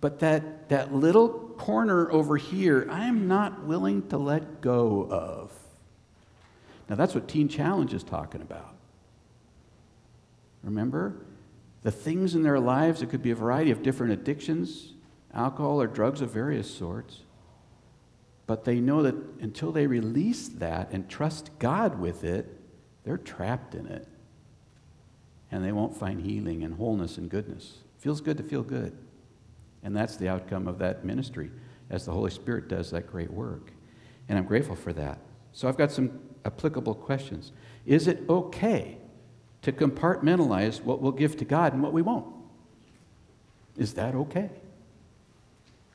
but 0.01 0.21
that, 0.21 0.69
that 0.71 0.95
little 0.95 1.29
corner 1.29 2.11
over 2.11 2.37
here, 2.37 2.87
I'm 2.91 3.29
not 3.29 3.65
willing 3.65 4.09
to 4.09 4.19
let 4.19 4.61
go 4.61 5.07
of. 5.11 5.53
Now, 6.89 6.97
that's 6.97 7.15
what 7.15 7.29
Teen 7.29 7.49
Challenge 7.49 7.93
is 7.93 8.03
talking 8.03 8.41
about. 8.41 8.75
Remember? 10.63 11.15
The 11.83 11.91
things 11.91 12.35
in 12.35 12.43
their 12.43 12.59
lives, 12.59 13.03
it 13.03 13.11
could 13.11 13.23
be 13.23 13.31
a 13.31 13.35
variety 13.35 13.71
of 13.71 13.83
different 13.83 14.13
addictions, 14.13 14.93
alcohol 15.33 15.81
or 15.81 15.87
drugs 15.87 16.21
of 16.21 16.31
various 16.31 16.71
sorts. 16.71 17.21
But 18.47 18.65
they 18.65 18.81
know 18.81 19.03
that 19.03 19.15
until 19.41 19.71
they 19.71 19.87
release 19.87 20.49
that 20.49 20.91
and 20.91 21.09
trust 21.09 21.51
God 21.59 22.01
with 22.01 22.25
it, 22.25 22.47
they're 23.05 23.17
trapped 23.17 23.75
in 23.75 23.87
it. 23.87 24.09
And 25.53 25.65
they 25.65 25.73
won't 25.73 25.97
find 25.97 26.21
healing 26.21 26.65
and 26.65 26.75
wholeness 26.75 27.17
and 27.17 27.31
goodness. 27.31 27.79
Feels 27.99 28.21
good 28.21 28.37
to 28.39 28.43
feel 28.43 28.63
good. 28.63 28.97
And 29.83 29.97
that's 29.97 30.17
the 30.17 30.29
outcome 30.29 30.69
of 30.69 30.79
that 30.79 31.05
ministry 31.05 31.51
as 31.89 32.05
the 32.05 32.13
Holy 32.13 32.31
Spirit 32.31 32.69
does 32.69 32.91
that 32.91 33.11
great 33.11 33.31
work. 33.31 33.73
And 34.29 34.39
I'm 34.39 34.45
grateful 34.45 34.77
for 34.77 34.93
that. 34.93 35.19
So 35.53 35.69
I've 35.69 35.77
got 35.77 35.91
some 35.91 36.21
applicable 36.45 36.95
questions. 36.95 37.53
Is 37.87 38.07
it 38.07 38.23
okay 38.29 38.99
to 39.63 39.73
compartmentalize 39.73 40.83
what 40.83 41.01
we'll 41.01 41.13
give 41.13 41.37
to 41.39 41.45
God 41.45 41.73
and 41.73 41.83
what 41.83 41.93
we 41.93 42.03
won't? 42.03 42.27
Is 43.77 43.95
that 43.95 44.15
okay? 44.15 44.51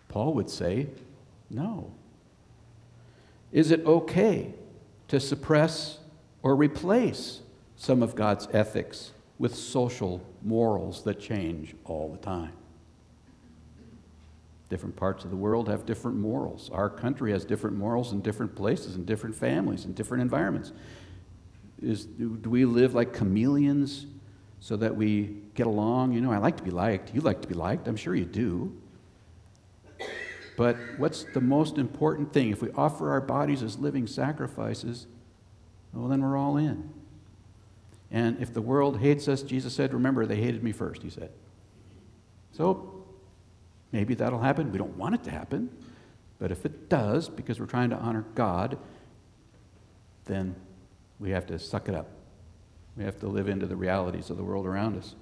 Paul 0.08 0.34
would 0.34 0.50
say, 0.50 0.88
no. 1.50 1.92
Is 3.52 3.72
it 3.72 3.86
okay 3.86 4.54
to 5.08 5.20
suppress 5.20 6.00
or 6.42 6.56
replace 6.56 7.42
some 7.76 8.02
of 8.02 8.16
God's 8.16 8.48
ethics 8.52 9.12
with 9.38 9.56
social 9.56 10.22
morals 10.42 11.04
that 11.04 11.20
change 11.20 11.76
all 11.86 12.10
the 12.10 12.18
time? 12.18 12.54
Different 14.70 14.96
parts 14.96 15.24
of 15.24 15.30
the 15.30 15.36
world 15.36 15.70
have 15.70 15.86
different 15.86 16.18
morals. 16.18 16.70
Our 16.74 16.90
country 16.90 17.32
has 17.32 17.46
different 17.46 17.78
morals 17.78 18.12
in 18.12 18.22
different 18.22 18.56
places, 18.56 18.96
in 18.96 19.06
different 19.06 19.36
families, 19.36 19.86
in 19.86 19.94
different 19.94 20.22
environments. 20.22 20.72
Is, 21.82 22.06
do, 22.06 22.36
do 22.38 22.50
we 22.50 22.66
live 22.66 22.96
like 22.96 23.14
chameleons 23.14 24.08
so 24.60 24.76
that 24.78 24.96
we 24.96 25.36
get 25.54 25.68
along? 25.68 26.14
You 26.14 26.22
know, 26.22 26.32
I 26.32 26.38
like 26.38 26.58
to 26.58 26.64
be 26.64 26.72
liked. 26.72 27.14
You 27.14 27.22
like 27.22 27.42
to 27.44 27.48
be 27.48 27.54
liked. 27.54 27.88
I'm 27.88 27.96
sure 27.96 28.16
you 28.16 28.26
do. 28.26 28.76
But 30.58 30.78
what's 30.98 31.26
the 31.34 31.42
most 31.42 31.78
important 31.78 32.34
thing? 32.34 32.50
If 32.50 32.62
we 32.62 32.72
offer 32.72 33.12
our 33.12 33.22
bodies 33.22 33.62
as 33.62 33.78
living 33.78 34.08
sacrifices, 34.08 35.06
well, 35.94 36.08
then 36.08 36.22
we're 36.22 36.38
all 36.38 36.58
in. 36.58 36.90
And 38.10 38.42
if 38.42 38.54
the 38.54 38.62
world 38.62 39.00
hates 39.00 39.28
us, 39.28 39.44
Jesus 39.44 39.76
said, 39.76 39.94
remember, 39.94 40.26
they 40.26 40.38
hated 40.38 40.64
me 40.64 40.72
first, 40.72 41.04
he 41.04 41.10
said. 41.10 41.32
So 42.54 42.95
maybe 43.92 44.14
that'll 44.16 44.40
happen. 44.40 44.72
We 44.72 44.78
don't 44.78 44.98
want 44.98 45.16
it 45.16 45.24
to 45.24 45.32
happen. 45.32 45.70
But 46.40 46.52
if 46.52 46.66
it 46.66 46.90
does, 46.90 47.30
because 47.30 47.60
we're 47.60 47.66
trying 47.66 47.90
to 47.92 47.98
honor 47.98 48.26
God, 48.36 48.78
then 50.26 50.56
we 51.20 51.30
have 51.32 51.46
to 51.48 51.60
suck 51.60 51.88
it 51.88 51.96
up. 51.96 52.10
We 52.98 53.04
have 53.04 53.20
to 53.20 53.28
live 53.28 53.48
into 53.48 53.66
the 53.66 53.76
realities 53.76 54.30
of 54.30 54.38
the 54.38 54.44
world 54.44 54.66
around 54.66 54.98
us. 54.98 55.16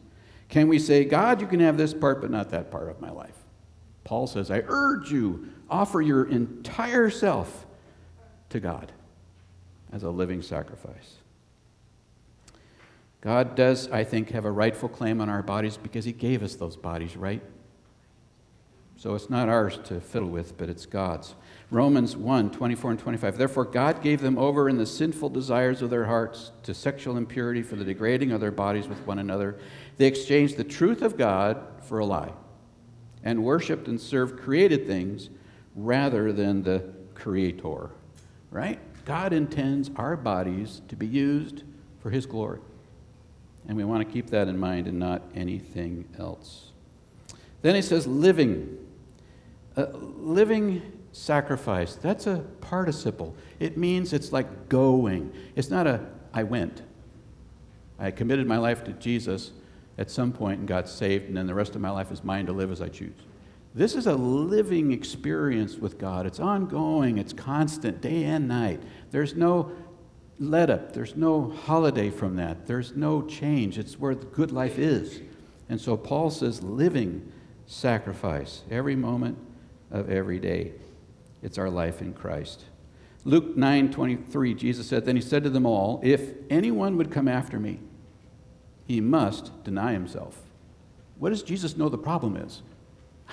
Can 0.49 0.68
we 0.68 0.80
say, 0.80 1.05
God, 1.05 1.41
you 1.41 1.47
can 1.47 1.59
have 1.59 1.78
this 1.78 1.93
part, 1.93 2.22
but 2.22 2.30
not 2.30 2.49
that 2.51 2.72
part 2.72 2.89
of 2.89 3.01
my 3.01 3.11
life? 3.11 3.36
Paul 4.03 4.28
says, 4.28 4.51
I 4.51 4.64
urge 4.68 5.11
you, 5.11 5.49
offer 5.70 6.01
your 6.01 6.26
entire 6.26 7.09
self 7.09 7.66
to 8.49 8.59
God 8.59 8.91
as 9.91 10.03
a 10.03 10.09
living 10.09 10.41
sacrifice. 10.41 11.16
God 13.22 13.55
does, 13.55 13.89
I 13.89 14.03
think, 14.03 14.32
have 14.32 14.43
a 14.43 14.51
rightful 14.51 14.89
claim 14.89 15.22
on 15.22 15.30
our 15.30 15.41
bodies 15.41 15.78
because 15.78 16.03
He 16.03 16.11
gave 16.11 16.43
us 16.43 16.55
those 16.55 16.76
bodies, 16.76 17.16
right? 17.16 17.41
So 19.04 19.16
it's 19.16 19.30
not 19.30 19.49
ours 19.49 19.82
to 19.84 19.99
fiddle 19.99 20.30
with, 20.30 20.58
but 20.58 20.70
it's 20.70 20.86
God's. 20.86 21.36
Romans 21.70 22.16
1 22.16 22.51
24 22.51 22.91
and 22.91 22.99
25. 23.01 23.38
Therefore, 23.38 23.66
God 23.66 24.01
gave 24.01 24.22
them 24.22 24.38
over 24.38 24.70
in 24.70 24.78
the 24.78 24.86
sinful 24.86 25.28
desires 25.28 25.82
of 25.82 25.89
their 25.89 26.06
hearts 26.06 26.54
to 26.64 26.74
sexual 26.74 27.18
impurity 27.18 27.64
for 27.64 27.76
the 27.76 27.84
degrading 27.84 28.32
of 28.32 28.39
their 28.39 28.49
bodies 28.49 28.88
with 28.88 29.06
one 29.06 29.20
another. 29.20 29.60
They 29.97 30.06
exchanged 30.06 30.56
the 30.56 30.64
truth 30.64 31.01
of 31.01 31.18
God 31.18 31.62
for 31.82 31.99
a 31.99 32.06
lie 32.06 32.32
and 33.26 33.43
worshiped 33.43 33.89
and 33.89 33.99
served 33.99 34.39
created 34.39 34.88
things 34.88 35.30
rather 35.76 36.32
than 36.32 36.64
the 36.64 36.86
Creator. 37.14 37.89
Right? 38.51 38.80
God 39.04 39.34
intends 39.34 39.91
our 39.97 40.16
bodies 40.16 40.82
to 40.88 40.95
be 40.95 41.08
used 41.08 41.64
for 41.99 42.10
His 42.10 42.26
glory. 42.26 42.62
And 43.68 43.76
we 43.76 43.84
want 43.84 44.08
to 44.08 44.14
keep 44.14 44.28
that 44.30 44.47
in 44.47 44.58
mind 44.58 44.88
and 44.88 44.97
not 44.97 45.24
anything 45.36 46.08
else. 46.18 46.72
Then 47.64 47.76
he 47.76 47.82
says, 47.82 48.06
living. 48.06 48.78
Uh, 49.76 49.88
living 49.93 50.82
sacrifice. 51.13 51.95
That's 51.95 52.28
a 52.28 52.38
participle. 52.61 53.36
It 53.59 53.78
means 53.78 54.13
it's 54.13 54.32
like 54.32 54.69
going. 54.69 55.32
It's 55.55 55.69
not 55.69 55.88
a, 55.88 56.05
I 56.34 56.43
went. 56.43 56.82
I 57.99 58.11
committed 58.11 58.47
my 58.47 58.57
life 58.57 58.84
to 58.86 58.93
Jesus 58.93 59.51
at 59.97 60.09
some 60.11 60.32
point 60.32 60.59
and 60.59 60.67
got 60.67 60.89
saved, 60.89 61.28
and 61.28 61.38
then 61.38 61.47
the 61.47 61.53
rest 61.53 61.76
of 61.76 61.82
my 61.82 61.91
life 61.91 62.11
is 62.11 62.24
mine 62.24 62.47
to 62.47 62.51
live 62.51 62.71
as 62.71 62.82
I 62.82 62.89
choose. 62.89 63.15
This 63.76 63.95
is 63.95 64.05
a 64.05 64.15
living 64.15 64.91
experience 64.91 65.78
with 65.78 65.97
God. 65.97 66.26
It's 66.26 66.39
ongoing, 66.39 67.17
it's 67.17 67.34
constant, 67.34 68.01
day 68.01 68.24
and 68.24 68.47
night. 68.47 68.82
There's 69.11 69.36
no 69.36 69.71
let 70.39 70.69
up, 70.69 70.93
there's 70.93 71.15
no 71.15 71.49
holiday 71.49 72.09
from 72.09 72.36
that, 72.36 72.67
there's 72.67 72.95
no 72.95 73.21
change. 73.24 73.78
It's 73.78 73.99
where 73.99 74.15
the 74.15 74.26
good 74.26 74.51
life 74.51 74.78
is. 74.78 75.21
And 75.69 75.80
so 75.80 75.95
Paul 75.95 76.30
says, 76.30 76.61
living 76.61 77.32
sacrifice 77.65 78.63
every 78.69 78.95
moment 78.95 79.38
of 79.94 80.10
every 80.10 80.39
day. 80.39 80.74
It's 81.41 81.58
our 81.58 81.70
life 81.70 82.02
in 82.02 82.14
Christ. 82.14 82.66
Luke 83.24 83.56
9 83.56 83.91
23, 83.91 84.54
Jesus 84.54 84.88
said, 84.88 85.06
Then 85.06 85.16
he 85.16 85.22
said 85.22 85.44
to 85.44 85.50
them 85.50 85.66
all, 85.66 86.02
If 86.04 86.34
anyone 86.50 86.98
would 86.98 87.12
come 87.12 87.30
after 87.30 87.60
me, 87.60 87.80
he 88.86 89.00
must 89.00 89.64
deny 89.64 89.94
himself. 89.94 90.38
What 91.18 91.30
does 91.30 91.44
Jesus 91.44 91.78
know 91.78 91.88
the 91.88 91.98
problem 91.98 92.36
is? 92.36 92.62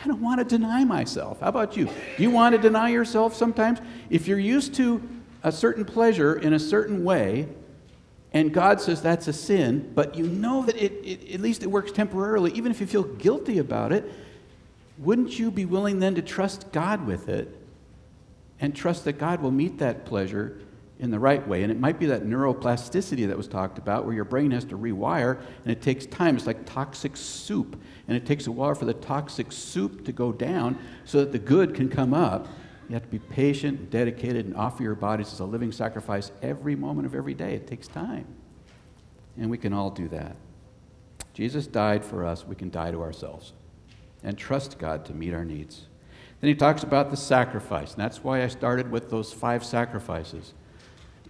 I 0.03 0.07
don't 0.07 0.21
want 0.21 0.39
to 0.39 0.45
deny 0.45 0.85
myself. 0.85 1.41
How 1.41 1.49
about 1.49 1.77
you? 1.77 1.87
Do 1.87 2.23
you 2.23 2.31
want 2.31 2.55
to 2.55 2.61
deny 2.61 2.91
yourself 2.91 3.35
sometimes? 3.35 3.81
If 4.09 4.29
you're 4.29 4.39
used 4.39 4.75
to 4.77 5.03
a 5.43 5.51
certain 5.51 5.85
pleasure 5.85 6.39
in 6.39 6.53
a 6.53 6.59
certain 6.59 7.03
way, 7.03 7.49
and 8.33 8.55
God 8.55 8.81
says 8.81 9.03
that's 9.03 9.27
a 9.27 9.33
sin, 9.33 9.91
but 9.95 10.15
you 10.15 10.27
know 10.27 10.65
that 10.65 10.77
it, 10.77 10.93
it, 11.05 11.35
at 11.35 11.41
least 11.41 11.63
it 11.65 11.67
works 11.67 11.91
temporarily, 11.91 12.53
even 12.53 12.71
if 12.71 12.81
you 12.81 12.87
feel 12.87 13.03
guilty 13.03 13.59
about 13.59 13.93
it, 13.93 14.11
wouldn't 15.01 15.39
you 15.39 15.51
be 15.51 15.65
willing 15.65 15.99
then 15.99 16.15
to 16.15 16.23
trust 16.23 16.73
God 16.73 17.07
with 17.07 17.29
it 17.29 17.57
and 18.61 18.77
trust 18.77 19.05
that 19.07 19.15
God 19.15 19.41
will 19.41 19.51
meet 19.51 19.79
that 19.79 20.05
pleasure 20.05 20.61
in 20.99 21.11
the 21.11 21.19
right 21.19 21.47
way? 21.49 21.63
And 21.63 21.73
it 21.73 21.81
might 21.81 21.99
be 21.99 22.07
that 22.07 22.25
neuroplasticity 22.25 23.27
that 23.29 23.37
was 23.37 23.49
talked 23.49 23.79
about, 23.79 24.05
where 24.05 24.15
your 24.15 24.27
brain 24.27 24.51
has 24.51 24.65
to 24.67 24.77
rewire, 24.77 25.41
and 25.65 25.73
it 25.73 25.81
takes 25.81 26.05
time. 26.05 26.37
It's 26.37 26.47
like 26.47 26.67
toxic 26.67 27.17
soup, 27.17 27.81
and 28.09 28.17
it 28.17 28.27
takes 28.27 28.47
a 28.47 28.53
while 28.53 28.75
for 28.75 28.85
the 28.85 28.93
toxic 28.93 29.53
soup 29.53 30.05
to 30.05 30.13
go 30.13 30.33
down 30.33 30.79
so 31.07 31.21
that 31.21 31.33
the 31.33 31.39
good 31.39 31.75
can 31.75 31.89
come 31.89 32.13
up. 32.13 32.47
You 32.91 32.95
have 32.95 33.05
to 33.05 33.09
be 33.09 33.21
patient, 33.21 33.89
dedicated, 33.91 34.45
and 34.45 34.55
offer 34.55 34.83
your 34.83 34.97
bodies 34.97 35.33
as 35.33 35.41
a 35.41 35.47
living 35.47 35.73
sacrifice 35.73 36.31
every 36.43 36.77
moment 36.77 37.07
of 37.07 37.15
every 37.15 37.35
day. 37.35 37.55
It 37.55 37.67
takes 37.67 37.89
time. 37.89 38.27
And 39.39 39.49
we 39.49 39.57
can 39.57 39.73
all 39.73 39.91
do 39.91 40.09
that. 40.09 40.37
Jesus 41.33 41.67
died 41.67 42.05
for 42.05 42.27
us, 42.27 42.45
we 42.45 42.57
can 42.57 42.69
die 42.69 42.91
to 42.91 43.01
ourselves 43.01 43.55
and 44.23 44.37
trust 44.37 44.79
God 44.79 45.05
to 45.07 45.15
meet 45.15 45.35
our 45.35 45.45
needs. 45.45 45.87
Then 46.41 46.49
he 46.49 46.55
talks 46.55 46.83
about 46.83 47.11
the 47.11 47.17
sacrifice, 47.17 47.93
and 47.93 48.01
that's 48.01 48.25
why 48.25 48.43
I 48.43 48.49
started 48.49 48.91
with 48.91 49.11
those 49.11 49.33
five 49.33 49.65
sacrifices. 49.65 50.55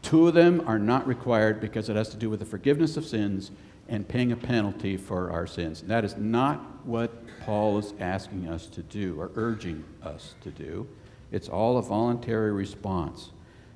Two 0.02 0.28
of 0.28 0.34
them 0.34 0.62
are 0.66 0.78
not 0.78 1.06
required 1.06 1.60
because 1.60 1.88
it 1.88 1.96
has 1.96 2.08
to 2.10 2.16
do 2.16 2.30
with 2.30 2.40
the 2.40 2.46
forgiveness 2.46 2.96
of 2.96 3.04
sins 3.04 3.50
and 3.88 4.06
paying 4.06 4.32
a 4.32 4.36
penalty 4.36 4.96
for 4.96 5.30
our 5.32 5.46
sins. 5.46 5.82
And 5.82 5.90
that 5.90 6.04
is 6.04 6.16
not 6.16 6.86
what 6.86 7.10
Paul 7.40 7.78
is 7.78 7.92
asking 7.98 8.48
us 8.48 8.66
to 8.68 8.82
do 8.82 9.20
or 9.20 9.30
urging 9.34 9.84
us 10.02 10.34
to 10.42 10.50
do. 10.50 10.88
It's 11.32 11.48
all 11.48 11.76
a 11.76 11.82
voluntary 11.82 12.52
response. 12.52 13.30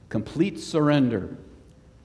Complete 0.09 0.61
surrender. 0.61 1.37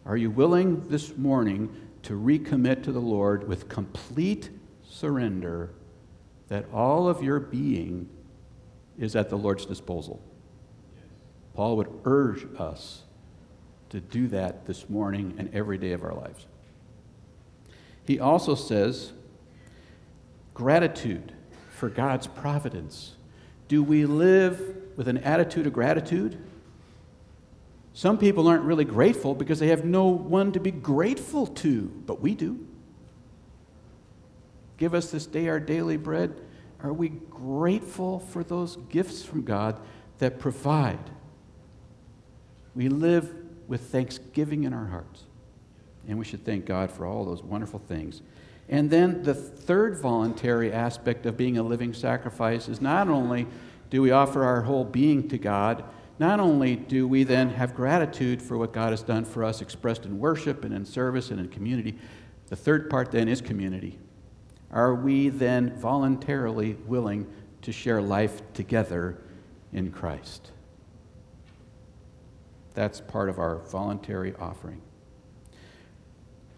Are 0.05 0.17
you 0.17 0.31
willing 0.31 0.87
this 0.89 1.17
morning 1.17 1.69
to 2.03 2.13
recommit 2.13 2.83
to 2.83 2.91
the 2.91 2.99
Lord 2.99 3.47
with 3.47 3.69
complete 3.69 4.49
surrender 4.83 5.69
that 6.49 6.65
all 6.73 7.07
of 7.07 7.23
your 7.23 7.39
being 7.39 8.09
is 8.97 9.15
at 9.15 9.29
the 9.29 9.37
Lord's 9.37 9.65
disposal. 9.65 10.21
Paul 11.53 11.77
would 11.77 11.89
urge 12.05 12.45
us 12.57 13.03
to 13.89 13.99
do 13.99 14.27
that 14.27 14.65
this 14.65 14.89
morning 14.89 15.35
and 15.37 15.53
every 15.53 15.77
day 15.77 15.93
of 15.93 16.03
our 16.03 16.13
lives. 16.13 16.45
He 18.05 18.19
also 18.19 18.55
says, 18.55 19.13
gratitude 20.53 21.33
for 21.69 21.89
God's 21.89 22.27
providence. 22.27 23.15
Do 23.67 23.83
we 23.83 24.05
live 24.05 24.75
with 24.97 25.07
an 25.07 25.19
attitude 25.19 25.67
of 25.67 25.73
gratitude? 25.73 26.37
Some 27.93 28.17
people 28.17 28.47
aren't 28.47 28.63
really 28.63 28.85
grateful 28.85 29.35
because 29.35 29.59
they 29.59 29.67
have 29.67 29.85
no 29.85 30.05
one 30.05 30.51
to 30.53 30.59
be 30.59 30.71
grateful 30.71 31.47
to, 31.47 31.83
but 32.05 32.21
we 32.21 32.33
do. 32.35 32.65
Give 34.79 34.93
us 34.93 35.11
this 35.11 35.25
day 35.25 35.49
our 35.49 35.59
daily 35.59 35.97
bread. 35.97 36.33
Are 36.81 36.93
we 36.93 37.09
grateful 37.09 38.19
for 38.19 38.45
those 38.45 38.77
gifts 38.89 39.23
from 39.23 39.43
God 39.43 39.77
that 40.19 40.39
provide? 40.39 41.09
We 42.73 42.87
live 42.87 43.35
with 43.67 43.81
thanksgiving 43.91 44.63
in 44.63 44.73
our 44.73 44.85
hearts. 44.85 45.23
And 46.07 46.17
we 46.17 46.23
should 46.23 46.45
thank 46.45 46.65
God 46.65 46.91
for 46.91 47.05
all 47.05 47.25
those 47.25 47.43
wonderful 47.43 47.79
things. 47.79 48.21
And 48.69 48.89
then 48.89 49.21
the 49.21 49.33
third 49.33 49.97
voluntary 49.97 50.71
aspect 50.71 51.25
of 51.25 51.35
being 51.35 51.57
a 51.57 51.63
living 51.63 51.93
sacrifice 51.93 52.69
is 52.69 52.79
not 52.79 53.09
only 53.09 53.47
do 53.89 54.01
we 54.01 54.11
offer 54.11 54.45
our 54.45 54.61
whole 54.61 54.85
being 54.85 55.27
to 55.27 55.37
God, 55.37 55.83
not 56.19 56.39
only 56.39 56.77
do 56.77 57.05
we 57.05 57.25
then 57.25 57.49
have 57.49 57.75
gratitude 57.75 58.41
for 58.41 58.57
what 58.57 58.71
God 58.71 58.91
has 58.91 59.03
done 59.03 59.25
for 59.25 59.43
us, 59.43 59.61
expressed 59.61 60.05
in 60.05 60.19
worship 60.19 60.63
and 60.63 60.73
in 60.73 60.85
service 60.85 61.31
and 61.31 61.39
in 61.39 61.49
community, 61.49 61.95
the 62.47 62.55
third 62.55 62.89
part 62.89 63.11
then 63.11 63.27
is 63.27 63.41
community 63.41 63.99
are 64.71 64.93
we 64.93 65.29
then 65.29 65.75
voluntarily 65.77 66.73
willing 66.85 67.27
to 67.63 67.71
share 67.71 68.01
life 68.01 68.41
together 68.53 69.17
in 69.73 69.91
Christ? 69.91 70.51
That's 72.75 73.01
part 73.01 73.29
of 73.29 73.39
our 73.39 73.57
voluntary 73.57 74.33
offering. 74.39 74.81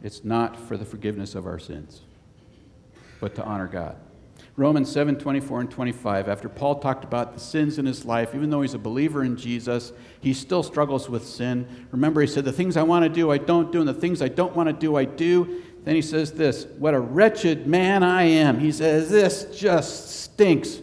It's 0.04 0.24
not 0.24 0.60
for 0.60 0.78
the 0.78 0.86
forgiveness 0.86 1.36
of 1.36 1.46
our 1.46 1.60
sins, 1.60 2.02
but 3.20 3.36
to 3.36 3.44
honor 3.44 3.68
God. 3.68 3.98
Romans 4.58 4.92
7 4.92 5.18
24 5.18 5.62
and 5.62 5.72
25, 5.72 6.28
after 6.28 6.50
Paul 6.50 6.80
talked 6.80 7.04
about 7.04 7.34
the 7.34 7.40
sins 7.40 7.78
in 7.78 7.86
his 7.86 8.04
life, 8.04 8.36
even 8.36 8.50
though 8.50 8.62
he's 8.62 8.74
a 8.74 8.80
believer 8.80 9.24
in 9.24 9.38
Jesus, 9.38 9.94
he 10.20 10.34
still 10.34 10.62
struggles 10.62 11.10
with 11.10 11.26
sin. 11.26 11.88
Remember, 11.92 12.20
he 12.20 12.28
said, 12.28 12.44
The 12.44 12.52
things 12.52 12.76
I 12.76 12.84
want 12.84 13.04
to 13.04 13.10
do, 13.10 13.32
I 13.32 13.38
don't 13.38 13.72
do, 13.72 13.80
and 13.80 13.88
the 13.88 13.94
things 13.94 14.22
I 14.22 14.28
don't 14.28 14.56
want 14.56 14.68
to 14.68 14.74
do, 14.74 14.98
I 14.98 15.06
do. 15.06 15.64
Then 15.84 15.96
he 15.96 16.02
says 16.02 16.32
this 16.32 16.66
What 16.78 16.94
a 16.94 17.00
wretched 17.00 17.68
man 17.68 18.04
I 18.04 18.24
am. 18.24 18.60
He 18.60 18.72
says, 18.72 19.10
This 19.10 19.46
just 19.58 20.24
stinks. 20.24 20.82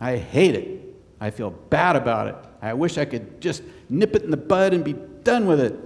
I 0.00 0.16
hate 0.16 0.54
it. 0.54 0.80
I 1.20 1.30
feel 1.30 1.50
bad 1.50 1.96
about 1.96 2.28
it. 2.28 2.36
I 2.60 2.74
wish 2.74 2.98
I 2.98 3.04
could 3.04 3.40
just 3.40 3.62
nip 3.88 4.14
it 4.14 4.22
in 4.22 4.30
the 4.30 4.36
bud 4.36 4.74
and 4.74 4.84
be 4.84 4.94
done 5.22 5.46
with 5.46 5.60
it. 5.60 5.78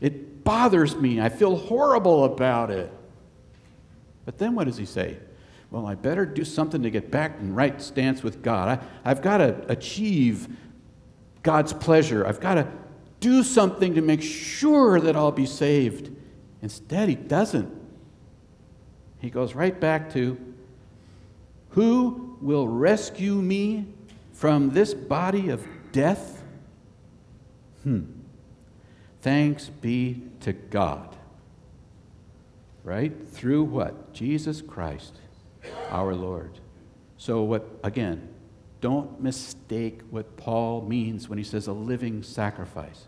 It 0.00 0.44
bothers 0.44 0.96
me. 0.96 1.20
I 1.20 1.28
feel 1.28 1.56
horrible 1.56 2.24
about 2.24 2.70
it. 2.70 2.90
But 4.24 4.38
then 4.38 4.54
what 4.54 4.64
does 4.64 4.76
he 4.76 4.86
say? 4.86 5.18
Well, 5.70 5.86
I 5.86 5.94
better 5.94 6.24
do 6.24 6.44
something 6.44 6.82
to 6.82 6.90
get 6.90 7.10
back 7.10 7.38
in 7.40 7.54
right 7.54 7.80
stance 7.82 8.22
with 8.22 8.42
God. 8.42 8.78
I, 8.78 9.10
I've 9.10 9.22
got 9.22 9.38
to 9.38 9.64
achieve 9.68 10.48
God's 11.42 11.72
pleasure. 11.72 12.26
I've 12.26 12.40
got 12.40 12.54
to 12.54 12.68
do 13.20 13.42
something 13.42 13.94
to 13.94 14.00
make 14.00 14.22
sure 14.22 15.00
that 15.00 15.16
I'll 15.16 15.32
be 15.32 15.46
saved. 15.46 16.13
Instead, 16.64 17.10
he 17.10 17.14
doesn't. 17.14 17.70
He 19.18 19.28
goes 19.28 19.54
right 19.54 19.78
back 19.78 20.10
to 20.14 20.38
Who 21.70 22.38
will 22.40 22.66
rescue 22.66 23.34
me 23.34 23.84
from 24.32 24.70
this 24.70 24.94
body 24.94 25.50
of 25.50 25.62
death? 25.92 26.42
Hmm. 27.82 28.04
Thanks 29.20 29.68
be 29.68 30.22
to 30.40 30.54
God. 30.54 31.14
Right? 32.82 33.12
Through 33.28 33.64
what? 33.64 34.14
Jesus 34.14 34.62
Christ, 34.62 35.18
our 35.90 36.14
Lord. 36.14 36.60
So, 37.18 37.42
what, 37.42 37.68
again, 37.82 38.26
don't 38.80 39.20
mistake 39.20 40.00
what 40.08 40.38
Paul 40.38 40.80
means 40.80 41.28
when 41.28 41.36
he 41.36 41.44
says 41.44 41.66
a 41.66 41.74
living 41.74 42.22
sacrifice. 42.22 43.04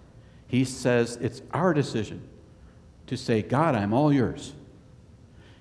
He 0.46 0.66
says 0.66 1.16
it's 1.22 1.40
our 1.54 1.72
decision 1.72 2.28
to 3.06 3.16
say, 3.16 3.42
God, 3.42 3.74
I'm 3.74 3.92
all 3.92 4.12
yours. 4.12 4.52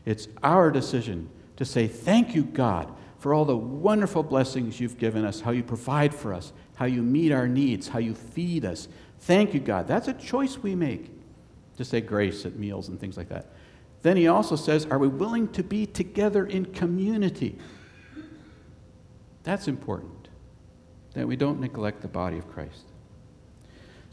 It's 0.06 0.28
our 0.44 0.72
decision 0.72 1.30
to 1.58 1.66
say, 1.66 1.88
Thank 1.88 2.36
you, 2.36 2.44
God, 2.44 2.92
for 3.18 3.34
all 3.34 3.46
the 3.46 3.58
wonderful 3.58 4.24
blessings 4.24 4.80
you've 4.80 4.98
given 4.98 5.26
us, 5.26 5.42
how 5.42 5.52
you 5.52 5.64
provide 5.64 6.14
for 6.14 6.34
us, 6.34 6.54
how 6.76 6.86
you 6.86 7.02
meet 7.02 7.32
our 7.32 7.48
needs, 7.48 7.88
how 7.88 8.00
you 8.00 8.14
feed 8.14 8.66
us. 8.66 8.88
Thank 9.22 9.54
you, 9.54 9.60
God. 9.60 9.88
That's 9.88 10.08
a 10.08 10.14
choice 10.14 10.58
we 10.58 10.76
make 10.76 11.12
to 11.78 11.86
say 11.86 12.02
grace 12.02 12.46
at 12.46 12.56
meals 12.56 12.90
and 12.90 13.00
things 13.00 13.18
like 13.18 13.30
that. 13.30 13.52
Then 14.02 14.18
he 14.18 14.28
also 14.28 14.56
says, 14.56 14.86
Are 14.86 15.00
we 15.00 15.08
willing 15.08 15.48
to 15.54 15.64
be 15.64 15.86
together 15.86 16.46
in 16.46 16.66
community? 16.66 17.58
That's 19.44 19.68
important, 19.68 20.30
that 21.14 21.28
we 21.28 21.36
don't 21.36 21.60
neglect 21.60 22.02
the 22.02 22.08
body 22.08 22.38
of 22.38 22.48
Christ. 22.52 22.86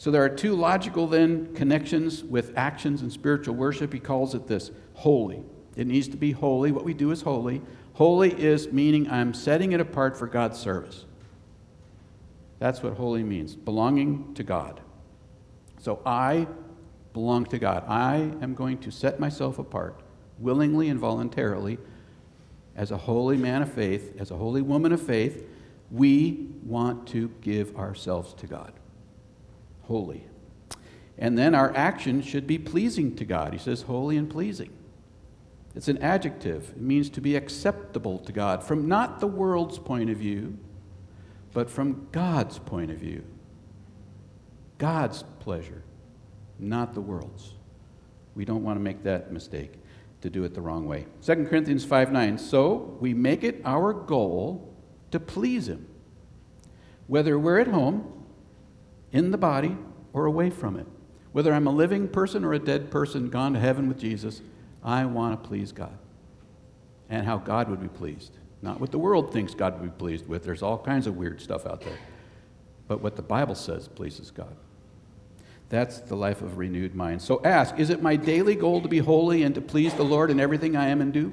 So 0.03 0.11
there 0.11 0.25
are 0.25 0.29
two 0.29 0.57
logical 0.57 1.07
then 1.07 1.55
connections 1.55 2.25
with 2.25 2.59
actions 2.59 3.03
and 3.03 3.13
spiritual 3.13 3.55
worship. 3.55 3.93
He 3.93 4.01
calls 4.01 4.35
it 4.35 4.49
this 4.49 4.73
holy. 4.95 5.45
It 5.77 5.87
needs 5.87 6.09
to 6.09 6.17
be 6.17 6.33
holy. 6.33 6.73
What 6.73 6.83
we 6.85 6.93
do 6.93 7.13
is 7.13 7.23
holy. 7.23 7.63
Holy 7.93 8.33
is 8.33 8.73
meaning 8.73 9.09
I'm 9.09 9.33
setting 9.33 9.71
it 9.71 9.79
apart 9.79 10.17
for 10.17 10.27
God's 10.27 10.59
service. 10.59 11.05
That's 12.59 12.83
what 12.83 12.95
holy 12.95 13.23
means 13.23 13.55
belonging 13.55 14.35
to 14.35 14.43
God. 14.43 14.81
So 15.79 16.03
I 16.05 16.49
belong 17.13 17.45
to 17.45 17.59
God. 17.61 17.85
I 17.87 18.33
am 18.43 18.55
going 18.55 18.79
to 18.79 18.91
set 18.91 19.21
myself 19.21 19.61
apart 19.61 20.01
willingly 20.41 20.89
and 20.89 20.99
voluntarily 20.99 21.79
as 22.75 22.91
a 22.91 22.97
holy 22.97 23.37
man 23.37 23.63
of 23.63 23.73
faith, 23.73 24.17
as 24.19 24.33
a 24.33 24.37
holy 24.37 24.63
woman 24.63 24.91
of 24.91 25.01
faith. 25.01 25.49
We 25.93 26.49
want 26.65 27.07
to 27.11 27.29
give 27.41 27.77
ourselves 27.77 28.35
to 28.35 28.49
God. 28.49 28.73
Holy. 29.83 30.27
And 31.19 31.37
then 31.37 31.55
our 31.55 31.75
action 31.77 32.23
should 32.23 32.47
be 32.47 32.59
pleasing 32.59 33.15
to 33.17 33.25
God. 33.25 33.53
He 33.53 33.59
says, 33.59 33.83
holy 33.83 34.17
and 34.17 34.29
pleasing. 34.29 34.71
It's 35.75 35.89
an 35.89 35.99
adjective. 35.99 36.71
It 36.71 36.81
means 36.81 37.09
to 37.11 37.21
be 37.21 37.37
acceptable 37.37 38.19
to 38.19 38.33
God 38.33 38.63
from 38.63 38.89
not 38.89 39.21
the 39.21 39.27
world's 39.27 39.79
point 39.79 40.11
of 40.11 40.19
view, 40.19 40.59
but 41.53 41.71
from 41.71 42.09
God's 42.13 42.59
point 42.59 42.91
of 42.91 42.99
view. 42.99 43.25
God's 44.79 45.23
pleasure, 45.41 45.83
not 46.59 46.95
the 46.95 47.01
world's. 47.01 47.53
We 48.35 48.45
don't 48.45 48.65
want 48.65 48.79
to 48.79 48.83
make 48.83 49.03
that 49.05 49.33
mistake 49.33 49.75
to 50.23 50.31
do 50.31 50.45
it 50.45 50.55
the 50.55 50.61
wrong 50.61 50.87
way. 50.87 51.07
2 51.23 51.47
Corinthians 51.47 51.85
5 51.85 52.13
9. 52.13 52.39
So 52.39 52.97
we 53.01 53.15
make 53.15 53.45
it 53.45 53.61
our 53.65 53.93
goal 53.93 54.75
to 55.11 55.21
please 55.21 55.69
Him, 55.69 55.87
whether 57.07 57.39
we're 57.39 57.61
at 57.61 57.69
home, 57.69 58.22
in 59.13 59.31
the 59.31 59.39
body, 59.39 59.77
or 60.13 60.27
away 60.27 60.51
from 60.51 60.77
it. 60.77 60.87
Whether 61.33 61.53
I'm 61.53 61.67
a 61.67 61.71
living 61.73 62.09
person 62.09 62.45
or 62.45 62.53
a 62.53 62.59
dead 62.59 62.91
person 62.91 63.31
gone 63.31 63.55
to 63.55 63.61
heaven 63.61 63.89
with 63.89 63.99
Jesus, 63.99 64.43
I 64.83 65.05
want 65.05 65.43
to 65.43 65.49
please 65.49 65.73
God. 65.73 65.97
And 67.09 67.27
how 67.27 67.39
God 67.39 67.69
would 67.69 67.81
be 67.81 67.89
pleased. 67.89 68.39
Not 68.63 68.81
what 68.81 68.93
the 68.93 68.99
world 68.99 69.33
thinks 69.33 69.55
God 69.55 69.81
would 69.81 69.91
be 69.91 69.99
pleased 69.99 70.27
with. 70.29 70.45
There's 70.45 70.63
all 70.63 70.79
kinds 70.79 71.07
of 71.07 71.17
weird 71.17 71.41
stuff 71.41 71.67
out 71.67 71.81
there. 71.81 71.99
But 72.89 73.01
what 73.01 73.17
the 73.17 73.23
Bible 73.23 73.55
says 73.55 73.89
pleases 73.89 74.31
God. 74.31 74.55
That's 75.69 76.01
the 76.01 76.17
life 76.17 76.43
of 76.43 76.59
renewed 76.59 76.95
mind. 76.95 77.23
So 77.23 77.41
ask 77.45 77.79
Is 77.79 77.91
it 77.91 78.03
my 78.03 78.17
daily 78.17 78.55
goal 78.55 78.83
to 78.83 78.89
be 78.89 78.99
holy 78.99 79.43
and 79.43 79.55
to 79.55 79.61
please 79.61 79.95
the 79.95 80.05
Lord 80.05 80.31
in 80.31 80.39
everything 80.39 80.77
I 80.77 80.89
am 80.89 81.01
and 81.01 81.13
do? 81.13 81.33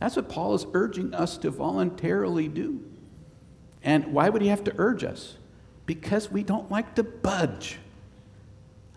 That's 0.00 0.16
what 0.16 0.28
Paul 0.28 0.54
is 0.54 0.66
urging 0.72 1.14
us 1.14 1.38
to 1.38 1.50
voluntarily 1.50 2.48
do. 2.48 2.82
And 3.82 4.12
why 4.12 4.28
would 4.28 4.42
he 4.42 4.48
have 4.48 4.64
to 4.64 4.74
urge 4.76 5.04
us? 5.04 5.36
Because 5.90 6.30
we 6.30 6.44
don't 6.44 6.70
like 6.70 6.94
to 6.94 7.02
budge. 7.02 7.78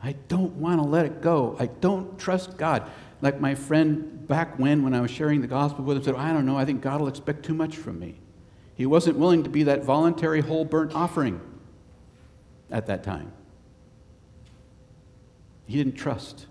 I 0.03 0.11
don't 0.27 0.53
want 0.57 0.79
to 0.79 0.87
let 0.87 1.07
it 1.07 1.23
go. 1.23 1.55
I 1.59 1.65
don't 1.65 2.19
trust 2.19 2.55
God. 2.55 2.87
Like 3.19 3.41
my 3.41 3.55
friend 3.55 4.27
back 4.27 4.59
when, 4.59 4.83
when 4.83 4.93
I 4.93 5.01
was 5.01 5.09
sharing 5.09 5.41
the 5.41 5.47
gospel 5.47 5.83
with 5.85 5.97
him, 5.97 6.03
said, 6.03 6.13
I 6.13 6.31
don't 6.31 6.45
know, 6.45 6.55
I 6.55 6.65
think 6.65 6.81
God 6.81 7.01
will 7.01 7.07
expect 7.07 7.45
too 7.45 7.55
much 7.55 7.77
from 7.77 7.99
me. 7.99 8.19
He 8.75 8.85
wasn't 8.85 9.17
willing 9.17 9.41
to 9.41 9.49
be 9.49 9.63
that 9.63 9.83
voluntary 9.83 10.41
whole 10.41 10.65
burnt 10.65 10.93
offering 10.93 11.41
at 12.69 12.85
that 12.85 13.03
time. 13.03 13.31
He 15.65 15.77
didn't 15.77 15.95
trust. 15.95 16.45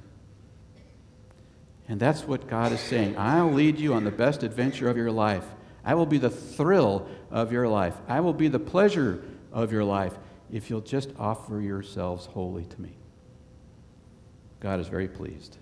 And 1.87 2.01
that's 2.01 2.25
what 2.25 2.49
God 2.49 2.73
is 2.73 2.81
saying. 2.81 3.17
I'll 3.17 3.53
lead 3.53 3.79
you 3.79 3.95
on 3.95 4.03
the 4.03 4.11
best 4.11 4.43
adventure 4.43 4.91
of 4.91 4.97
your 4.97 5.13
life. 5.13 5.45
I 5.85 5.95
will 5.95 6.07
be 6.07 6.19
the 6.19 6.31
thrill 6.31 7.07
of 7.31 7.53
your 7.53 7.69
life. 7.69 7.95
I 8.09 8.19
will 8.19 8.35
be 8.35 8.49
the 8.49 8.59
pleasure 8.59 9.23
of 9.53 9.71
your 9.71 9.85
life 9.85 10.19
if 10.53 10.69
you'll 10.69 10.83
just 10.83 11.11
offer 11.19 11.61
yourselves 11.61 12.27
wholly 12.27 12.67
to 12.67 12.81
me. 12.81 12.93
God 14.61 14.79
is 14.79 14.87
very 14.87 15.09
pleased. 15.09 15.57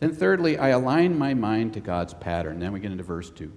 Then, 0.00 0.12
thirdly, 0.12 0.58
I 0.58 0.70
align 0.70 1.18
my 1.18 1.34
mind 1.34 1.74
to 1.74 1.80
God's 1.80 2.14
pattern. 2.14 2.58
Then 2.58 2.72
we 2.72 2.80
get 2.80 2.90
into 2.90 3.04
verse 3.04 3.30
2. 3.30 3.52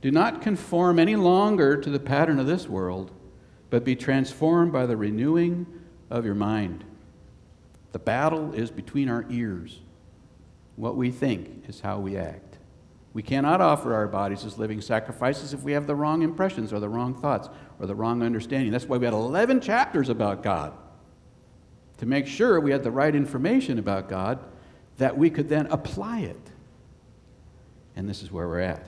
Do 0.00 0.10
not 0.10 0.42
conform 0.42 0.98
any 0.98 1.16
longer 1.16 1.76
to 1.76 1.90
the 1.90 1.98
pattern 1.98 2.38
of 2.38 2.46
this 2.46 2.68
world, 2.68 3.10
but 3.70 3.84
be 3.84 3.96
transformed 3.96 4.72
by 4.72 4.86
the 4.86 4.96
renewing 4.96 5.66
of 6.10 6.24
your 6.24 6.34
mind. 6.34 6.84
The 7.92 7.98
battle 7.98 8.52
is 8.52 8.70
between 8.70 9.08
our 9.08 9.24
ears. 9.30 9.80
What 10.76 10.96
we 10.96 11.10
think 11.10 11.64
is 11.68 11.80
how 11.80 11.98
we 11.98 12.16
act. 12.16 12.58
We 13.12 13.22
cannot 13.22 13.60
offer 13.60 13.94
our 13.94 14.06
bodies 14.06 14.44
as 14.44 14.58
living 14.58 14.80
sacrifices 14.80 15.52
if 15.52 15.62
we 15.62 15.72
have 15.72 15.86
the 15.86 15.96
wrong 15.96 16.22
impressions 16.22 16.72
or 16.72 16.78
the 16.78 16.88
wrong 16.88 17.14
thoughts 17.14 17.48
or 17.80 17.86
the 17.86 17.94
wrong 17.94 18.22
understanding. 18.22 18.72
That's 18.72 18.86
why 18.86 18.96
we 18.96 19.04
had 19.04 19.14
11 19.14 19.60
chapters 19.60 20.08
about 20.08 20.42
God 20.42 20.72
to 21.98 22.06
make 22.06 22.26
sure 22.26 22.60
we 22.60 22.70
had 22.70 22.82
the 22.82 22.90
right 22.90 23.14
information 23.14 23.78
about 23.78 24.08
God 24.08 24.38
that 24.98 25.16
we 25.16 25.30
could 25.30 25.48
then 25.48 25.66
apply 25.66 26.20
it. 26.20 26.50
And 27.96 28.08
this 28.08 28.22
is 28.22 28.30
where 28.30 28.48
we're 28.48 28.60
at. 28.60 28.86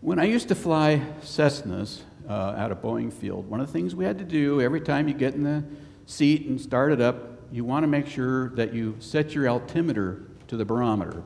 When 0.00 0.18
I 0.18 0.24
used 0.24 0.48
to 0.48 0.54
fly 0.54 1.02
Cessnas 1.22 2.00
uh, 2.28 2.32
out 2.32 2.70
of 2.70 2.80
Boeing 2.80 3.12
Field, 3.12 3.48
one 3.48 3.60
of 3.60 3.66
the 3.66 3.72
things 3.72 3.94
we 3.94 4.04
had 4.04 4.18
to 4.18 4.24
do 4.24 4.60
every 4.60 4.80
time 4.80 5.08
you 5.08 5.14
get 5.14 5.34
in 5.34 5.42
the 5.42 5.64
seat 6.06 6.46
and 6.46 6.60
start 6.60 6.92
it 6.92 7.00
up, 7.00 7.38
you 7.50 7.64
want 7.64 7.82
to 7.82 7.88
make 7.88 8.06
sure 8.06 8.50
that 8.50 8.72
you 8.72 8.96
set 9.00 9.34
your 9.34 9.48
altimeter 9.48 10.22
to 10.46 10.56
the 10.56 10.64
barometer. 10.64 11.22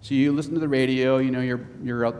So 0.00 0.14
you 0.14 0.32
listen 0.32 0.54
to 0.54 0.60
the 0.60 0.68
radio, 0.68 1.18
you 1.18 1.30
know, 1.30 1.40
your, 1.40 1.60
your 1.82 2.10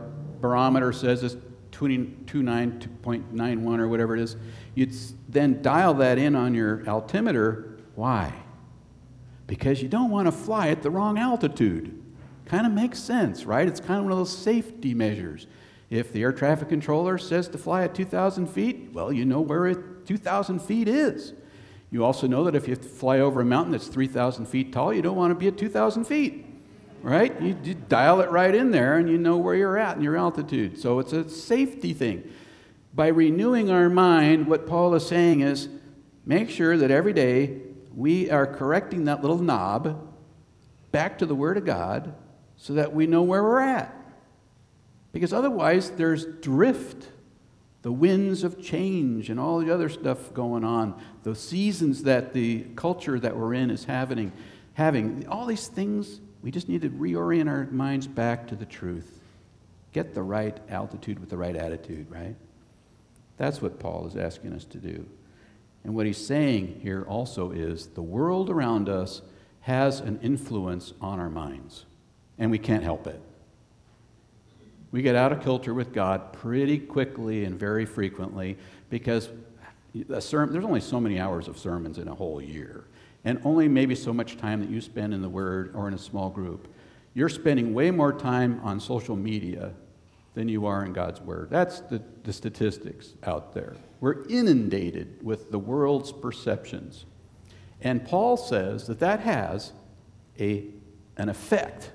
barometer 0.40 0.92
says 0.92 1.22
it's 1.22 1.36
29.91 1.72 3.78
or 3.78 3.88
whatever 3.88 4.16
it 4.16 4.22
is. 4.22 4.36
You'd 4.74 4.94
then 5.28 5.62
dial 5.62 5.94
that 5.94 6.18
in 6.18 6.36
on 6.36 6.54
your 6.54 6.88
altimeter. 6.88 7.78
Why? 7.94 8.32
Because 9.46 9.82
you 9.82 9.88
don't 9.88 10.10
want 10.10 10.26
to 10.26 10.32
fly 10.32 10.68
at 10.68 10.82
the 10.82 10.90
wrong 10.90 11.18
altitude. 11.18 11.98
Kind 12.46 12.66
of 12.66 12.72
makes 12.72 12.98
sense, 12.98 13.44
right? 13.44 13.66
It's 13.66 13.80
kind 13.80 13.98
of 13.98 14.04
one 14.04 14.12
of 14.12 14.18
those 14.18 14.36
safety 14.36 14.94
measures. 14.94 15.46
If 15.90 16.12
the 16.12 16.22
air 16.22 16.32
traffic 16.32 16.68
controller 16.68 17.18
says 17.18 17.48
to 17.48 17.58
fly 17.58 17.84
at 17.84 17.94
2,000 17.94 18.46
feet, 18.46 18.90
well, 18.92 19.12
you 19.12 19.24
know 19.24 19.40
where 19.40 19.66
it, 19.66 20.06
2,000 20.06 20.60
feet 20.60 20.88
is. 20.88 21.34
You 21.90 22.04
also 22.04 22.26
know 22.26 22.44
that 22.44 22.54
if 22.54 22.66
you 22.66 22.76
fly 22.76 23.20
over 23.20 23.42
a 23.42 23.44
mountain 23.44 23.72
that's 23.72 23.88
3,000 23.88 24.46
feet 24.46 24.72
tall, 24.72 24.94
you 24.94 25.02
don't 25.02 25.16
want 25.16 25.32
to 25.32 25.34
be 25.34 25.48
at 25.48 25.58
2,000 25.58 26.04
feet, 26.04 26.46
right? 27.02 27.40
You, 27.40 27.56
you 27.62 27.74
dial 27.74 28.20
it 28.20 28.30
right 28.30 28.54
in 28.54 28.70
there 28.70 28.96
and 28.96 29.08
you 29.08 29.18
know 29.18 29.36
where 29.36 29.54
you're 29.54 29.78
at 29.78 29.96
and 29.96 30.04
your 30.04 30.16
altitude. 30.16 30.78
So 30.78 30.98
it's 30.98 31.12
a 31.12 31.28
safety 31.28 31.92
thing. 31.92 32.30
By 32.94 33.08
renewing 33.08 33.70
our 33.70 33.88
mind, 33.88 34.46
what 34.46 34.66
Paul 34.66 34.94
is 34.94 35.06
saying 35.06 35.40
is 35.40 35.68
make 36.24 36.50
sure 36.50 36.76
that 36.76 36.90
every 36.90 37.12
day 37.12 37.58
we 37.94 38.30
are 38.30 38.46
correcting 38.46 39.04
that 39.04 39.22
little 39.22 39.38
knob 39.38 40.14
back 40.92 41.18
to 41.18 41.26
the 41.26 41.34
Word 41.34 41.56
of 41.56 41.64
God 41.64 42.14
so 42.56 42.74
that 42.74 42.94
we 42.94 43.06
know 43.06 43.22
where 43.22 43.42
we're 43.42 43.60
at. 43.60 43.94
Because 45.12 45.32
otherwise, 45.32 45.90
there's 45.90 46.24
drift 46.24 47.08
the 47.82 47.92
winds 47.92 48.44
of 48.44 48.62
change 48.62 49.28
and 49.28 49.38
all 49.38 49.58
the 49.58 49.70
other 49.70 49.88
stuff 49.88 50.32
going 50.32 50.64
on, 50.64 51.00
the 51.24 51.34
seasons 51.34 52.04
that 52.04 52.32
the 52.32 52.64
culture 52.76 53.18
that 53.18 53.36
we're 53.36 53.54
in 53.54 53.70
is 53.70 53.84
having, 53.84 54.32
having 54.74 55.26
all 55.28 55.46
these 55.46 55.66
things, 55.66 56.20
we 56.42 56.50
just 56.50 56.68
need 56.68 56.82
to 56.82 56.90
reorient 56.90 57.48
our 57.48 57.66
minds 57.66 58.06
back 58.06 58.46
to 58.48 58.56
the 58.56 58.66
truth. 58.66 59.20
Get 59.92 60.14
the 60.14 60.22
right 60.22 60.58
altitude 60.68 61.18
with 61.18 61.30
the 61.30 61.36
right 61.36 61.56
attitude, 61.56 62.10
right? 62.10 62.34
That's 63.36 63.62
what 63.62 63.78
Paul 63.78 64.06
is 64.06 64.16
asking 64.16 64.52
us 64.52 64.64
to 64.66 64.78
do. 64.78 65.06
And 65.84 65.94
what 65.94 66.06
he's 66.06 66.24
saying 66.24 66.80
here 66.82 67.02
also 67.08 67.50
is 67.50 67.88
the 67.88 68.02
world 68.02 68.50
around 68.50 68.88
us 68.88 69.22
has 69.62 70.00
an 70.00 70.18
influence 70.22 70.92
on 71.00 71.20
our 71.20 71.30
minds, 71.30 71.84
and 72.38 72.50
we 72.50 72.58
can't 72.58 72.82
help 72.82 73.06
it 73.06 73.20
we 74.92 75.00
get 75.00 75.16
out 75.16 75.32
of 75.32 75.42
kilter 75.42 75.74
with 75.74 75.92
God 75.92 76.32
pretty 76.34 76.78
quickly 76.78 77.44
and 77.44 77.58
very 77.58 77.86
frequently 77.86 78.58
because 78.90 79.30
there's 79.94 80.34
only 80.34 80.80
so 80.80 81.00
many 81.00 81.18
hours 81.18 81.48
of 81.48 81.58
sermons 81.58 81.98
in 81.98 82.08
a 82.08 82.14
whole 82.14 82.40
year, 82.40 82.84
and 83.24 83.40
only 83.44 83.68
maybe 83.68 83.94
so 83.94 84.12
much 84.12 84.36
time 84.36 84.60
that 84.60 84.70
you 84.70 84.80
spend 84.80 85.14
in 85.14 85.22
the 85.22 85.28
Word 85.28 85.72
or 85.74 85.88
in 85.88 85.94
a 85.94 85.98
small 85.98 86.30
group. 86.30 86.72
You're 87.14 87.28
spending 87.28 87.74
way 87.74 87.90
more 87.90 88.12
time 88.12 88.60
on 88.64 88.80
social 88.80 89.16
media 89.16 89.72
than 90.34 90.48
you 90.48 90.66
are 90.66 90.84
in 90.84 90.92
God's 90.92 91.20
Word. 91.20 91.48
That's 91.50 91.80
the, 91.80 92.02
the 92.24 92.32
statistics 92.32 93.14
out 93.24 93.52
there. 93.52 93.76
We're 94.00 94.26
inundated 94.28 95.22
with 95.22 95.50
the 95.50 95.58
world's 95.58 96.10
perceptions. 96.10 97.04
And 97.80 98.04
Paul 98.04 98.36
says 98.36 98.86
that 98.86 99.00
that 99.00 99.20
has 99.20 99.72
a, 100.38 100.64
an 101.16 101.28
effect 101.28 101.90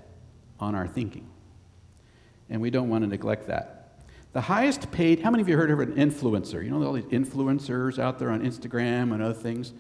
on 0.59 0.75
our 0.75 0.87
thinking 0.87 1.29
and 2.49 2.61
we 2.61 2.69
don't 2.69 2.89
want 2.89 3.03
to 3.03 3.07
neglect 3.07 3.47
that. 3.47 3.73
The 4.33 4.41
highest 4.41 4.91
paid, 4.91 5.21
how 5.21 5.31
many 5.31 5.41
of 5.41 5.49
you 5.49 5.57
heard 5.57 5.71
of 5.71 5.79
an 5.79 5.93
influencer? 5.93 6.63
You 6.63 6.69
know 6.69 6.83
all 6.83 6.93
these 6.93 7.05
influencers 7.05 7.97
out 7.97 8.19
there 8.19 8.29
on 8.29 8.41
Instagram 8.41 9.13
and 9.13 9.21
other 9.21 9.33
things? 9.33 9.73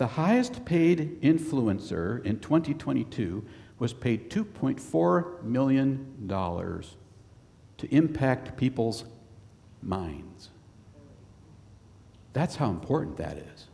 The 0.00 0.06
highest 0.06 0.64
paid 0.64 1.20
influencer 1.20 2.24
in 2.24 2.40
2022 2.40 3.44
was 3.78 3.92
paid 3.92 4.30
$2.4 4.30 5.42
million 5.42 6.26
to 7.76 7.94
impact 7.94 8.56
people's 8.56 9.04
minds. 9.82 10.48
That's 12.32 12.56
how 12.56 12.70
important 12.70 13.18
that 13.18 13.36
is. 13.36 13.66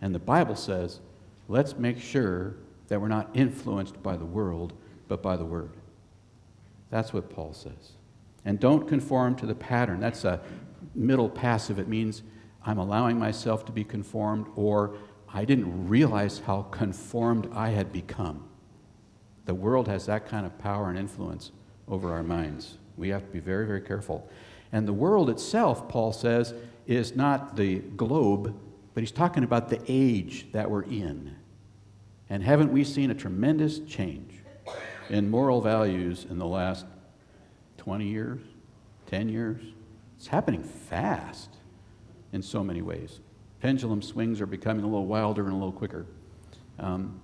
And 0.00 0.14
the 0.14 0.20
Bible 0.20 0.54
says, 0.54 1.00
let's 1.48 1.76
make 1.76 2.00
sure 2.00 2.54
that 2.86 3.00
we're 3.00 3.08
not 3.08 3.28
influenced 3.34 4.00
by 4.00 4.16
the 4.16 4.24
world, 4.24 4.72
but 5.08 5.20
by 5.20 5.36
the 5.36 5.44
Word. 5.44 5.72
That's 6.90 7.12
what 7.12 7.28
Paul 7.28 7.54
says. 7.54 7.94
And 8.44 8.60
don't 8.60 8.86
conform 8.86 9.34
to 9.38 9.46
the 9.46 9.56
pattern. 9.56 9.98
That's 9.98 10.24
a 10.24 10.40
middle 10.94 11.28
passive. 11.28 11.80
It 11.80 11.88
means 11.88 12.22
I'm 12.64 12.78
allowing 12.78 13.18
myself 13.18 13.64
to 13.66 13.72
be 13.72 13.82
conformed, 13.82 14.46
or 14.54 14.94
I 15.38 15.44
didn't 15.44 15.86
realize 15.86 16.40
how 16.40 16.62
conformed 16.62 17.48
I 17.54 17.68
had 17.68 17.92
become. 17.92 18.42
The 19.44 19.54
world 19.54 19.86
has 19.86 20.06
that 20.06 20.26
kind 20.26 20.44
of 20.44 20.58
power 20.58 20.88
and 20.88 20.98
influence 20.98 21.52
over 21.86 22.12
our 22.12 22.24
minds. 22.24 22.78
We 22.96 23.10
have 23.10 23.24
to 23.24 23.30
be 23.30 23.38
very, 23.38 23.64
very 23.64 23.80
careful. 23.80 24.28
And 24.72 24.88
the 24.88 24.92
world 24.92 25.30
itself, 25.30 25.88
Paul 25.88 26.12
says, 26.12 26.54
is 26.88 27.14
not 27.14 27.54
the 27.54 27.78
globe, 27.78 28.52
but 28.94 29.00
he's 29.00 29.12
talking 29.12 29.44
about 29.44 29.68
the 29.68 29.80
age 29.86 30.48
that 30.50 30.68
we're 30.68 30.82
in. 30.82 31.36
And 32.28 32.42
haven't 32.42 32.72
we 32.72 32.82
seen 32.82 33.12
a 33.12 33.14
tremendous 33.14 33.78
change 33.78 34.42
in 35.08 35.30
moral 35.30 35.60
values 35.60 36.26
in 36.28 36.40
the 36.40 36.48
last 36.48 36.84
20 37.76 38.08
years, 38.08 38.40
10 39.06 39.28
years? 39.28 39.62
It's 40.16 40.26
happening 40.26 40.64
fast 40.64 41.50
in 42.32 42.42
so 42.42 42.64
many 42.64 42.82
ways. 42.82 43.20
Pendulum 43.60 44.02
swings 44.02 44.40
are 44.40 44.46
becoming 44.46 44.84
a 44.84 44.88
little 44.88 45.06
wilder 45.06 45.44
and 45.44 45.52
a 45.52 45.56
little 45.56 45.72
quicker. 45.72 46.06
Um, 46.78 47.20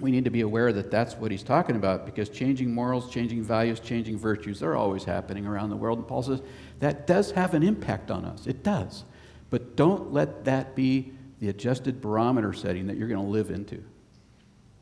we 0.00 0.10
need 0.10 0.24
to 0.24 0.30
be 0.30 0.42
aware 0.42 0.72
that 0.72 0.90
that's 0.90 1.16
what 1.16 1.30
he's 1.30 1.42
talking 1.42 1.76
about 1.76 2.06
because 2.06 2.28
changing 2.28 2.72
morals, 2.72 3.10
changing 3.10 3.42
values, 3.42 3.80
changing 3.80 4.16
virtues, 4.16 4.60
they're 4.60 4.76
always 4.76 5.04
happening 5.04 5.46
around 5.46 5.70
the 5.70 5.76
world. 5.76 5.98
And 5.98 6.06
Paul 6.06 6.22
says 6.22 6.40
that 6.78 7.06
does 7.06 7.32
have 7.32 7.54
an 7.54 7.62
impact 7.62 8.10
on 8.10 8.24
us. 8.24 8.46
It 8.46 8.62
does. 8.62 9.04
But 9.50 9.76
don't 9.76 10.12
let 10.12 10.44
that 10.44 10.76
be 10.76 11.12
the 11.40 11.48
adjusted 11.48 12.00
barometer 12.00 12.52
setting 12.52 12.86
that 12.86 12.96
you're 12.96 13.08
going 13.08 13.24
to 13.24 13.30
live 13.30 13.50
into. 13.50 13.82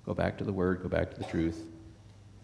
Go 0.04 0.14
back 0.14 0.38
to 0.38 0.44
the 0.44 0.52
Word, 0.52 0.82
go 0.82 0.88
back 0.88 1.10
to 1.12 1.18
the 1.18 1.24
truth, 1.24 1.64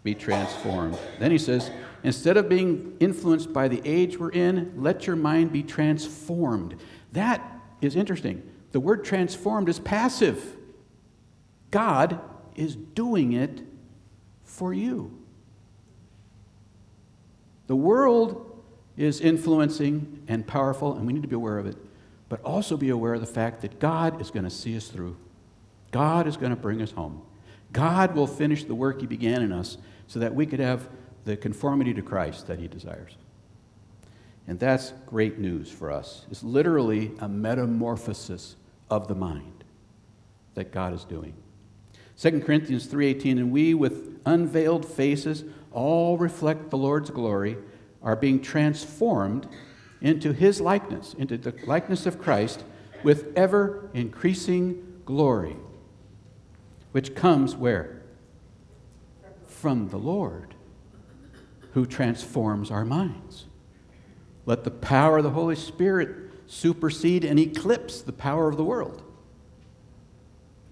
be 0.03 0.13
transformed. 0.13 0.97
Then 1.19 1.31
he 1.31 1.37
says, 1.37 1.71
instead 2.03 2.37
of 2.37 2.49
being 2.49 2.97
influenced 2.99 3.53
by 3.53 3.67
the 3.67 3.81
age 3.85 4.17
we're 4.17 4.31
in, 4.31 4.73
let 4.75 5.07
your 5.07 5.15
mind 5.15 5.51
be 5.51 5.63
transformed. 5.63 6.75
That 7.13 7.41
is 7.83 7.95
interesting. 7.95 8.41
The 8.71 8.79
word 8.79 9.03
transformed 9.05 9.69
is 9.69 9.79
passive. 9.79 10.57
God 11.71 12.19
is 12.55 12.75
doing 12.75 13.33
it 13.33 13.61
for 14.43 14.73
you. 14.73 15.17
The 17.67 17.75
world 17.75 18.61
is 18.97 19.21
influencing 19.21 20.23
and 20.27 20.45
powerful, 20.45 20.95
and 20.95 21.07
we 21.07 21.13
need 21.13 21.23
to 21.23 21.27
be 21.27 21.35
aware 21.35 21.57
of 21.57 21.65
it, 21.65 21.77
but 22.29 22.41
also 22.43 22.77
be 22.77 22.89
aware 22.89 23.13
of 23.13 23.21
the 23.21 23.27
fact 23.27 23.61
that 23.61 23.79
God 23.79 24.21
is 24.21 24.29
going 24.29 24.43
to 24.43 24.51
see 24.51 24.75
us 24.77 24.87
through. 24.87 25.17
God 25.91 26.27
is 26.27 26.37
going 26.37 26.51
to 26.51 26.55
bring 26.55 26.81
us 26.81 26.91
home. 26.91 27.21
God 27.71 28.15
will 28.15 28.27
finish 28.27 28.63
the 28.63 28.75
work 28.75 29.01
He 29.01 29.07
began 29.07 29.41
in 29.41 29.51
us 29.51 29.77
so 30.07 30.19
that 30.19 30.35
we 30.35 30.45
could 30.45 30.59
have 30.59 30.89
the 31.25 31.37
conformity 31.37 31.93
to 31.93 32.01
Christ 32.01 32.47
that 32.47 32.59
He 32.59 32.67
desires. 32.67 33.15
And 34.47 34.59
that's 34.59 34.93
great 35.05 35.39
news 35.39 35.71
for 35.71 35.91
us. 35.91 36.25
It's 36.29 36.43
literally 36.43 37.11
a 37.19 37.29
metamorphosis 37.29 38.55
of 38.89 39.07
the 39.07 39.15
mind 39.15 39.63
that 40.55 40.71
God 40.71 40.93
is 40.93 41.05
doing. 41.05 41.33
2 42.17 42.41
Corinthians 42.41 42.85
3:18 42.85 43.37
and 43.37 43.51
we 43.51 43.73
with 43.73 44.19
unveiled 44.25 44.85
faces 44.85 45.43
all 45.71 46.17
reflect 46.17 46.69
the 46.69 46.77
Lord's 46.77 47.09
glory 47.09 47.57
are 48.01 48.15
being 48.15 48.39
transformed 48.39 49.47
into 49.99 50.31
his 50.31 50.61
likeness 50.61 51.15
into 51.17 51.37
the 51.37 51.55
likeness 51.65 52.05
of 52.05 52.21
Christ 52.21 52.63
with 53.03 53.35
ever 53.35 53.89
increasing 53.93 55.01
glory 55.05 55.55
which 56.91 57.15
comes 57.15 57.55
where 57.55 58.03
from 59.47 59.89
the 59.89 59.97
Lord 59.97 60.53
who 61.71 61.85
transforms 61.85 62.69
our 62.69 62.85
minds 62.85 63.45
let 64.45 64.63
the 64.63 64.71
power 64.71 65.17
of 65.17 65.23
the 65.23 65.31
Holy 65.31 65.55
Spirit 65.55 66.15
supersede 66.47 67.23
and 67.23 67.39
eclipse 67.39 68.01
the 68.01 68.11
power 68.11 68.49
of 68.49 68.57
the 68.57 68.63
world 68.63 69.01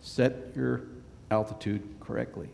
set 0.02 0.52
your 0.56 0.82
altitude 1.30 1.82
correctly. 2.00 2.50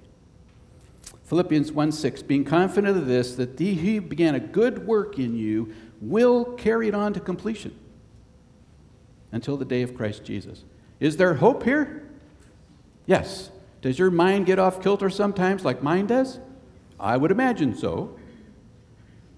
Philippians 1.23 1.71
1 1.71 1.91
6, 1.91 2.21
being 2.23 2.45
confident 2.45 2.97
of 2.97 3.07
this, 3.07 3.35
that 3.35 3.59
he 3.59 3.75
who 3.75 4.01
began 4.01 4.35
a 4.35 4.39
good 4.39 4.85
work 4.85 5.17
in 5.17 5.35
you 5.35 5.73
will 5.99 6.45
carry 6.55 6.87
it 6.87 6.95
on 6.95 7.13
to 7.13 7.19
completion 7.19 7.77
until 9.31 9.57
the 9.57 9.65
day 9.65 9.81
of 9.81 9.95
Christ 9.95 10.23
Jesus. 10.23 10.63
Is 10.99 11.17
there 11.17 11.35
hope 11.35 11.63
here? 11.63 12.09
Yes. 13.05 13.51
Does 13.81 13.99
your 13.99 14.09
mind 14.09 14.45
get 14.45 14.57
off 14.57 14.81
kilter 14.81 15.09
sometimes 15.09 15.63
like 15.63 15.83
mine 15.83 16.07
does? 16.07 16.39
I 16.99 17.17
would 17.17 17.31
imagine 17.31 17.75
so. 17.75 18.17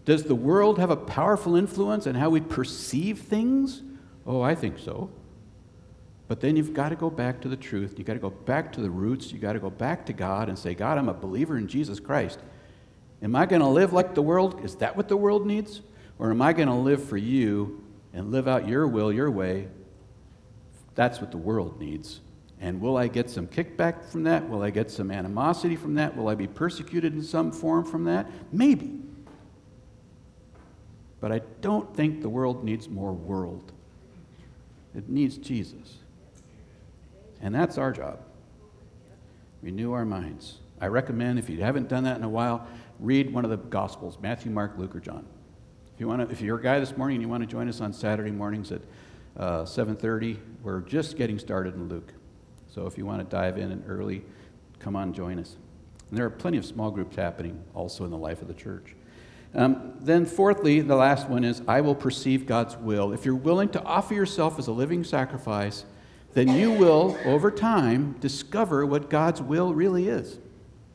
Does 0.06 0.24
the 0.24 0.36
world 0.36 0.80
have 0.80 0.90
a 0.90 0.96
powerful 0.96 1.56
influence 1.56 2.08
on 2.08 2.16
how 2.16 2.30
we 2.30 2.42
perceive 2.42 3.20
things? 3.20 3.84
Oh, 4.26 4.42
I 4.42 4.56
think 4.56 4.80
so. 4.80 5.10
But 6.28 6.42
then 6.42 6.56
you've 6.56 6.74
got 6.74 6.90
to 6.90 6.96
go 6.96 7.10
back 7.10 7.42
to 7.42 7.48
the 7.48 7.58
truth. 7.58 7.96
You've 7.98 8.08
got 8.08 8.14
to 8.14 8.20
go 8.20 8.30
back 8.30 8.72
to 8.74 8.82
the 8.82 8.90
roots. 8.90 9.32
You've 9.32 9.42
got 9.42 9.54
to 9.54 9.60
go 9.60 9.72
back 9.72 10.06
to 10.06 10.14
God 10.14 10.48
and 10.48 10.58
say, 10.58 10.76
God, 10.76 10.98
I'm 10.98 11.10
a 11.10 11.14
believer 11.14 11.58
in 11.58 11.68
Jesus 11.68 12.00
Christ. 12.00 12.40
Am 13.22 13.36
I 13.36 13.46
going 13.46 13.62
to 13.62 13.68
live 13.68 13.94
like 13.94 14.16
the 14.16 14.22
world? 14.22 14.64
Is 14.64 14.76
that 14.76 14.96
what 14.96 15.08
the 15.08 15.18
world 15.18 15.46
needs? 15.46 15.82
Or 16.20 16.30
am 16.30 16.42
I 16.42 16.54
going 16.54 16.68
to 16.68 16.76
live 16.76 17.04
for 17.04 17.18
you 17.18 17.84
and 18.14 18.32
live 18.32 18.48
out 18.48 18.68
your 18.68 18.88
will, 18.88 19.12
your 19.12 19.32
way? 19.32 19.68
That's 20.96 21.20
what 21.20 21.32
the 21.32 21.38
world 21.38 21.80
needs. 21.80 22.22
And 22.62 22.82
will 22.82 22.98
I 22.98 23.08
get 23.08 23.30
some 23.30 23.48
kickback 23.48 24.06
from 24.06 24.24
that? 24.24 24.48
Will 24.48 24.62
I 24.62 24.70
get 24.70 24.92
some 24.92 25.12
animosity 25.12 25.76
from 25.76 25.96
that? 25.96 26.16
Will 26.16 26.28
I 26.28 26.36
be 26.36 26.48
persecuted 26.48 27.14
in 27.14 27.24
some 27.24 27.52
form 27.52 27.86
from 27.86 28.04
that? 28.04 28.30
Maybe. 28.52 29.00
But 31.20 31.32
I 31.32 31.42
don't 31.62 31.94
think 31.96 32.22
the 32.22 32.30
world 32.30 32.64
needs 32.64 32.88
more 32.88 33.12
world. 33.14 33.72
It 34.96 35.10
needs 35.10 35.38
Jesus. 35.38 35.98
And 37.42 37.54
that's 37.54 37.78
our 37.78 37.92
job. 37.92 38.20
Renew 39.62 39.92
our 39.92 40.06
minds. 40.06 40.60
I 40.82 40.88
recommend, 40.88 41.40
if 41.40 41.50
you 41.50 41.62
haven't 41.62 41.90
done 41.90 42.06
that 42.06 42.18
in 42.18 42.24
a 42.24 42.30
while, 42.30 42.66
read 43.00 43.34
one 43.34 43.44
of 43.44 43.52
the 43.52 43.58
Gospels 43.58 44.18
Matthew, 44.22 44.52
Mark, 44.52 44.78
Luke, 44.78 44.96
or 44.96 45.00
John. 45.00 45.26
If, 45.94 46.00
you 46.00 46.08
want 46.08 46.26
to, 46.26 46.32
if 46.32 46.42
you're 46.42 46.58
a 46.58 46.62
guy 46.62 46.80
this 46.80 46.96
morning 46.96 47.16
and 47.16 47.22
you 47.22 47.30
want 47.30 47.44
to 47.44 47.48
join 47.48 47.68
us 47.68 47.82
on 47.82 47.92
Saturday 47.92 48.32
mornings 48.32 48.72
at 48.72 48.82
uh, 49.38 49.64
7.30, 49.64 50.38
we're 50.64 50.82
just 50.82 51.18
getting 51.18 51.38
started 51.38 51.76
in 51.76 51.90
Luke. 51.90 52.14
So 52.68 52.86
if 52.86 52.98
you 52.98 53.06
want 53.06 53.20
to 53.20 53.26
dive 53.26 53.58
in 53.58 53.72
and 53.72 53.84
early, 53.88 54.24
come 54.80 54.96
on, 54.96 55.14
join 55.14 55.40
us. 55.40 55.58
And 56.10 56.18
there 56.18 56.26
are 56.26 56.30
plenty 56.30 56.58
of 56.58 56.66
small 56.66 56.92
groups 56.92 57.16
happening 57.16 57.62
also 57.74 58.06
in 58.06 58.12
the 58.12 58.18
life 58.18 58.42
of 58.42 58.48
the 58.48 58.54
church. 58.54 58.96
Um, 59.54 59.94
then, 60.00 60.26
fourthly, 60.26 60.82
the 60.82 60.96
last 60.96 61.28
one 61.28 61.44
is 61.44 61.62
I 61.68 61.82
will 61.82 61.96
perceive 61.96 62.46
God's 62.46 62.78
will. 62.78 63.12
If 63.12 63.26
you're 63.26 63.36
willing 63.36 63.70
to 63.70 63.84
offer 63.84 64.14
yourself 64.14 64.60
as 64.60 64.68
a 64.68 64.72
living 64.72 65.04
sacrifice, 65.04 65.86
then 66.34 66.50
you 66.50 66.72
will, 66.72 67.18
over 67.26 67.50
time, 67.50 68.16
discover 68.20 68.86
what 68.86 69.10
God's 69.10 69.42
will 69.42 69.74
really 69.74 70.08
is. 70.08 70.38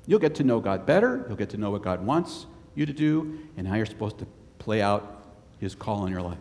You'll 0.07 0.21
get 0.21 0.37
to 0.37 0.45
know 0.45 0.61
God 0.61 0.87
better, 0.87 1.25
you'll 1.27 1.37
get 1.37 1.51
to 1.51 1.57
know 1.57 1.71
what 1.71 1.83
God 1.83 2.05
wants 2.05 2.47
you 2.75 2.87
to 2.87 2.93
do, 2.93 3.39
and 3.57 3.67
how 3.67 3.75
you're 3.75 3.87
supposed 3.87 4.19
to 4.19 4.27
play 4.59 4.81
out 4.81 5.25
His 5.59 5.75
call 5.75 6.07
in 6.07 6.13
your 6.13 6.23
life. 6.23 6.39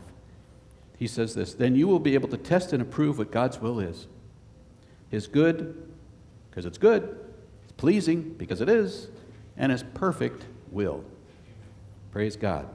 He 0.98 1.08
says 1.08 1.34
this 1.34 1.54
Then 1.54 1.76
you 1.76 1.88
will 1.88 2.00
be 2.00 2.14
able 2.14 2.30
to 2.30 2.38
test 2.38 2.74
and 2.74 2.82
approve 2.82 3.18
what 3.18 3.32
God's 3.32 3.60
will 3.60 3.80
is. 3.80 4.08
His 5.10 5.28
good, 5.28 5.92
because 6.50 6.66
it's 6.66 6.78
good, 6.78 7.18
it's 7.64 7.72
pleasing, 7.74 8.36
because 8.38 8.62
it 8.62 8.70
is, 8.70 9.10
and 9.58 9.72
His 9.72 9.84
perfect 9.94 10.46
will. 10.72 11.04
Praise 12.14 12.36
God. 12.36 12.70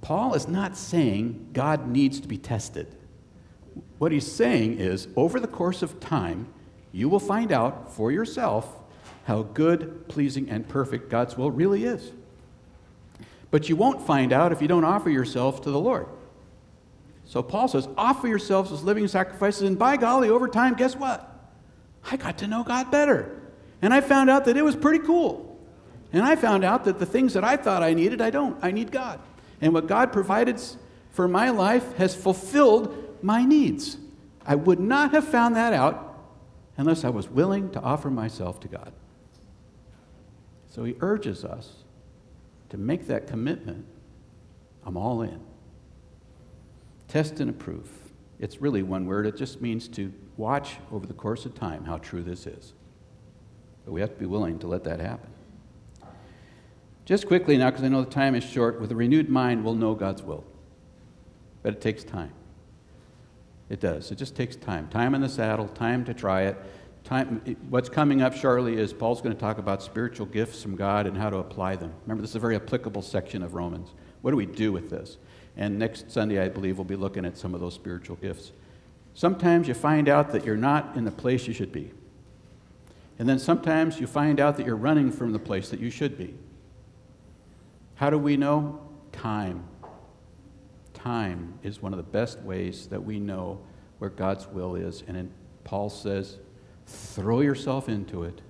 Paul 0.00 0.32
is 0.32 0.48
not 0.48 0.74
saying 0.74 1.50
God 1.52 1.86
needs 1.86 2.18
to 2.20 2.28
be 2.28 2.38
tested. 2.38 2.96
What 3.98 4.10
he's 4.10 4.30
saying 4.30 4.78
is, 4.78 5.06
over 5.16 5.38
the 5.38 5.46
course 5.46 5.82
of 5.82 6.00
time, 6.00 6.48
you 6.92 7.10
will 7.10 7.20
find 7.20 7.52
out 7.52 7.92
for 7.92 8.10
yourself 8.10 8.74
how 9.24 9.42
good, 9.42 10.08
pleasing, 10.08 10.48
and 10.48 10.66
perfect 10.66 11.10
God's 11.10 11.36
will 11.36 11.50
really 11.50 11.84
is. 11.84 12.12
But 13.50 13.68
you 13.68 13.76
won't 13.76 14.00
find 14.00 14.32
out 14.32 14.50
if 14.50 14.62
you 14.62 14.68
don't 14.68 14.84
offer 14.84 15.10
yourself 15.10 15.60
to 15.64 15.70
the 15.70 15.78
Lord. 15.78 16.06
So 17.26 17.42
Paul 17.42 17.68
says, 17.68 17.86
offer 17.98 18.28
yourselves 18.28 18.72
as 18.72 18.82
living 18.82 19.08
sacrifices, 19.08 19.60
and 19.64 19.78
by 19.78 19.98
golly, 19.98 20.30
over 20.30 20.48
time, 20.48 20.72
guess 20.72 20.96
what? 20.96 21.26
I 22.10 22.16
got 22.16 22.38
to 22.38 22.46
know 22.46 22.64
God 22.64 22.90
better. 22.90 23.42
And 23.82 23.92
I 23.92 24.00
found 24.00 24.30
out 24.30 24.46
that 24.46 24.56
it 24.56 24.64
was 24.64 24.74
pretty 24.74 25.04
cool. 25.04 25.49
And 26.12 26.24
I 26.24 26.36
found 26.36 26.64
out 26.64 26.84
that 26.84 26.98
the 26.98 27.06
things 27.06 27.34
that 27.34 27.44
I 27.44 27.56
thought 27.56 27.82
I 27.82 27.94
needed, 27.94 28.20
I 28.20 28.30
don't. 28.30 28.58
I 28.62 28.72
need 28.72 28.90
God. 28.90 29.20
And 29.60 29.72
what 29.72 29.86
God 29.86 30.12
provided 30.12 30.60
for 31.10 31.28
my 31.28 31.50
life 31.50 31.96
has 31.96 32.14
fulfilled 32.14 33.18
my 33.22 33.44
needs. 33.44 33.96
I 34.44 34.54
would 34.54 34.80
not 34.80 35.12
have 35.12 35.26
found 35.26 35.56
that 35.56 35.72
out 35.72 36.18
unless 36.76 37.04
I 37.04 37.10
was 37.10 37.28
willing 37.28 37.70
to 37.72 37.80
offer 37.80 38.10
myself 38.10 38.58
to 38.60 38.68
God. 38.68 38.92
So 40.70 40.84
he 40.84 40.96
urges 41.00 41.44
us 41.44 41.84
to 42.70 42.78
make 42.78 43.06
that 43.08 43.26
commitment. 43.26 43.84
I'm 44.84 44.96
all 44.96 45.22
in. 45.22 45.40
Test 47.08 47.40
and 47.40 47.50
approve. 47.50 47.88
It's 48.38 48.62
really 48.62 48.82
one 48.82 49.04
word. 49.04 49.26
It 49.26 49.36
just 49.36 49.60
means 49.60 49.88
to 49.88 50.12
watch 50.36 50.76
over 50.90 51.06
the 51.06 51.12
course 51.12 51.44
of 51.44 51.54
time 51.54 51.84
how 51.84 51.98
true 51.98 52.22
this 52.22 52.46
is. 52.46 52.72
But 53.84 53.92
we 53.92 54.00
have 54.00 54.10
to 54.10 54.18
be 54.18 54.26
willing 54.26 54.58
to 54.60 54.66
let 54.66 54.84
that 54.84 55.00
happen. 55.00 55.30
Just 57.10 57.26
quickly 57.26 57.56
now, 57.56 57.70
because 57.70 57.82
I 57.82 57.88
know 57.88 58.04
the 58.04 58.08
time 58.08 58.36
is 58.36 58.44
short, 58.44 58.80
with 58.80 58.92
a 58.92 58.94
renewed 58.94 59.28
mind, 59.28 59.64
we'll 59.64 59.74
know 59.74 59.96
God's 59.96 60.22
will. 60.22 60.44
But 61.60 61.72
it 61.72 61.80
takes 61.80 62.04
time. 62.04 62.30
It 63.68 63.80
does. 63.80 64.12
It 64.12 64.14
just 64.14 64.36
takes 64.36 64.54
time. 64.54 64.86
Time 64.90 65.16
in 65.16 65.20
the 65.20 65.28
saddle, 65.28 65.66
time 65.66 66.04
to 66.04 66.14
try 66.14 66.42
it. 66.42 66.56
Time, 67.02 67.58
what's 67.68 67.88
coming 67.88 68.22
up 68.22 68.32
shortly 68.32 68.78
is 68.78 68.92
Paul's 68.92 69.20
going 69.20 69.34
to 69.34 69.40
talk 69.40 69.58
about 69.58 69.82
spiritual 69.82 70.26
gifts 70.26 70.62
from 70.62 70.76
God 70.76 71.08
and 71.08 71.16
how 71.16 71.30
to 71.30 71.38
apply 71.38 71.74
them. 71.74 71.92
Remember, 72.02 72.20
this 72.20 72.30
is 72.30 72.36
a 72.36 72.38
very 72.38 72.54
applicable 72.54 73.02
section 73.02 73.42
of 73.42 73.54
Romans. 73.54 73.88
What 74.22 74.30
do 74.30 74.36
we 74.36 74.46
do 74.46 74.70
with 74.70 74.88
this? 74.88 75.18
And 75.56 75.80
next 75.80 76.12
Sunday, 76.12 76.40
I 76.40 76.48
believe, 76.48 76.78
we'll 76.78 76.84
be 76.84 76.94
looking 76.94 77.24
at 77.24 77.36
some 77.36 77.56
of 77.56 77.60
those 77.60 77.74
spiritual 77.74 78.18
gifts. 78.22 78.52
Sometimes 79.14 79.66
you 79.66 79.74
find 79.74 80.08
out 80.08 80.30
that 80.30 80.44
you're 80.44 80.56
not 80.56 80.94
in 80.94 81.04
the 81.04 81.10
place 81.10 81.48
you 81.48 81.54
should 81.54 81.72
be. 81.72 81.90
And 83.18 83.28
then 83.28 83.40
sometimes 83.40 83.98
you 83.98 84.06
find 84.06 84.38
out 84.38 84.56
that 84.58 84.64
you're 84.64 84.76
running 84.76 85.10
from 85.10 85.32
the 85.32 85.40
place 85.40 85.70
that 85.70 85.80
you 85.80 85.90
should 85.90 86.16
be. 86.16 86.36
How 88.00 88.08
do 88.08 88.16
we 88.16 88.38
know? 88.38 88.80
Time. 89.12 89.62
Time 90.94 91.58
is 91.62 91.82
one 91.82 91.92
of 91.92 91.98
the 91.98 92.02
best 92.02 92.40
ways 92.40 92.86
that 92.86 93.04
we 93.04 93.20
know 93.20 93.60
where 93.98 94.08
God's 94.08 94.46
will 94.46 94.74
is. 94.74 95.04
And 95.06 95.30
Paul 95.64 95.90
says, 95.90 96.38
throw 96.86 97.40
yourself 97.40 97.90
into 97.90 98.22
it, 98.22 98.40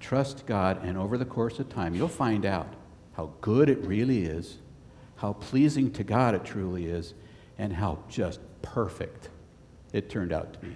trust 0.00 0.46
God, 0.46 0.84
and 0.84 0.98
over 0.98 1.16
the 1.16 1.24
course 1.24 1.60
of 1.60 1.68
time, 1.68 1.94
you'll 1.94 2.08
find 2.08 2.44
out 2.44 2.74
how 3.12 3.30
good 3.40 3.68
it 3.68 3.86
really 3.86 4.24
is, 4.24 4.58
how 5.14 5.34
pleasing 5.34 5.92
to 5.92 6.02
God 6.02 6.34
it 6.34 6.44
truly 6.44 6.86
is, 6.86 7.14
and 7.58 7.72
how 7.72 8.00
just 8.08 8.40
perfect 8.62 9.28
it 9.92 10.10
turned 10.10 10.32
out 10.32 10.54
to 10.54 10.58
be. 10.58 10.74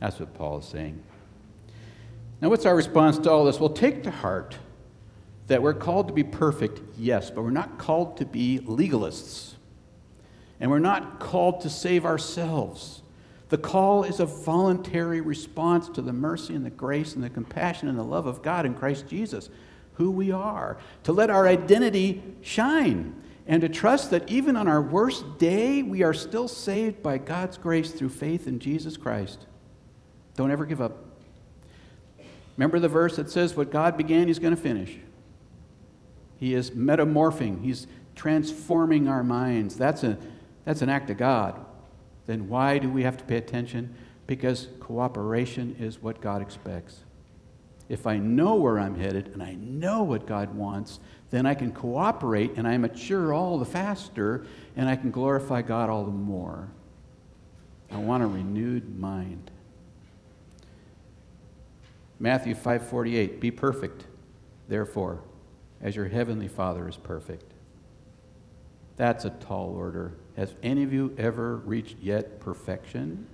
That's 0.00 0.18
what 0.18 0.34
Paul 0.34 0.58
is 0.58 0.64
saying. 0.64 1.00
Now, 2.40 2.48
what's 2.48 2.66
our 2.66 2.74
response 2.74 3.18
to 3.18 3.30
all 3.30 3.44
this? 3.44 3.60
Well, 3.60 3.70
take 3.70 4.02
to 4.02 4.10
heart 4.10 4.58
that 5.46 5.62
we're 5.62 5.74
called 5.74 6.08
to 6.08 6.14
be 6.14 6.24
perfect, 6.24 6.80
yes, 6.98 7.30
but 7.30 7.42
we're 7.42 7.50
not 7.50 7.78
called 7.78 8.16
to 8.18 8.26
be 8.26 8.60
legalists. 8.60 9.54
And 10.58 10.70
we're 10.70 10.78
not 10.78 11.20
called 11.20 11.60
to 11.60 11.70
save 11.70 12.04
ourselves. 12.04 13.02
The 13.48 13.58
call 13.58 14.02
is 14.02 14.18
a 14.18 14.26
voluntary 14.26 15.20
response 15.20 15.88
to 15.90 16.02
the 16.02 16.12
mercy 16.12 16.54
and 16.54 16.64
the 16.64 16.70
grace 16.70 17.14
and 17.14 17.22
the 17.22 17.30
compassion 17.30 17.88
and 17.88 17.98
the 17.98 18.02
love 18.02 18.26
of 18.26 18.42
God 18.42 18.66
in 18.66 18.74
Christ 18.74 19.06
Jesus, 19.06 19.48
who 19.94 20.10
we 20.10 20.32
are, 20.32 20.78
to 21.04 21.12
let 21.12 21.30
our 21.30 21.46
identity 21.46 22.22
shine, 22.42 23.14
and 23.46 23.62
to 23.62 23.68
trust 23.68 24.10
that 24.10 24.28
even 24.28 24.56
on 24.56 24.66
our 24.66 24.82
worst 24.82 25.38
day, 25.38 25.82
we 25.82 26.02
are 26.02 26.14
still 26.14 26.48
saved 26.48 27.02
by 27.02 27.18
God's 27.18 27.56
grace 27.56 27.92
through 27.92 28.08
faith 28.08 28.48
in 28.48 28.58
Jesus 28.58 28.96
Christ. 28.96 29.46
Don't 30.34 30.50
ever 30.50 30.66
give 30.66 30.80
up. 30.80 31.04
Remember 32.56 32.80
the 32.80 32.88
verse 32.88 33.16
that 33.16 33.30
says, 33.30 33.54
What 33.54 33.70
God 33.70 33.96
began, 33.96 34.26
He's 34.26 34.40
going 34.40 34.56
to 34.56 34.60
finish. 34.60 34.96
He 36.38 36.54
is 36.54 36.70
metamorphing, 36.72 37.62
He's 37.62 37.86
transforming 38.14 39.08
our 39.08 39.22
minds. 39.22 39.76
That's, 39.76 40.02
a, 40.02 40.18
that's 40.64 40.82
an 40.82 40.88
act 40.88 41.10
of 41.10 41.18
God. 41.18 41.64
Then 42.26 42.48
why 42.48 42.78
do 42.78 42.88
we 42.88 43.02
have 43.04 43.16
to 43.18 43.24
pay 43.24 43.36
attention? 43.36 43.94
Because 44.26 44.68
cooperation 44.80 45.76
is 45.78 46.02
what 46.02 46.20
God 46.20 46.42
expects. 46.42 47.04
If 47.88 48.06
I 48.06 48.18
know 48.18 48.56
where 48.56 48.80
I'm 48.80 48.98
headed 48.98 49.28
and 49.28 49.42
I 49.42 49.54
know 49.54 50.02
what 50.02 50.26
God 50.26 50.54
wants, 50.54 50.98
then 51.30 51.46
I 51.46 51.54
can 51.54 51.72
cooperate 51.72 52.54
and 52.56 52.66
I 52.66 52.76
mature 52.78 53.32
all 53.32 53.58
the 53.58 53.64
faster 53.64 54.44
and 54.74 54.88
I 54.88 54.96
can 54.96 55.12
glorify 55.12 55.62
God 55.62 55.88
all 55.88 56.04
the 56.04 56.10
more. 56.10 56.68
I 57.90 57.98
want 57.98 58.24
a 58.24 58.26
renewed 58.26 58.98
mind. 58.98 59.50
Matthew 62.18 62.54
5:48 62.54 63.40
Be 63.40 63.50
perfect, 63.50 64.06
therefore, 64.68 65.20
as 65.86 65.94
your 65.94 66.08
heavenly 66.08 66.48
Father 66.48 66.88
is 66.88 66.96
perfect. 66.96 67.44
That's 68.96 69.24
a 69.24 69.30
tall 69.30 69.72
order. 69.76 70.14
Has 70.36 70.52
any 70.60 70.82
of 70.82 70.92
you 70.92 71.14
ever 71.16 71.58
reached 71.58 71.98
yet 72.02 72.40
perfection? 72.40 73.28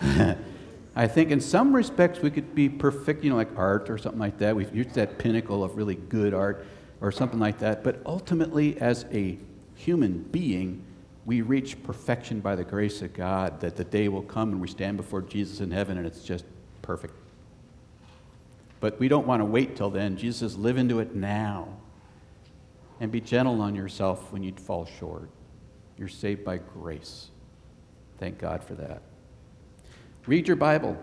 I 0.02 1.06
think 1.06 1.30
in 1.30 1.40
some 1.40 1.74
respects 1.74 2.18
we 2.18 2.32
could 2.32 2.52
be 2.52 2.68
perfect, 2.68 3.22
you 3.22 3.30
know, 3.30 3.36
like 3.36 3.56
art 3.56 3.90
or 3.90 3.96
something 3.96 4.18
like 4.18 4.38
that. 4.38 4.56
We've 4.56 4.72
reached 4.72 4.94
that 4.94 5.16
pinnacle 5.18 5.62
of 5.62 5.76
really 5.76 5.94
good 5.94 6.34
art 6.34 6.66
or 7.00 7.12
something 7.12 7.38
like 7.38 7.60
that. 7.60 7.84
But 7.84 8.02
ultimately, 8.04 8.76
as 8.80 9.06
a 9.12 9.38
human 9.76 10.18
being, 10.18 10.82
we 11.26 11.42
reach 11.42 11.80
perfection 11.84 12.40
by 12.40 12.56
the 12.56 12.64
grace 12.64 13.02
of 13.02 13.14
God, 13.14 13.60
that 13.60 13.76
the 13.76 13.84
day 13.84 14.08
will 14.08 14.22
come 14.22 14.50
and 14.50 14.60
we 14.60 14.66
stand 14.66 14.96
before 14.96 15.22
Jesus 15.22 15.60
in 15.60 15.70
heaven 15.70 15.96
and 15.96 16.08
it's 16.08 16.24
just 16.24 16.44
perfect. 16.82 17.14
But 18.84 19.00
we 19.00 19.08
don't 19.08 19.26
want 19.26 19.40
to 19.40 19.46
wait 19.46 19.76
till 19.76 19.88
then. 19.88 20.18
Jesus 20.18 20.40
says, 20.40 20.58
live 20.58 20.76
into 20.76 21.00
it 21.00 21.14
now. 21.14 21.68
And 23.00 23.10
be 23.10 23.18
gentle 23.18 23.62
on 23.62 23.74
yourself 23.74 24.30
when 24.30 24.42
you 24.42 24.52
fall 24.52 24.84
short. 24.84 25.30
You're 25.96 26.06
saved 26.06 26.44
by 26.44 26.58
grace. 26.58 27.30
Thank 28.18 28.36
God 28.36 28.62
for 28.62 28.74
that. 28.74 29.00
Read 30.26 30.46
your 30.46 30.58
Bible. 30.58 30.98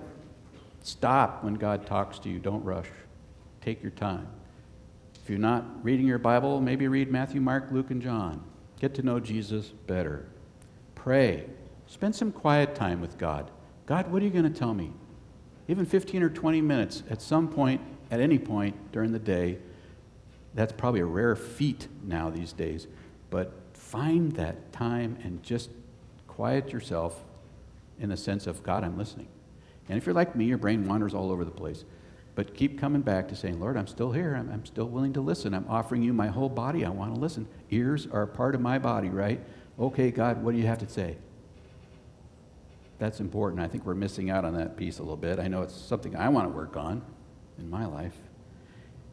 Stop 0.83 1.43
when 1.43 1.55
God 1.55 1.87
talks 1.87 2.19
to 2.19 2.29
you. 2.29 2.37
Don't 2.37 2.63
rush. 2.63 2.85
Take 3.61 3.81
your 3.81 3.93
time. 3.93 4.27
If 5.15 5.27
you're 5.27 5.39
not 5.39 5.83
reading 5.83 6.05
your 6.05 6.19
Bible, 6.19 6.61
maybe 6.61 6.87
read 6.87 7.11
Matthew, 7.11 7.41
Mark, 7.41 7.69
Luke, 7.71 7.89
and 7.89 7.99
John. 7.99 8.43
Get 8.79 8.93
to 8.93 9.01
know 9.01 9.19
Jesus 9.19 9.69
better. 9.87 10.27
Pray. 10.93 11.47
Spend 11.87 12.15
some 12.15 12.31
quiet 12.31 12.75
time 12.75 13.01
with 13.01 13.17
God. 13.17 13.49
God, 13.87 14.11
what 14.11 14.21
are 14.21 14.25
you 14.25 14.31
going 14.31 14.43
to 14.43 14.51
tell 14.51 14.75
me? 14.75 14.93
Even 15.71 15.85
15 15.85 16.21
or 16.21 16.29
20 16.29 16.59
minutes 16.59 17.01
at 17.09 17.21
some 17.21 17.47
point, 17.47 17.79
at 18.11 18.19
any 18.19 18.37
point 18.37 18.91
during 18.91 19.13
the 19.13 19.19
day. 19.19 19.57
That's 20.53 20.73
probably 20.73 20.99
a 20.99 21.05
rare 21.05 21.33
feat 21.33 21.87
now 22.03 22.29
these 22.29 22.51
days. 22.51 22.87
But 23.29 23.53
find 23.71 24.33
that 24.33 24.73
time 24.73 25.17
and 25.23 25.41
just 25.41 25.69
quiet 26.27 26.73
yourself 26.73 27.23
in 28.01 28.09
the 28.09 28.17
sense 28.17 28.47
of, 28.47 28.61
God, 28.63 28.83
I'm 28.83 28.97
listening. 28.97 29.29
And 29.87 29.97
if 29.97 30.05
you're 30.05 30.13
like 30.13 30.35
me, 30.35 30.43
your 30.43 30.57
brain 30.57 30.85
wanders 30.85 31.13
all 31.13 31.31
over 31.31 31.45
the 31.45 31.51
place. 31.51 31.85
But 32.35 32.53
keep 32.53 32.77
coming 32.77 33.01
back 33.01 33.29
to 33.29 33.35
saying, 33.37 33.61
Lord, 33.61 33.77
I'm 33.77 33.87
still 33.87 34.11
here. 34.11 34.35
I'm, 34.35 34.51
I'm 34.51 34.65
still 34.65 34.89
willing 34.89 35.13
to 35.13 35.21
listen. 35.21 35.53
I'm 35.53 35.67
offering 35.69 36.03
you 36.03 36.11
my 36.11 36.27
whole 36.27 36.49
body. 36.49 36.83
I 36.83 36.89
want 36.89 37.15
to 37.15 37.19
listen. 37.21 37.47
Ears 37.69 38.09
are 38.11 38.27
part 38.27 38.55
of 38.55 38.59
my 38.59 38.77
body, 38.77 39.07
right? 39.07 39.39
Okay, 39.79 40.11
God, 40.11 40.43
what 40.43 40.51
do 40.51 40.57
you 40.57 40.67
have 40.67 40.79
to 40.79 40.89
say? 40.89 41.15
That's 43.01 43.19
important. 43.19 43.59
I 43.59 43.67
think 43.67 43.87
we're 43.87 43.95
missing 43.95 44.29
out 44.29 44.45
on 44.45 44.53
that 44.57 44.77
piece 44.77 44.99
a 44.99 45.01
little 45.01 45.17
bit. 45.17 45.39
I 45.39 45.47
know 45.47 45.63
it's 45.63 45.73
something 45.73 46.15
I 46.15 46.29
want 46.29 46.45
to 46.45 46.55
work 46.55 46.77
on 46.77 47.01
in 47.57 47.67
my 47.67 47.87
life. 47.87 48.15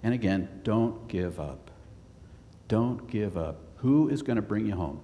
And 0.02 0.12
again, 0.12 0.60
don't 0.62 1.08
give 1.08 1.40
up. 1.40 1.70
Don't 2.68 3.08
give 3.08 3.38
up. 3.38 3.62
Who 3.76 4.10
is 4.10 4.20
going 4.20 4.36
to 4.36 4.42
bring 4.42 4.66
you 4.66 4.74
home? 4.74 5.00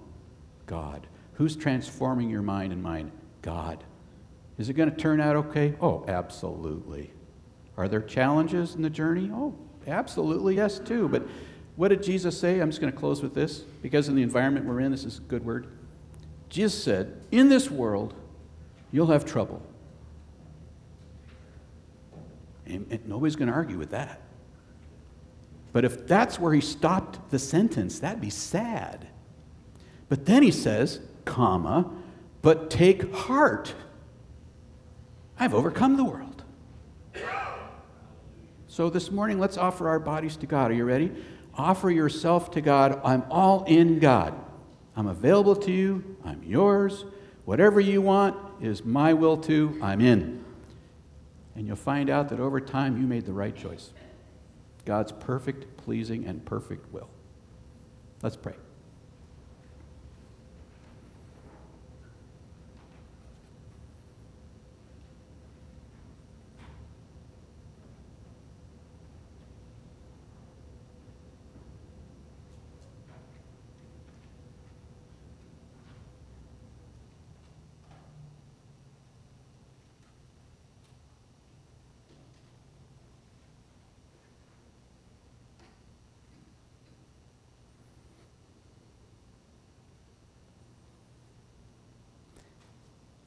God. 0.67 1.07
Who's 1.33 1.55
transforming 1.55 2.29
your 2.29 2.43
mind 2.43 2.73
and 2.73 2.83
mind? 2.83 3.11
God. 3.41 3.83
Is 4.59 4.69
it 4.69 4.73
going 4.73 4.91
to 4.91 4.95
turn 4.95 5.19
out 5.19 5.35
okay? 5.35 5.73
Oh, 5.81 6.05
absolutely. 6.07 7.11
Are 7.77 7.87
there 7.87 8.01
challenges 8.01 8.75
in 8.75 8.83
the 8.83 8.91
journey? 8.91 9.31
Oh, 9.33 9.55
absolutely, 9.87 10.57
yes, 10.57 10.77
too. 10.77 11.09
But 11.09 11.27
what 11.75 11.87
did 11.87 12.03
Jesus 12.03 12.39
say? 12.39 12.59
I'm 12.59 12.69
just 12.69 12.81
going 12.81 12.93
to 12.93 12.99
close 12.99 13.23
with 13.23 13.33
this 13.33 13.61
because 13.81 14.09
in 14.09 14.15
the 14.15 14.21
environment 14.21 14.67
we're 14.67 14.81
in, 14.81 14.91
this 14.91 15.05
is 15.05 15.17
a 15.17 15.21
good 15.21 15.43
word. 15.43 15.65
Jesus 16.49 16.83
said, 16.83 17.19
In 17.31 17.49
this 17.49 17.71
world, 17.71 18.13
you'll 18.91 19.07
have 19.07 19.25
trouble. 19.25 19.61
And, 22.65 22.99
nobody's 23.05 23.35
going 23.35 23.47
to 23.47 23.53
argue 23.53 23.77
with 23.77 23.91
that. 23.91 24.21
But 25.71 25.85
if 25.85 26.07
that's 26.07 26.39
where 26.39 26.53
he 26.53 26.61
stopped 26.61 27.31
the 27.31 27.39
sentence, 27.39 27.99
that'd 27.99 28.21
be 28.21 28.29
sad. 28.29 29.07
But 30.07 30.25
then 30.25 30.41
he 30.41 30.51
says, 30.51 30.99
comma, 31.25 31.91
but 32.41 32.69
take 32.69 33.13
heart. 33.13 33.73
I've 35.37 35.53
overcome 35.53 35.97
the 35.97 36.05
world. 36.05 36.43
So 38.67 38.89
this 38.89 39.11
morning, 39.11 39.39
let's 39.39 39.57
offer 39.57 39.87
our 39.87 39.99
bodies 39.99 40.37
to 40.37 40.45
God. 40.45 40.71
Are 40.71 40.73
you 40.73 40.85
ready? 40.85 41.11
Offer 41.55 41.91
yourself 41.91 42.51
to 42.51 42.61
God. 42.61 42.99
I'm 43.03 43.23
all 43.29 43.63
in 43.65 43.99
God. 43.99 44.33
I'm 44.95 45.07
available 45.07 45.55
to 45.57 45.71
you. 45.71 46.17
I'm 46.23 46.43
yours. 46.43 47.05
Whatever 47.45 47.79
you 47.79 48.01
want 48.01 48.35
is 48.61 48.83
my 48.83 49.13
will 49.13 49.37
to. 49.37 49.77
I'm 49.81 50.01
in. 50.01 50.43
And 51.55 51.65
you'll 51.65 51.75
find 51.75 52.09
out 52.09 52.29
that 52.29 52.39
over 52.39 52.59
time 52.59 52.99
you 52.99 53.07
made 53.07 53.25
the 53.25 53.33
right 53.33 53.55
choice 53.55 53.91
God's 54.83 55.11
perfect, 55.11 55.77
pleasing, 55.77 56.25
and 56.25 56.45
perfect 56.45 56.91
will. 56.93 57.09
Let's 58.21 58.35
pray. 58.35 58.53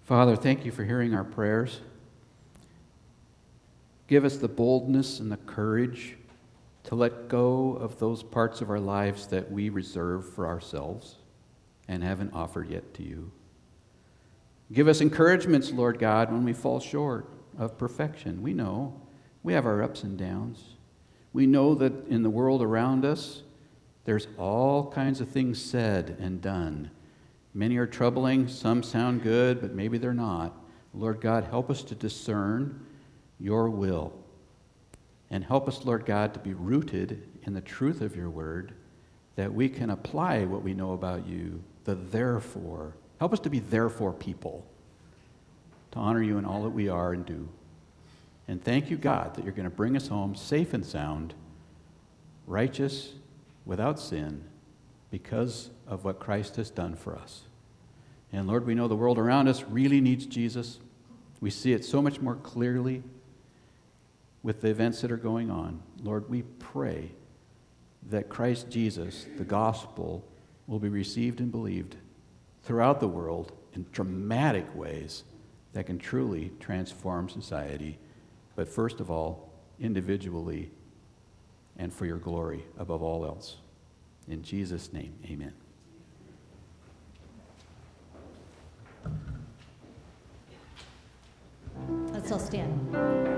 Father, 0.08 0.36
thank 0.36 0.64
you 0.64 0.72
for 0.72 0.84
hearing 0.84 1.12
our 1.12 1.22
prayers. 1.22 1.82
Give 4.06 4.24
us 4.24 4.38
the 4.38 4.48
boldness 4.48 5.20
and 5.20 5.30
the 5.30 5.36
courage 5.36 6.16
to 6.84 6.94
let 6.94 7.28
go 7.28 7.74
of 7.74 7.98
those 7.98 8.22
parts 8.22 8.62
of 8.62 8.70
our 8.70 8.80
lives 8.80 9.26
that 9.26 9.52
we 9.52 9.68
reserve 9.68 10.26
for 10.32 10.46
ourselves 10.46 11.16
and 11.88 12.02
haven't 12.02 12.32
offered 12.32 12.70
yet 12.70 12.94
to 12.94 13.02
you. 13.02 13.30
Give 14.72 14.88
us 14.88 15.02
encouragements, 15.02 15.72
Lord 15.72 15.98
God, 15.98 16.32
when 16.32 16.42
we 16.42 16.54
fall 16.54 16.80
short 16.80 17.28
of 17.58 17.76
perfection. 17.76 18.40
We 18.40 18.54
know 18.54 18.98
we 19.42 19.52
have 19.52 19.66
our 19.66 19.82
ups 19.82 20.04
and 20.04 20.16
downs. 20.16 20.76
We 21.34 21.46
know 21.46 21.74
that 21.74 22.08
in 22.08 22.22
the 22.22 22.30
world 22.30 22.62
around 22.62 23.04
us, 23.04 23.42
there's 24.06 24.26
all 24.38 24.90
kinds 24.90 25.20
of 25.20 25.28
things 25.28 25.62
said 25.62 26.16
and 26.18 26.40
done. 26.40 26.92
Many 27.58 27.76
are 27.78 27.88
troubling, 27.88 28.46
some 28.46 28.84
sound 28.84 29.24
good, 29.24 29.60
but 29.60 29.74
maybe 29.74 29.98
they're 29.98 30.14
not. 30.14 30.56
Lord 30.94 31.20
God, 31.20 31.42
help 31.42 31.70
us 31.70 31.82
to 31.82 31.96
discern 31.96 32.86
your 33.40 33.68
will. 33.68 34.12
And 35.28 35.42
help 35.42 35.66
us, 35.66 35.84
Lord 35.84 36.06
God, 36.06 36.34
to 36.34 36.38
be 36.38 36.54
rooted 36.54 37.20
in 37.42 37.54
the 37.54 37.60
truth 37.60 38.00
of 38.00 38.14
your 38.14 38.30
word, 38.30 38.74
that 39.34 39.52
we 39.52 39.68
can 39.68 39.90
apply 39.90 40.44
what 40.44 40.62
we 40.62 40.72
know 40.72 40.92
about 40.92 41.26
you, 41.26 41.60
the 41.82 41.96
therefore. 41.96 42.94
Help 43.18 43.32
us 43.32 43.40
to 43.40 43.50
be 43.50 43.58
therefore 43.58 44.12
people, 44.12 44.64
to 45.90 45.98
honor 45.98 46.22
you 46.22 46.38
in 46.38 46.44
all 46.44 46.62
that 46.62 46.70
we 46.70 46.88
are 46.88 47.12
and 47.12 47.26
do. 47.26 47.48
And 48.46 48.62
thank 48.62 48.88
you, 48.88 48.96
God, 48.96 49.34
that 49.34 49.42
you're 49.42 49.52
going 49.52 49.68
to 49.68 49.76
bring 49.76 49.96
us 49.96 50.06
home 50.06 50.36
safe 50.36 50.74
and 50.74 50.86
sound, 50.86 51.34
righteous, 52.46 53.14
without 53.66 53.98
sin, 53.98 54.44
because 55.10 55.70
of 55.88 56.04
what 56.04 56.20
Christ 56.20 56.54
has 56.54 56.70
done 56.70 56.94
for 56.94 57.16
us. 57.16 57.42
And 58.32 58.46
Lord, 58.46 58.66
we 58.66 58.74
know 58.74 58.88
the 58.88 58.96
world 58.96 59.18
around 59.18 59.48
us 59.48 59.62
really 59.64 60.00
needs 60.00 60.26
Jesus. 60.26 60.78
We 61.40 61.50
see 61.50 61.72
it 61.72 61.84
so 61.84 62.02
much 62.02 62.20
more 62.20 62.36
clearly 62.36 63.02
with 64.42 64.60
the 64.60 64.68
events 64.68 65.00
that 65.00 65.10
are 65.10 65.16
going 65.16 65.50
on. 65.50 65.82
Lord, 66.02 66.28
we 66.28 66.42
pray 66.42 67.12
that 68.10 68.28
Christ 68.28 68.70
Jesus, 68.70 69.26
the 69.36 69.44
gospel, 69.44 70.24
will 70.66 70.78
be 70.78 70.88
received 70.88 71.40
and 71.40 71.50
believed 71.50 71.96
throughout 72.62 73.00
the 73.00 73.08
world 73.08 73.52
in 73.74 73.86
dramatic 73.92 74.74
ways 74.74 75.24
that 75.72 75.86
can 75.86 75.98
truly 75.98 76.52
transform 76.60 77.28
society, 77.28 77.98
but 78.56 78.68
first 78.68 79.00
of 79.00 79.10
all, 79.10 79.50
individually 79.80 80.70
and 81.76 81.92
for 81.92 82.06
your 82.06 82.18
glory 82.18 82.64
above 82.78 83.02
all 83.02 83.24
else. 83.24 83.56
In 84.28 84.42
Jesus' 84.42 84.92
name, 84.92 85.14
amen. 85.24 85.52
Let's 92.12 92.32
all 92.32 92.38
stand. 92.38 93.37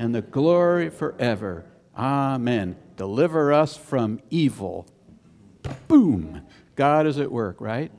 and 0.00 0.14
the 0.14 0.22
glory 0.22 0.88
forever. 0.88 1.62
Amen. 1.94 2.74
Deliver 2.96 3.52
us 3.52 3.76
from 3.76 4.18
evil. 4.30 4.86
Boom. 5.88 6.40
God 6.74 7.06
is 7.06 7.18
at 7.18 7.30
work, 7.30 7.60
right? 7.60 7.92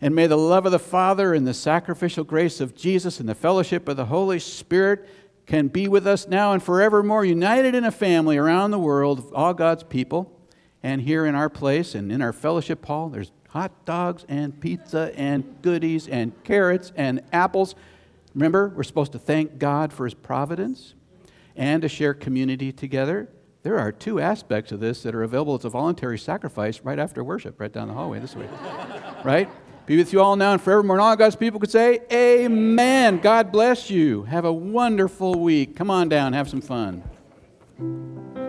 And 0.00 0.16
may 0.16 0.26
the 0.26 0.36
love 0.36 0.66
of 0.66 0.72
the 0.72 0.80
Father 0.80 1.32
and 1.32 1.46
the 1.46 1.54
sacrificial 1.54 2.24
grace 2.24 2.60
of 2.60 2.74
Jesus 2.74 3.20
and 3.20 3.28
the 3.28 3.36
fellowship 3.36 3.88
of 3.88 3.96
the 3.96 4.06
Holy 4.06 4.40
Spirit 4.40 5.08
can 5.46 5.68
be 5.68 5.86
with 5.86 6.08
us 6.08 6.26
now 6.26 6.52
and 6.52 6.60
forevermore, 6.60 7.24
united 7.24 7.76
in 7.76 7.84
a 7.84 7.92
family 7.92 8.36
around 8.36 8.72
the 8.72 8.78
world, 8.80 9.30
all 9.32 9.54
God's 9.54 9.84
people. 9.84 10.36
And 10.82 11.02
here 11.02 11.24
in 11.24 11.36
our 11.36 11.48
place 11.48 11.94
and 11.94 12.10
in 12.10 12.20
our 12.20 12.32
fellowship 12.32 12.84
hall, 12.84 13.10
there's 13.10 13.30
hot 13.50 13.84
dogs 13.84 14.26
and 14.28 14.60
pizza 14.60 15.12
and 15.14 15.62
goodies 15.62 16.08
and 16.08 16.32
carrots 16.42 16.90
and 16.96 17.22
apples. 17.32 17.76
Remember, 18.34 18.72
we're 18.74 18.82
supposed 18.82 19.12
to 19.12 19.20
thank 19.20 19.58
God 19.60 19.92
for 19.92 20.04
his 20.04 20.14
providence 20.14 20.94
and 21.56 21.82
to 21.82 21.88
share 21.88 22.14
community 22.14 22.72
together. 22.72 23.28
There 23.62 23.78
are 23.78 23.92
two 23.92 24.20
aspects 24.20 24.72
of 24.72 24.80
this 24.80 25.02
that 25.04 25.14
are 25.14 25.22
available. 25.22 25.54
as 25.54 25.64
a 25.64 25.70
voluntary 25.70 26.18
sacrifice 26.18 26.80
right 26.80 26.98
after 26.98 27.24
worship, 27.24 27.58
right 27.58 27.72
down 27.72 27.88
the 27.88 27.94
hallway 27.94 28.20
this 28.20 28.36
way. 28.36 28.48
right? 29.24 29.48
Be 29.86 29.96
with 29.96 30.12
you 30.12 30.20
all 30.20 30.36
now 30.36 30.52
and 30.52 30.60
forevermore. 30.60 30.96
And 30.96 31.02
all 31.02 31.16
God's 31.16 31.36
people 31.36 31.60
could 31.60 31.70
say, 31.70 32.00
Amen. 32.12 33.18
God 33.18 33.52
bless 33.52 33.90
you. 33.90 34.24
Have 34.24 34.44
a 34.44 34.52
wonderful 34.52 35.40
week. 35.40 35.76
Come 35.76 35.90
on 35.90 36.08
down, 36.08 36.32
have 36.32 36.48
some 36.48 36.60
fun. 36.60 38.43